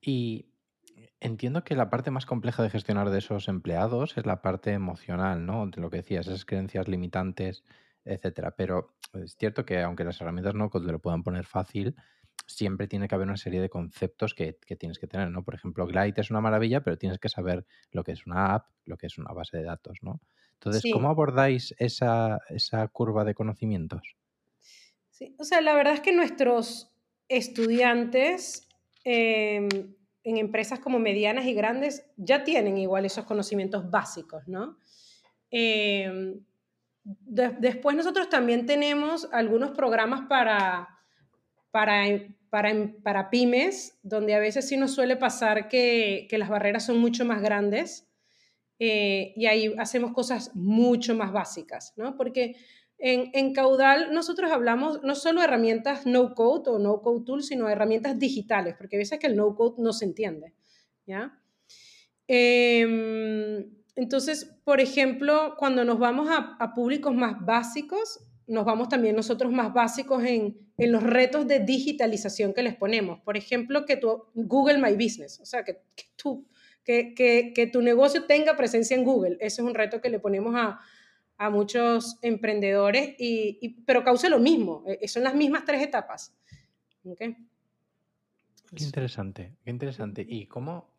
Y 0.00 0.46
entiendo 1.20 1.64
que 1.64 1.76
la 1.76 1.90
parte 1.90 2.10
más 2.10 2.24
compleja 2.24 2.62
de 2.62 2.70
gestionar 2.70 3.10
de 3.10 3.18
esos 3.18 3.46
empleados 3.48 4.16
es 4.16 4.24
la 4.24 4.40
parte 4.40 4.72
emocional, 4.72 5.44
¿no? 5.44 5.66
De 5.66 5.82
lo 5.82 5.90
que 5.90 5.98
decías, 5.98 6.28
esas 6.28 6.46
creencias 6.46 6.88
limitantes, 6.88 7.62
etcétera. 8.06 8.56
Pero 8.56 8.96
es 9.12 9.36
cierto 9.36 9.66
que 9.66 9.82
aunque 9.82 10.04
las 10.04 10.18
herramientas 10.22 10.54
no 10.54 10.70
te 10.70 10.80
lo 10.80 10.98
puedan 10.98 11.22
poner 11.22 11.44
fácil, 11.44 11.94
siempre 12.48 12.88
tiene 12.88 13.08
que 13.08 13.14
haber 13.14 13.28
una 13.28 13.36
serie 13.36 13.60
de 13.60 13.68
conceptos 13.68 14.34
que, 14.34 14.54
tienes 14.78 14.98
que 14.98 15.06
tener, 15.06 15.30
¿no? 15.30 15.44
Por 15.44 15.54
ejemplo, 15.54 15.86
Glide 15.86 16.20
es 16.20 16.30
una 16.30 16.40
maravilla, 16.40 16.82
pero 16.82 16.96
tienes 16.96 17.18
que 17.18 17.28
saber 17.28 17.66
lo 17.92 18.02
que 18.02 18.12
es 18.12 18.26
una 18.26 18.54
app, 18.54 18.66
lo 18.86 18.96
que 18.96 19.06
es 19.06 19.18
una 19.18 19.32
base 19.32 19.58
de 19.58 19.64
datos, 19.64 19.98
¿no? 20.02 20.20
Entonces, 20.54 20.82
¿cómo 20.92 21.08
abordáis 21.08 21.74
esa, 21.78 22.40
curva 22.90 23.24
de 23.24 23.34
conocimientos? 23.34 24.16
Sí, 25.10 25.36
o 25.38 25.44
sea, 25.44 25.60
la 25.60 25.74
verdad 25.74 25.94
es 25.94 26.00
que 26.00 26.12
nuestros 26.12 26.90
estudiantes 27.28 28.66
em, 29.04 29.68
en 30.24 30.36
empresas 30.38 30.80
como 30.80 30.98
medianas 30.98 31.44
y 31.44 31.54
grandes 31.54 32.10
ya 32.16 32.42
tienen 32.44 32.78
igual 32.78 33.04
esos 33.04 33.24
conocimientos 33.24 33.88
básicos, 33.90 34.48
¿no? 34.48 34.78
Em, 35.50 36.40
después 37.04 37.94
nosotros 37.94 38.28
también 38.28 38.66
tenemos 38.66 39.28
algunos 39.32 39.70
programas 39.72 40.22
para, 40.28 40.88
para 41.70 42.06
para, 42.50 43.30
pymes, 43.30 43.98
donde 44.02 44.34
a 44.34 44.38
veces 44.38 44.68
sí 44.68 44.76
nos 44.76 44.94
suele 44.94 45.16
pasar 45.16 45.68
que, 45.68 46.26
las 46.32 46.48
barreras 46.48 46.86
son 46.86 46.98
mucho 46.98 47.24
más 47.24 47.42
grandes 47.42 48.08
eh, 48.78 49.32
y 49.36 49.46
ahí 49.46 49.74
hacemos 49.78 50.12
cosas 50.12 50.54
mucho 50.54 51.14
más 51.14 51.32
básicas, 51.32 51.94
¿no? 51.96 52.16
Porque 52.16 52.56
en, 52.98 53.52
Caudal 53.52 54.12
nosotros 54.12 54.50
hablamos 54.50 55.02
no 55.02 55.14
solo 55.14 55.40
de 55.40 55.46
herramientas 55.46 56.06
no-code 56.06 56.70
o 56.70 56.78
no-code 56.78 57.24
tools, 57.24 57.46
sino 57.46 57.66
de 57.66 57.72
herramientas 57.72 58.18
digitales, 58.18 58.74
porque 58.76 58.96
a 58.96 58.98
veces 58.98 59.18
que 59.18 59.26
el 59.26 59.36
no-code 59.36 59.82
no 59.82 59.92
se 59.92 60.04
entiende, 60.04 60.54
¿ya? 61.06 61.40
Em, 62.26 63.70
entonces, 63.96 64.56
por 64.64 64.80
ejemplo, 64.80 65.54
cuando 65.58 65.84
nos 65.84 65.98
vamos 65.98 66.28
a, 66.30 66.56
a 66.58 66.74
públicos 66.74 67.14
más 67.14 67.44
básicos, 67.44 68.27
nos 68.48 68.64
vamos 68.64 68.88
también 68.88 69.14
nosotros 69.14 69.52
más 69.52 69.72
básicos 69.72 70.24
en, 70.24 70.56
en, 70.76 70.92
los 70.92 71.02
retos 71.02 71.46
de 71.46 71.60
digitalización 71.60 72.54
que 72.54 72.62
les 72.62 72.74
ponemos. 72.74 73.20
Por 73.20 73.36
ejemplo, 73.36 73.84
que 73.84 73.96
tu 73.96 74.24
Google 74.34 74.78
My 74.78 74.94
Business, 74.94 75.38
o 75.40 75.46
sea, 75.46 75.64
que, 75.64 75.82
tu, 76.16 76.46
que, 76.84 77.14
que, 77.14 77.66
tu 77.66 77.82
negocio 77.82 78.24
tenga 78.24 78.56
presencia 78.56 78.96
en 78.96 79.04
Google. 79.04 79.36
Ese 79.40 79.60
es 79.60 79.66
un 79.66 79.74
reto 79.74 80.00
que 80.00 80.08
le 80.08 80.18
ponemos 80.18 80.54
a, 80.56 80.80
a 81.36 81.50
muchos 81.50 82.18
emprendedores, 82.22 83.14
y, 83.18 83.80
pero 83.86 84.02
causa 84.02 84.28
lo 84.28 84.40
mismo, 84.40 84.82
eh, 84.86 85.06
son 85.06 85.22
las 85.22 85.34
mismas 85.34 85.64
tres 85.64 85.82
etapas. 85.82 86.34
Qué 87.16 87.36
interesante, 88.84 89.54
qué 89.64 89.70
interesante. 89.70 90.26
¿Y 90.28 90.46
cómo, 90.46 90.90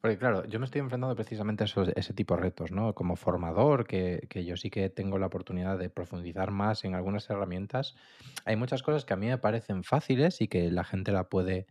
porque 0.00 0.18
claro, 0.18 0.44
yo 0.46 0.58
me 0.60 0.64
estoy 0.64 0.80
enfrentando 0.80 1.14
precisamente 1.16 1.64
a 1.64 1.66
ese 1.66 2.14
tipo 2.14 2.36
de 2.36 2.42
retos, 2.42 2.70
¿no? 2.70 2.94
Como 2.94 3.16
formador, 3.16 3.86
que, 3.86 4.28
yo 4.44 4.56
sí 4.56 4.70
que 4.70 4.90
tengo 4.90 5.18
la 5.18 5.26
oportunidad 5.26 5.76
de 5.78 5.90
profundizar 5.90 6.50
más 6.52 6.84
en 6.84 6.94
algunas 6.94 7.28
herramientas, 7.30 7.96
hay 8.44 8.56
muchas 8.56 8.82
cosas 8.82 9.04
que 9.04 9.14
a 9.14 9.16
mí 9.16 9.26
me 9.26 9.38
parecen 9.38 9.82
fáciles 9.82 10.40
y 10.40 10.48
que 10.48 10.70
la 10.70 10.84
gente 10.84 11.10
la 11.10 11.28
puede, 11.28 11.66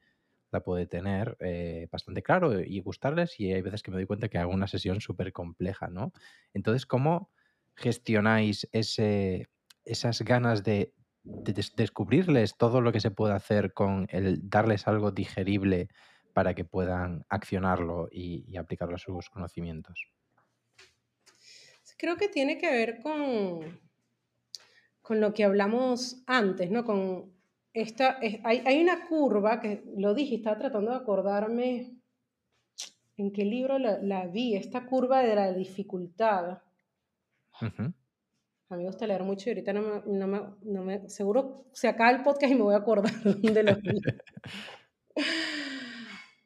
la 0.52 0.62
puede 0.62 0.88
tener 0.88 1.38
eh, 1.40 1.88
bastante 1.92 2.22
claro 2.22 2.60
y 2.60 2.80
gustarles 2.82 3.40
y 3.40 3.54
hay 3.54 3.62
veces 3.62 3.82
que 3.82 3.92
me 3.92 3.98
doy 3.98 4.06
cuenta 4.06 4.28
que 4.28 4.38
hago 4.38 4.52
una 4.52 4.68
sesión 4.68 5.00
súper 5.00 5.32
compleja, 5.32 5.88
¿no? 5.88 6.12
Entonces, 6.54 6.86
¿cómo 6.86 7.32
gestionáis 7.76 8.68
ese, 8.74 9.48
esas 9.86 10.22
ganas 10.22 10.64
de, 10.64 10.94
descubrirles 11.24 12.58
todo 12.58 12.82
lo 12.82 12.92
que 12.92 13.02
se 13.02 13.12
puede 13.12 13.34
hacer 13.34 13.74
con 13.74 14.08
el 14.10 14.50
darles 14.50 14.88
algo 14.88 15.12
digerible? 15.12 15.90
Para 16.38 16.54
que 16.54 16.66
puedan 16.66 17.26
accionarlo 17.30 18.10
y, 18.12 18.56
aplicarlo 18.58 18.94
a 18.94 19.00
sus 19.00 19.28
conocimientos? 19.28 20.12
Creo 21.98 22.16
que 22.16 22.30
tiene 22.30 22.60
que 22.60 22.70
ver 22.70 23.02
con, 23.02 23.80
con 25.02 25.20
lo 25.20 25.34
que 25.34 25.44
hablamos 25.44 26.22
antes, 26.28 26.70
¿no? 26.70 26.86
Con 26.86 27.34
esta, 27.74 28.20
hay, 28.44 28.80
una 28.80 29.08
curva 29.08 29.60
que 29.60 29.84
lo 29.98 30.14
dije, 30.14 30.36
estaba 30.36 30.60
tratando 30.60 30.92
de 30.92 30.98
acordarme 30.98 31.98
en 33.18 33.34
qué 33.34 33.44
libro 33.44 33.80
la, 33.80 34.28
vi, 34.28 34.56
esta 34.56 34.86
curva 34.86 35.24
de 35.24 35.34
la 35.34 35.52
dificultad. 35.54 36.62
A 37.62 38.76
mí 38.76 38.84
me 38.84 38.86
gusta 38.86 39.08
leer 39.08 39.24
mucho 39.24 39.50
y 39.50 39.54
ahorita 39.54 39.74
no 39.74 40.04
me, 40.06 40.42
no 40.62 40.84
me, 40.84 41.10
seguro 41.10 41.66
se 41.74 41.88
acaba 41.88 42.12
el 42.12 42.22
podcast 42.22 42.54
y 42.54 42.56
me 42.56 42.62
voy 42.62 42.76
a 42.76 42.78
acordar 42.78 43.12
de 43.24 43.64
los 43.64 43.80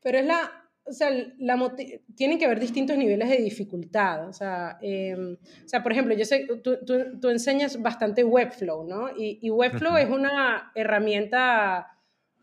Pero 0.01 0.17
es 0.17 0.25
la, 0.25 0.51
o 0.83 0.93
sea, 0.93 1.09
la 1.37 1.75
tienen 2.15 2.39
que 2.39 2.45
haber 2.45 2.59
distintos 2.59 2.97
niveles 2.97 3.29
de 3.29 3.37
dificultad. 3.37 4.27
O 4.27 4.33
sea, 4.33 4.77
em, 4.81 5.33
o 5.33 5.67
sea 5.67 5.83
por 5.83 5.91
ejemplo, 5.91 6.15
yo 6.15 6.25
sé, 6.25 6.47
tú, 6.63 6.77
tú, 6.85 7.19
tú, 7.19 7.29
enseñas 7.29 7.81
bastante 7.81 8.23
Webflow, 8.23 8.85
¿no? 8.87 9.09
Y, 9.15 9.39
y 9.41 9.49
Webflow 9.49 9.97
es 9.97 10.09
una 10.09 10.71
herramienta 10.75 11.87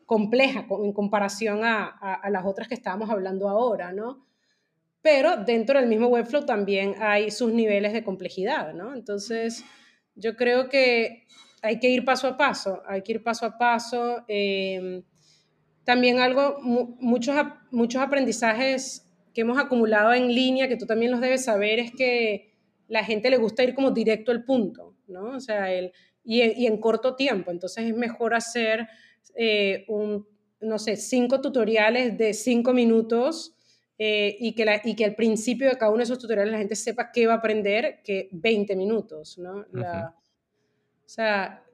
compleja 0.07 0.67
en 0.71 0.93
comparación 0.93 1.65
a, 1.65 1.87
a, 1.87 2.31
las 2.31 2.47
otras 2.47 2.67
que 2.67 2.75
estábamos 2.75 3.11
hablando 3.11 3.49
ahora, 3.49 3.93
¿no? 3.93 4.25
Pero 5.03 5.37
dentro 5.37 5.79
del 5.79 5.89
mismo 5.89 6.07
Webflow 6.09 6.47
también 6.47 6.95
hay 6.99 7.31
sus 7.31 7.53
niveles 7.53 7.93
de 7.93 8.03
complejidad, 8.03 8.73
¿no? 8.73 8.95
Entonces, 8.95 9.65
yo 10.15 10.35
creo 10.35 10.69
que 10.71 11.27
hay 11.61 11.79
que 11.79 11.91
ir 11.91 12.05
paso 12.05 12.27
a 12.29 12.37
paso, 12.37 12.83
hay 12.87 13.03
que 13.03 13.13
ir 13.13 13.23
paso 13.23 13.45
a 13.47 13.59
paso. 13.59 14.25
Eh, 14.29 15.03
también 15.89 16.19
algo, 16.19 16.59
muchos, 16.61 17.35
muchos 17.71 18.03
aprendizajes 18.03 19.11
que 19.33 19.41
hemos 19.41 19.57
acumulado 19.57 20.13
en 20.13 20.29
línea, 20.29 20.69
que 20.69 20.77
tú 20.77 20.85
también 20.85 21.11
los 21.11 21.23
debes 21.23 21.47
saber, 21.47 21.79
es 21.79 21.93
que 21.93 22.53
la 22.89 23.03
gente 23.03 23.31
le 23.31 23.39
gusta 23.39 23.65
ir 23.65 23.75
como 23.75 23.91
directo 23.91 24.31
al 24.31 24.45
punto, 24.45 24.99
¿no? 25.07 25.31
O 25.31 25.41
sea, 25.41 25.73
el, 25.73 25.93
y, 26.23 26.43
y 26.43 26.67
en 26.67 26.77
corto 26.77 27.17
tiempo. 27.17 27.51
Entonces 27.51 27.87
es 27.87 27.97
mejor 27.97 28.35
hacer 28.35 28.87
eh, 29.35 29.87
un, 29.89 30.29
no 30.61 30.79
sé, 30.79 30.95
cinco 30.97 31.41
tutoriales 31.41 32.19
de 32.19 32.35
cinco 32.35 32.75
minutos 32.75 33.57
eh, 33.97 34.37
y, 34.41 34.55
que 34.55 34.67
la, 34.67 34.83
y 34.85 34.95
que 34.95 35.07
al 35.07 35.15
principio 35.15 35.71
de 35.71 35.79
cada 35.79 35.91
uno 35.91 36.01
de 36.01 36.05
esos 36.05 36.19
tutoriales 36.19 36.53
la 36.53 36.59
gente 36.59 36.77
sepa 36.77 37.13
qué 37.13 37.27
va 37.27 37.33
a 37.33 37.37
aprender 37.37 38.03
que 38.05 38.29
20 38.33 38.77
minutos, 38.77 39.39
¿no? 39.39 39.61
o 39.61 39.65
sea, 41.07 41.65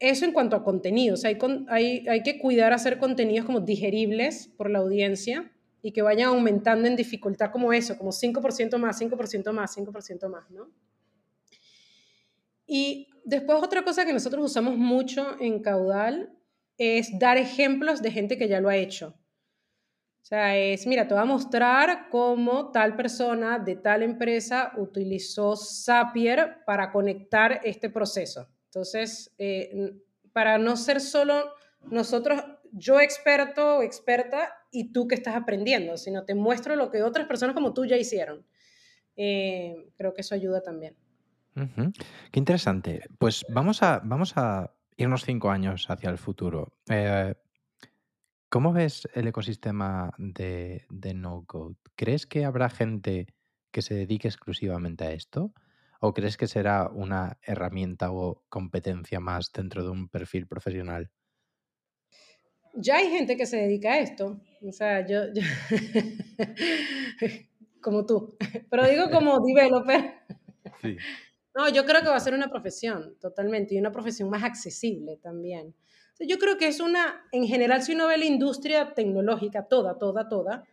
eso 0.00 0.24
en 0.24 0.32
cuanto 0.32 0.56
a 0.56 0.64
contenidos, 0.64 1.24
hay, 1.24 1.38
hay, 1.68 2.08
hay 2.08 2.22
que 2.22 2.38
cuidar 2.38 2.72
hacer 2.72 2.98
contenidos 2.98 3.46
como 3.46 3.60
digeribles 3.60 4.48
por 4.56 4.70
la 4.70 4.78
audiencia 4.78 5.52
y 5.82 5.92
que 5.92 6.02
vayan 6.02 6.28
aumentando 6.28 6.88
en 6.88 6.96
dificultad 6.96 7.50
como 7.50 7.72
eso, 7.72 7.96
como 7.96 8.10
5% 8.10 8.78
más, 8.78 9.00
5% 9.00 9.52
más, 9.52 9.76
5% 9.76 10.28
más, 10.28 10.50
¿no? 10.50 10.70
Y 12.66 13.08
después 13.24 13.58
otra 13.62 13.84
cosa 13.84 14.06
que 14.06 14.12
nosotros 14.12 14.44
usamos 14.44 14.76
mucho 14.76 15.36
en 15.40 15.60
Caudal 15.60 16.32
es 16.78 17.18
dar 17.18 17.36
ejemplos 17.36 18.00
de 18.00 18.10
gente 18.10 18.38
que 18.38 18.48
ya 18.48 18.60
lo 18.60 18.68
ha 18.68 18.76
hecho. 18.76 19.14
O 20.22 20.24
sea, 20.24 20.56
es, 20.56 20.86
mira, 20.86 21.08
te 21.08 21.14
voy 21.14 21.22
a 21.22 21.26
mostrar 21.26 22.08
cómo 22.10 22.70
tal 22.70 22.96
persona 22.96 23.58
de 23.58 23.76
tal 23.76 24.02
empresa 24.02 24.72
utilizó 24.76 25.56
Zapier 25.56 26.58
para 26.64 26.92
conectar 26.92 27.60
este 27.64 27.90
proceso. 27.90 28.48
Entonces, 28.70 29.34
eh, 29.36 29.96
para 30.32 30.56
no 30.56 30.76
ser 30.76 31.00
solo 31.00 31.54
nosotros, 31.90 32.40
yo 32.70 33.00
experto 33.00 33.78
o 33.78 33.82
experta 33.82 34.54
y 34.70 34.92
tú 34.92 35.08
que 35.08 35.16
estás 35.16 35.34
aprendiendo, 35.34 35.96
sino 35.96 36.24
te 36.24 36.36
muestro 36.36 36.76
lo 36.76 36.88
que 36.88 37.02
otras 37.02 37.26
personas 37.26 37.54
como 37.54 37.74
tú 37.74 37.84
ya 37.84 37.96
hicieron. 37.96 38.46
Eh, 39.16 39.90
creo 39.96 40.14
que 40.14 40.20
eso 40.20 40.36
ayuda 40.36 40.62
también. 40.62 40.96
Qué 42.30 42.38
interesante. 42.38 43.02
Pues 43.18 43.44
vamos 43.48 43.82
a, 43.82 44.00
vamos 44.04 44.34
a 44.36 44.72
irnos 44.96 45.24
cinco 45.24 45.50
años 45.50 45.86
hacia 45.90 46.08
el 46.08 46.18
futuro. 46.18 46.72
Eh, 46.88 47.34
¿Cómo 48.48 48.72
ves 48.72 49.08
el 49.14 49.26
ecosistema 49.26 50.12
de, 50.16 50.86
de 50.90 51.14
no-code? 51.14 51.76
¿Crees 51.96 52.24
que 52.24 52.44
habrá 52.44 52.70
gente 52.70 53.34
que 53.72 53.82
se 53.82 53.94
dedique 53.94 54.28
exclusivamente 54.28 55.04
a 55.04 55.10
esto? 55.10 55.52
¿O 56.00 56.14
crees 56.14 56.36
que 56.36 56.46
será 56.46 56.88
una 56.88 57.38
herramienta 57.42 58.10
o 58.10 58.42
competencia 58.48 59.20
más 59.20 59.52
dentro 59.52 59.84
de 59.84 59.90
un 59.90 60.08
perfil 60.08 60.46
profesional? 60.46 61.10
Ya 62.74 62.96
hay 62.96 63.10
gente 63.10 63.36
que 63.36 63.46
se 63.46 63.58
dedica 63.58 63.92
a 63.92 64.00
esto. 64.00 64.40
O 64.66 64.72
sea, 64.72 65.06
yo, 65.06 65.20
como 67.82 68.06
tú, 68.06 68.36
pero 68.70 68.86
digo 68.86 69.10
como 69.10 69.40
developer. 69.46 70.14
Sí. 70.80 70.96
No, 71.54 71.68
yo 71.68 71.84
creo 71.84 72.00
que 72.00 72.08
va 72.08 72.16
a 72.16 72.20
ser 72.20 72.34
una 72.34 72.48
profesión, 72.48 73.16
totalmente, 73.20 73.74
y 73.74 73.78
una 73.78 73.92
profesión 73.92 74.30
más 74.30 74.44
accesible 74.44 75.16
también. 75.16 75.74
Yo 76.20 76.38
creo 76.38 76.58
que 76.58 76.68
es 76.68 76.80
una, 76.80 77.24
en 77.32 77.46
general, 77.46 77.82
si 77.82 77.94
uno 77.94 78.06
ve 78.06 78.18
la 78.18 78.26
industria 78.26 78.94
tecnológica, 78.94 79.66
toda, 79.66 79.98
toda, 79.98 80.28
toda, 80.28 80.64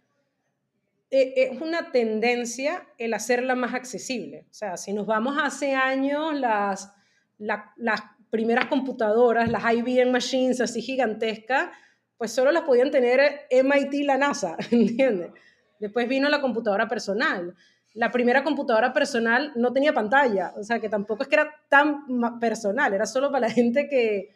es 1.10 1.62
una 1.62 1.92
tendencia 1.92 2.88
el 2.98 3.14
hacerla 3.14 3.56
más 3.56 3.74
accesible. 3.74 4.46
O 4.50 4.54
sea, 4.54 4.78
si 4.78 4.94
nos 4.94 5.06
vamos 5.06 5.38
hace 5.42 5.74
años, 5.74 6.38
las, 6.38 6.94
las 7.38 8.02
primeras 8.30 8.66
computadoras, 8.66 9.50
las 9.50 9.64
IBM 9.74 10.12
Machines 10.12 10.62
así 10.62 10.82
gigantescas, 10.82 11.70
pues 12.18 12.32
solo 12.32 12.52
las 12.52 12.64
podían 12.64 12.92
tener 12.92 13.48
MIT 13.52 13.94
y 13.94 14.04
la 14.04 14.18
NASA, 14.18 14.58
¿entiendes? 14.72 15.32
Después 15.80 16.08
vino 16.08 16.28
la 16.30 16.42
computadora 16.42 16.88
personal. 16.88 17.56
La 17.94 18.12
primera 18.12 18.44
computadora 18.44 18.94
personal 18.94 19.54
no 19.56 19.72
tenía 19.74 19.94
pantalla, 19.94 20.54
o 20.56 20.64
sea 20.64 20.80
que 20.80 20.90
tampoco 20.90 21.24
es 21.24 21.30
que 21.30 21.36
era 21.36 21.52
tan 21.70 22.40
personal, 22.40 22.94
era 22.94 23.06
solo 23.06 23.32
para 23.32 23.48
la 23.48 23.54
gente 23.54 23.88
que, 23.88 24.30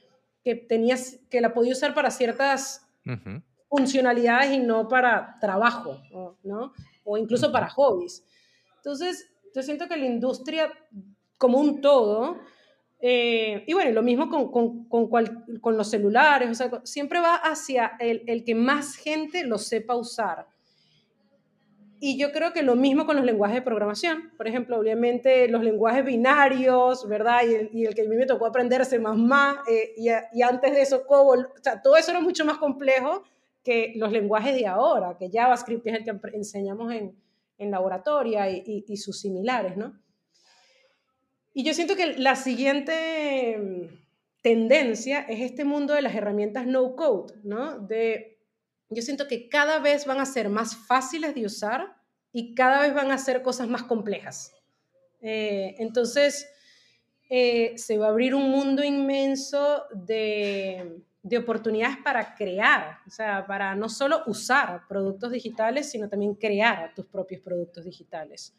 que, 0.43 0.55
tenía, 0.55 0.95
que 1.29 1.41
la 1.41 1.53
podía 1.53 1.73
usar 1.73 1.93
para 1.93 2.09
ciertas 2.09 2.87
funcionalidades 3.69 4.51
y 4.51 4.59
no 4.59 4.87
para 4.87 5.37
trabajo, 5.39 6.01
¿no? 6.11 6.30
O 7.03 7.17
incluso 7.17 7.51
para 7.51 7.69
hobbies. 7.69 8.23
Entonces, 8.77 9.29
yo 9.53 9.61
siento 9.61 9.87
que 9.87 9.97
la 9.97 10.05
industria 10.05 10.71
como 11.37 11.59
un 11.59 11.81
todo, 11.81 12.39
eh, 12.99 13.63
y 13.65 13.73
bueno, 13.73 13.91
lo 13.91 14.03
mismo 14.03 14.29
con, 14.29 14.51
con, 14.51 14.87
con, 15.59 15.77
los 15.77 15.89
celulares, 15.89 16.49
o 16.49 16.53
sea, 16.53 16.81
siempre 16.83 17.19
va 17.19 17.35
hacia 17.35 17.93
el, 17.99 18.23
el 18.27 18.43
que 18.43 18.53
más 18.53 18.95
gente 18.95 19.43
lo 19.43 19.57
sepa 19.57 19.95
usar. 19.95 20.47
Y 22.03 22.17
yo 22.17 22.31
creo 22.31 22.51
que 22.51 22.63
lo 22.63 22.75
mismo 22.75 23.05
con 23.05 23.15
los 23.15 23.25
lenguajes 23.25 23.57
de 23.57 23.61
programación. 23.61 24.31
Por 24.35 24.47
ejemplo, 24.47 24.79
obviamente 24.79 25.47
los 25.47 25.63
lenguajes 25.63 26.03
binarios, 26.03 27.07
¿verdad? 27.07 27.41
Y 27.47 27.53
el, 27.53 27.69
y 27.73 27.85
el 27.85 27.93
que 27.93 28.01
a 28.01 28.09
mí 28.09 28.15
me 28.15 28.25
tocó 28.25 28.47
aprender 28.47 28.83
C++, 28.85 28.97
eh, 28.97 29.93
y, 29.97 30.09
y, 30.33 30.41
antes 30.41 30.71
de 30.73 30.81
eso 30.81 31.05
COBOL, 31.05 31.45
o 31.45 31.63
sea, 31.63 31.79
todo 31.81 31.97
eso 31.97 32.09
era 32.09 32.19
mucho 32.19 32.43
más 32.43 32.57
complejo 32.57 33.23
que 33.63 33.93
los 33.95 34.11
lenguajes 34.11 34.55
de 34.55 34.67
ahora, 34.67 35.17
que 35.17 35.29
JavaScript 35.31 35.85
es 35.87 35.93
el 35.95 36.03
que 36.03 36.19
enseñamos 36.33 36.91
en, 36.93 37.15
en 37.57 37.71
laboratoria 37.71 38.49
y, 38.49 38.97
sus 38.97 39.19
similares, 39.19 39.77
¿no? 39.77 39.99
Y 41.53 41.63
yo 41.63 41.73
siento 41.73 41.95
que 41.95 42.17
la 42.17 42.35
siguiente 42.35 43.57
mm, 43.57 44.41
tendencia 44.41 45.19
es 45.21 45.41
este 45.41 45.63
mundo 45.63 45.93
de 45.93 46.01
las 46.01 46.15
herramientas 46.15 46.65
no 46.65 46.95
code, 46.95 47.35
¿no? 47.43 47.77
De 47.77 48.39
yo 48.89 49.01
siento 49.01 49.27
que 49.27 49.47
cada 49.47 49.79
vez 49.79 50.05
van 50.05 50.19
a 50.19 50.25
ser 50.25 50.49
más 50.49 50.75
fáciles 50.75 51.35
de 51.35 51.45
usar 51.45 51.95
y 52.33 52.55
cada 52.55 52.81
vez 52.81 52.93
van 52.93 53.11
a 53.11 53.17
ser 53.17 53.41
cosas 53.41 53.67
más 53.67 53.83
complejas. 53.83 54.53
Eh, 55.21 55.75
entonces, 55.77 56.49
eh, 57.29 57.73
se 57.77 57.97
va 57.97 58.07
a 58.07 58.09
abrir 58.09 58.33
un 58.33 58.49
mundo 58.49 58.83
inmenso 58.83 59.83
de, 59.93 61.03
de, 61.23 61.37
oportunidades 61.37 61.97
para 62.03 62.35
crear, 62.35 62.99
o 63.07 63.09
sea, 63.09 63.45
para 63.45 63.75
no 63.75 63.89
solo 63.89 64.23
usar 64.27 64.87
productos 64.87 65.31
digitales, 65.31 65.89
sino 65.89 66.09
también 66.09 66.35
crear 66.35 66.93
tus 66.93 67.05
propios 67.05 67.41
productos 67.41 67.85
digitales. 67.85 68.55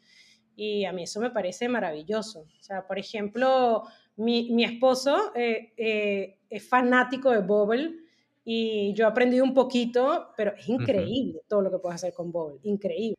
Y 0.55 0.85
a 0.85 0.93
mí 0.93 1.03
eso 1.03 1.19
me 1.19 1.31
parece 1.31 1.67
maravilloso. 1.67 2.41
O 2.41 2.63
sea, 2.63 2.85
por 2.85 2.99
ejemplo, 2.99 3.83
mi, 4.15 4.51
mi 4.51 4.63
esposo 4.63 5.31
eh, 5.35 6.37
es 6.49 6.67
fanático 6.69 7.31
de 7.31 7.39
Bubble 7.39 8.03
y 8.45 8.93
yo 8.93 9.05
he 9.05 9.07
aprendido 9.07 9.43
un 9.43 9.53
poquito, 9.53 10.33
pero 10.35 10.53
es 10.55 10.67
increíble 10.67 11.41
todo 11.47 11.61
lo 11.61 11.71
que 11.71 11.79
puedes 11.79 11.95
hacer 11.95 12.13
con 12.13 12.31
Bubble, 12.31 12.59
increíble. 12.63 13.17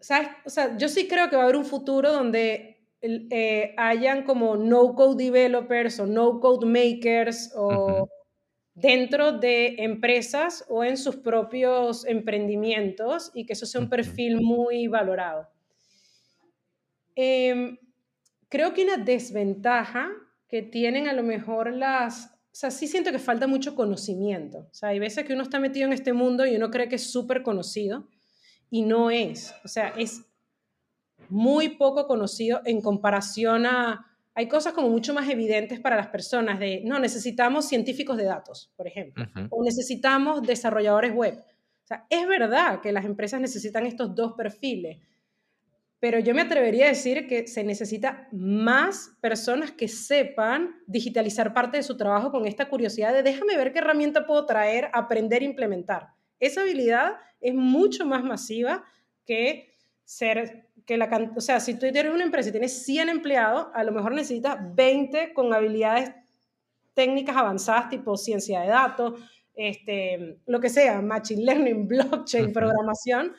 ¿Sabes? 0.00 0.28
O 0.44 0.50
sea, 0.50 0.76
yo 0.76 0.88
sí 0.88 1.06
creo 1.06 1.30
que 1.30 1.36
va 1.36 1.42
a 1.42 1.44
haber 1.44 1.56
un 1.56 1.64
futuro 1.64 2.12
donde 2.12 2.71
eh, 3.02 3.74
hayan 3.76 4.22
como 4.22 4.56
no-code 4.56 5.24
developers 5.24 5.98
o 5.98 6.06
no-code 6.06 6.66
makers 6.66 7.52
o 7.56 8.08
dentro 8.74 9.32
de 9.32 9.74
empresas 9.78 10.64
o 10.68 10.84
en 10.84 10.96
sus 10.96 11.16
propios 11.16 12.06
emprendimientos 12.06 13.30
y 13.34 13.44
que 13.44 13.52
eso 13.54 13.66
sea 13.66 13.80
un 13.80 13.88
perfil 13.88 14.40
muy 14.40 14.86
valorado. 14.86 15.48
Em, 17.14 17.76
creo 18.48 18.72
que 18.72 18.84
una 18.84 18.96
desventaja 18.96 20.10
que 20.48 20.62
tienen 20.62 21.08
a 21.08 21.12
lo 21.12 21.22
mejor 21.22 21.72
las 21.72 22.32
o 22.52 22.54
sea, 22.54 22.70
sí 22.70 22.86
siento 22.86 23.10
que 23.12 23.18
falta 23.18 23.46
mucho 23.46 23.74
conocimiento. 23.74 24.68
O 24.70 24.74
sea, 24.74 24.90
hay 24.90 24.98
veces 24.98 25.24
que 25.24 25.32
uno 25.32 25.42
está 25.42 25.58
metido 25.58 25.86
en 25.86 25.94
este 25.94 26.12
mundo 26.12 26.44
y 26.44 26.54
uno 26.54 26.70
cree 26.70 26.86
que 26.86 26.96
es 26.96 27.10
súper 27.10 27.42
conocido 27.42 28.08
y 28.68 28.82
no 28.82 29.10
es. 29.10 29.54
O 29.64 29.68
sea, 29.68 29.88
es 29.96 30.26
muy 31.32 31.70
poco 31.70 32.06
conocido 32.06 32.60
en 32.66 32.82
comparación 32.82 33.64
a... 33.64 34.06
Hay 34.34 34.48
cosas 34.48 34.72
como 34.72 34.88
mucho 34.88 35.12
más 35.12 35.28
evidentes 35.28 35.80
para 35.80 35.96
las 35.96 36.08
personas 36.08 36.58
de, 36.58 36.82
no, 36.84 36.98
necesitamos 36.98 37.66
científicos 37.66 38.16
de 38.16 38.24
datos, 38.24 38.70
por 38.76 38.86
ejemplo, 38.86 39.26
o 39.50 39.62
necesitamos 39.62 40.42
desarrolladores 40.42 41.12
web. 41.12 41.34
O 41.38 41.86
sea, 41.86 42.06
es 42.08 42.26
verdad 42.26 42.80
que 42.80 42.92
las 42.92 43.04
empresas 43.04 43.40
necesitan 43.40 43.86
estos 43.86 44.14
dos 44.14 44.32
perfiles, 44.34 44.98
pero 46.00 46.18
yo 46.18 46.34
me 46.34 46.42
atrevería 46.42 46.86
a 46.86 46.88
decir 46.88 47.26
que 47.26 47.46
se 47.46 47.62
necesita 47.62 48.28
más 48.32 49.10
personas 49.20 49.70
que 49.70 49.88
sepan 49.88 50.82
digitalizar 50.86 51.54
parte 51.54 51.76
de 51.76 51.82
su 51.82 51.96
trabajo 51.96 52.30
con 52.30 52.46
esta 52.46 52.68
curiosidad 52.68 53.12
de 53.12 53.22
déjame 53.22 53.56
ver 53.56 53.72
qué 53.72 53.78
herramienta 53.78 54.26
puedo 54.26 54.44
traer, 54.46 54.90
aprender, 54.92 55.42
implementar. 55.42 56.08
Esa 56.40 56.62
habilidad 56.62 57.16
es 57.40 57.54
mucho 57.54 58.04
más 58.06 58.24
masiva 58.24 58.84
que 59.24 59.72
ser, 60.04 60.68
que 60.86 60.96
la, 60.96 61.32
o 61.36 61.40
sea, 61.40 61.60
si 61.60 61.74
tú 61.74 61.90
tienes 61.92 62.12
una 62.12 62.24
empresa 62.24 62.48
y 62.48 62.52
tienes 62.52 62.84
100 62.84 63.08
empleados, 63.08 63.68
a 63.74 63.84
lo 63.84 63.92
mejor 63.92 64.12
necesitas 64.12 64.58
20 64.74 65.32
con 65.32 65.52
habilidades 65.52 66.12
técnicas 66.94 67.36
avanzadas 67.36 67.88
tipo 67.88 68.16
ciencia 68.16 68.60
de 68.60 68.68
datos, 68.68 69.20
este, 69.54 70.38
lo 70.46 70.60
que 70.60 70.68
sea, 70.68 71.00
machine 71.00 71.44
learning, 71.44 71.88
blockchain, 71.88 72.52
programación, 72.52 73.34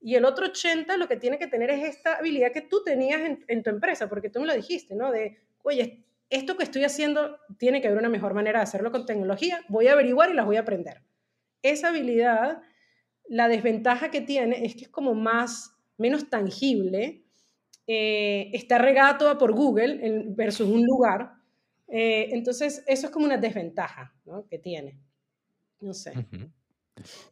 y 0.00 0.16
el 0.16 0.24
otro 0.24 0.46
80 0.46 0.96
lo 0.96 1.06
que 1.06 1.16
tiene 1.16 1.38
que 1.38 1.46
tener 1.46 1.70
es 1.70 1.84
esta 1.84 2.16
habilidad 2.16 2.52
que 2.52 2.62
tú 2.62 2.82
tenías 2.84 3.20
en, 3.46 3.62
tu 3.62 3.70
empresa, 3.70 4.08
porque 4.08 4.30
tú 4.30 4.40
me 4.40 4.46
lo 4.46 4.54
dijiste, 4.54 4.96
¿no? 4.96 5.12
De, 5.12 5.38
oye, 5.62 6.04
esto 6.28 6.56
que 6.56 6.64
estoy 6.64 6.82
haciendo 6.82 7.38
tiene 7.56 7.80
que 7.80 7.86
haber 7.86 8.00
una 8.00 8.08
mejor 8.08 8.34
manera 8.34 8.58
de 8.58 8.64
hacerlo 8.64 8.90
con 8.90 9.06
tecnología, 9.06 9.60
voy 9.68 9.86
a 9.86 9.92
averiguar 9.92 10.30
y 10.30 10.34
las 10.34 10.44
voy 10.44 10.56
a 10.56 10.60
aprender. 10.60 11.02
Esa 11.62 11.88
habilidad, 11.88 12.62
la 13.28 13.46
desventaja 13.46 14.10
que 14.10 14.20
tiene 14.20 14.64
es 14.64 14.74
que 14.74 14.82
es 14.82 14.88
como 14.88 15.14
más, 15.14 15.76
menos 16.02 16.28
tangible, 16.28 17.24
eh, 17.86 18.50
está 18.52 18.76
regada 18.76 19.16
toda 19.16 19.38
por 19.38 19.52
Google 19.52 20.26
versus 20.36 20.68
un 20.68 20.84
lugar. 20.84 21.32
Eh, 21.88 22.28
entonces, 22.32 22.84
eso 22.86 23.06
es 23.06 23.12
como 23.12 23.24
una 23.24 23.38
desventaja 23.38 24.14
¿no? 24.26 24.46
que 24.46 24.58
tiene. 24.58 24.98
No 25.80 25.94
sé. 25.94 26.12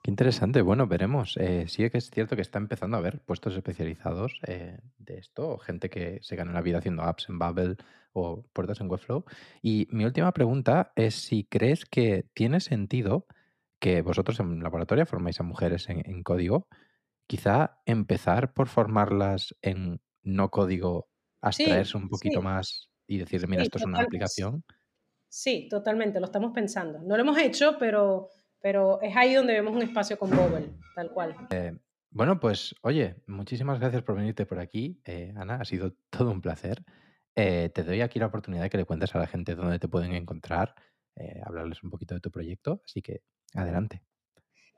Qué 0.03 0.11
interesante. 0.11 0.63
Bueno, 0.63 0.87
veremos. 0.87 1.37
Eh, 1.37 1.67
sí 1.69 1.89
que 1.91 1.99
es 1.99 2.11
cierto 2.11 2.35
que 2.35 2.43
está 2.43 2.59
empezando 2.59 2.97
a 2.97 3.01
haber 3.01 3.21
puestos 3.21 3.55
especializados 3.55 4.41
eh, 4.47 4.79
de 4.99 5.19
esto, 5.19 5.59
gente 5.59 5.91
que 5.91 6.19
se 6.23 6.37
gana 6.37 6.53
la 6.53 6.63
vida 6.63 6.79
haciendo 6.79 7.03
apps 7.03 7.29
en 7.29 7.39
Babel 7.39 7.77
o 8.13 8.43
puertas 8.53 8.81
en 8.81 8.91
Webflow. 8.91 9.25
Y 9.63 9.87
mi 9.91 10.05
última 10.05 10.33
pregunta 10.33 10.93
es 10.97 11.15
si 11.15 11.45
crees 11.45 11.85
que 11.85 12.27
tiene 12.35 12.61
sentido 12.61 13.27
que 13.79 14.03
vosotros 14.03 14.41
en 14.41 14.63
laboratorio 14.63 15.07
formáis 15.07 15.41
a 15.41 15.45
mujeres 15.45 15.89
en, 15.89 16.23
código, 16.23 16.69
quizá 17.31 17.81
empezar 17.87 18.53
por 18.55 18.67
formarlas 18.67 19.55
en 19.63 20.01
no 20.25 20.51
código, 20.51 21.09
abstraerse 21.41 21.97
un 21.97 22.09
poquito 22.09 22.43
más 22.43 22.91
y 23.07 23.19
decirle, 23.19 23.47
mira, 23.47 23.63
esto 23.63 23.79
es 23.79 23.85
una 23.85 24.01
aplicación. 24.01 24.65
Sí, 25.29 25.69
totalmente, 25.71 26.19
lo 26.19 26.27
estamos 26.27 26.51
pensando. 26.53 26.99
No 26.99 27.15
lo 27.17 27.23
hemos 27.23 27.39
hecho, 27.39 27.77
pero 27.79 28.31
pero 28.61 29.01
es 29.01 29.17
ahí 29.17 29.33
donde 29.33 29.53
vemos 29.53 29.77
un 29.77 29.83
espacio 29.83 30.19
con 30.19 30.31
Bobble, 30.31 30.73
tal 30.97 31.13
cual. 31.13 31.37
Eh, 31.51 31.79
bueno, 32.11 32.41
pues 32.41 32.75
oye, 32.83 33.15
muchísimas 33.29 33.79
gracias 33.79 34.03
por 34.03 34.17
venirte 34.17 34.45
por 34.45 34.59
aquí, 34.59 35.01
eh, 35.05 35.33
Ana. 35.37 35.55
Ha 35.61 35.65
sido 35.65 35.95
todo 36.11 36.33
un 36.33 36.41
placer. 36.41 36.85
Eh, 37.37 37.71
te 37.73 37.85
doy 37.85 38.01
aquí 38.01 38.19
la 38.19 38.27
oportunidad 38.27 38.65
de 38.65 38.71
que 38.71 38.77
le 38.77 38.87
cuentes 38.87 39.15
a 39.15 39.21
la 39.21 39.29
gente 39.29 39.55
dónde 39.55 39.79
te 39.79 39.87
pueden 39.87 40.15
encontrar, 40.15 40.75
hablarles 41.45 41.85
un 41.85 41.91
poquito 41.91 42.17
de 42.17 42.21
tu 42.21 42.33
proyecto. 42.33 42.83
Así 42.85 43.03
que 43.03 43.23
adelante. 43.55 44.03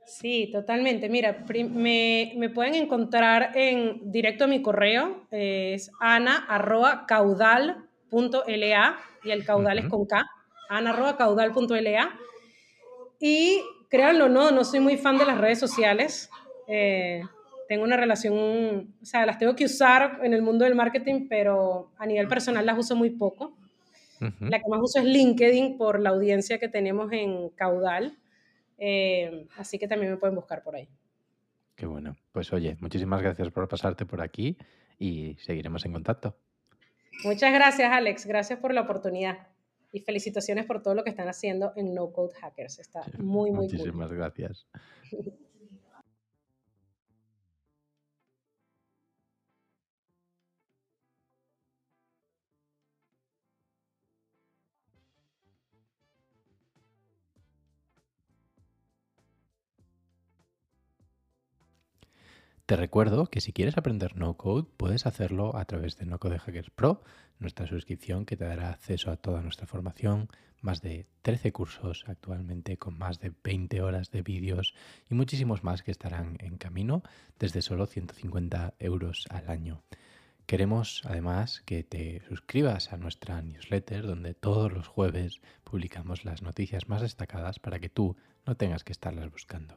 Sí, 0.06 0.50
totalmente. 0.52 1.08
Mira, 1.08 1.44
me, 1.48 2.34
me, 2.36 2.50
pueden 2.50 2.74
encontrar 2.74 3.56
en 3.56 4.10
directo 4.10 4.44
a 4.44 4.46
mi 4.46 4.60
correo, 4.60 5.26
es 5.30 5.90
ana.caudal.la 6.00 8.98
y 9.24 9.30
el 9.30 9.44
caudal 9.44 9.78
es 9.78 9.86
con 9.86 10.06
K, 10.06 10.26
ana.caudal.la. 10.68 12.18
Y 13.20 13.60
créanlo, 13.88 14.28
no, 14.28 14.50
no 14.50 14.64
soy 14.64 14.80
muy 14.80 14.96
fan 14.96 15.18
de 15.18 15.24
las 15.24 15.38
redes 15.38 15.60
sociales. 15.60 16.28
Eh, 16.66 17.22
tengo 17.68 17.84
una 17.84 17.96
relación, 17.96 18.94
o 19.00 19.04
sea, 19.04 19.24
las 19.24 19.38
tengo 19.38 19.54
que 19.54 19.64
usar 19.64 20.20
en 20.22 20.34
el 20.34 20.42
mundo 20.42 20.64
del 20.64 20.74
marketing, 20.74 21.26
pero 21.28 21.90
a 21.96 22.06
nivel 22.06 22.28
personal 22.28 22.66
las 22.66 22.78
uso 22.78 22.96
muy 22.96 23.10
poco. 23.10 23.56
La 24.38 24.60
que 24.60 24.68
más 24.68 24.80
uso 24.80 25.00
es 25.00 25.04
LinkedIn 25.04 25.76
por 25.76 25.98
la 25.98 26.10
audiencia 26.10 26.58
que 26.58 26.68
tenemos 26.68 27.10
en 27.12 27.48
Caudal. 27.50 28.16
Eh, 28.84 29.46
así 29.58 29.78
que 29.78 29.86
también 29.86 30.10
me 30.10 30.18
pueden 30.18 30.34
buscar 30.34 30.64
por 30.64 30.74
ahí. 30.74 30.88
Qué 31.76 31.86
bueno. 31.86 32.16
Pues 32.32 32.52
oye, 32.52 32.76
muchísimas 32.80 33.22
gracias 33.22 33.48
por 33.50 33.68
pasarte 33.68 34.06
por 34.06 34.20
aquí 34.20 34.58
y 34.98 35.36
seguiremos 35.36 35.84
en 35.84 35.92
contacto. 35.92 36.36
Muchas 37.22 37.52
gracias, 37.52 37.92
Alex. 37.92 38.26
Gracias 38.26 38.58
por 38.58 38.74
la 38.74 38.80
oportunidad. 38.80 39.46
Y 39.92 40.00
felicitaciones 40.00 40.66
por 40.66 40.82
todo 40.82 40.96
lo 40.96 41.04
que 41.04 41.10
están 41.10 41.28
haciendo 41.28 41.72
en 41.76 41.94
No 41.94 42.12
Code 42.12 42.34
Hackers. 42.40 42.80
Está 42.80 43.04
muy, 43.18 43.52
muy 43.52 43.66
Muchísimas 43.66 44.12
gracias. 44.12 44.66
Te 62.66 62.76
recuerdo 62.76 63.26
que 63.26 63.40
si 63.40 63.52
quieres 63.52 63.76
aprender 63.76 64.16
no 64.16 64.36
code, 64.36 64.68
puedes 64.76 65.04
hacerlo 65.06 65.56
a 65.56 65.64
través 65.64 65.96
de 65.96 66.06
No 66.06 66.20
Code 66.20 66.38
Hackers 66.38 66.70
Pro, 66.70 67.02
nuestra 67.40 67.66
suscripción 67.66 68.24
que 68.24 68.36
te 68.36 68.44
dará 68.44 68.70
acceso 68.70 69.10
a 69.10 69.16
toda 69.16 69.42
nuestra 69.42 69.66
formación, 69.66 70.28
más 70.60 70.80
de 70.80 71.08
13 71.22 71.50
cursos 71.50 72.04
actualmente 72.06 72.76
con 72.78 72.96
más 72.96 73.18
de 73.18 73.32
20 73.42 73.82
horas 73.82 74.12
de 74.12 74.22
vídeos 74.22 74.74
y 75.10 75.14
muchísimos 75.14 75.64
más 75.64 75.82
que 75.82 75.90
estarán 75.90 76.36
en 76.38 76.56
camino 76.56 77.02
desde 77.36 77.62
solo 77.62 77.86
150 77.86 78.74
euros 78.78 79.26
al 79.30 79.50
año. 79.50 79.82
Queremos 80.46 81.02
además 81.04 81.62
que 81.66 81.82
te 81.82 82.22
suscribas 82.28 82.92
a 82.92 82.96
nuestra 82.96 83.42
newsletter 83.42 84.06
donde 84.06 84.34
todos 84.34 84.72
los 84.72 84.86
jueves 84.86 85.40
publicamos 85.64 86.24
las 86.24 86.42
noticias 86.42 86.88
más 86.88 87.02
destacadas 87.02 87.58
para 87.58 87.80
que 87.80 87.88
tú 87.88 88.16
no 88.46 88.56
tengas 88.56 88.84
que 88.84 88.92
estarlas 88.92 89.32
buscando. 89.32 89.76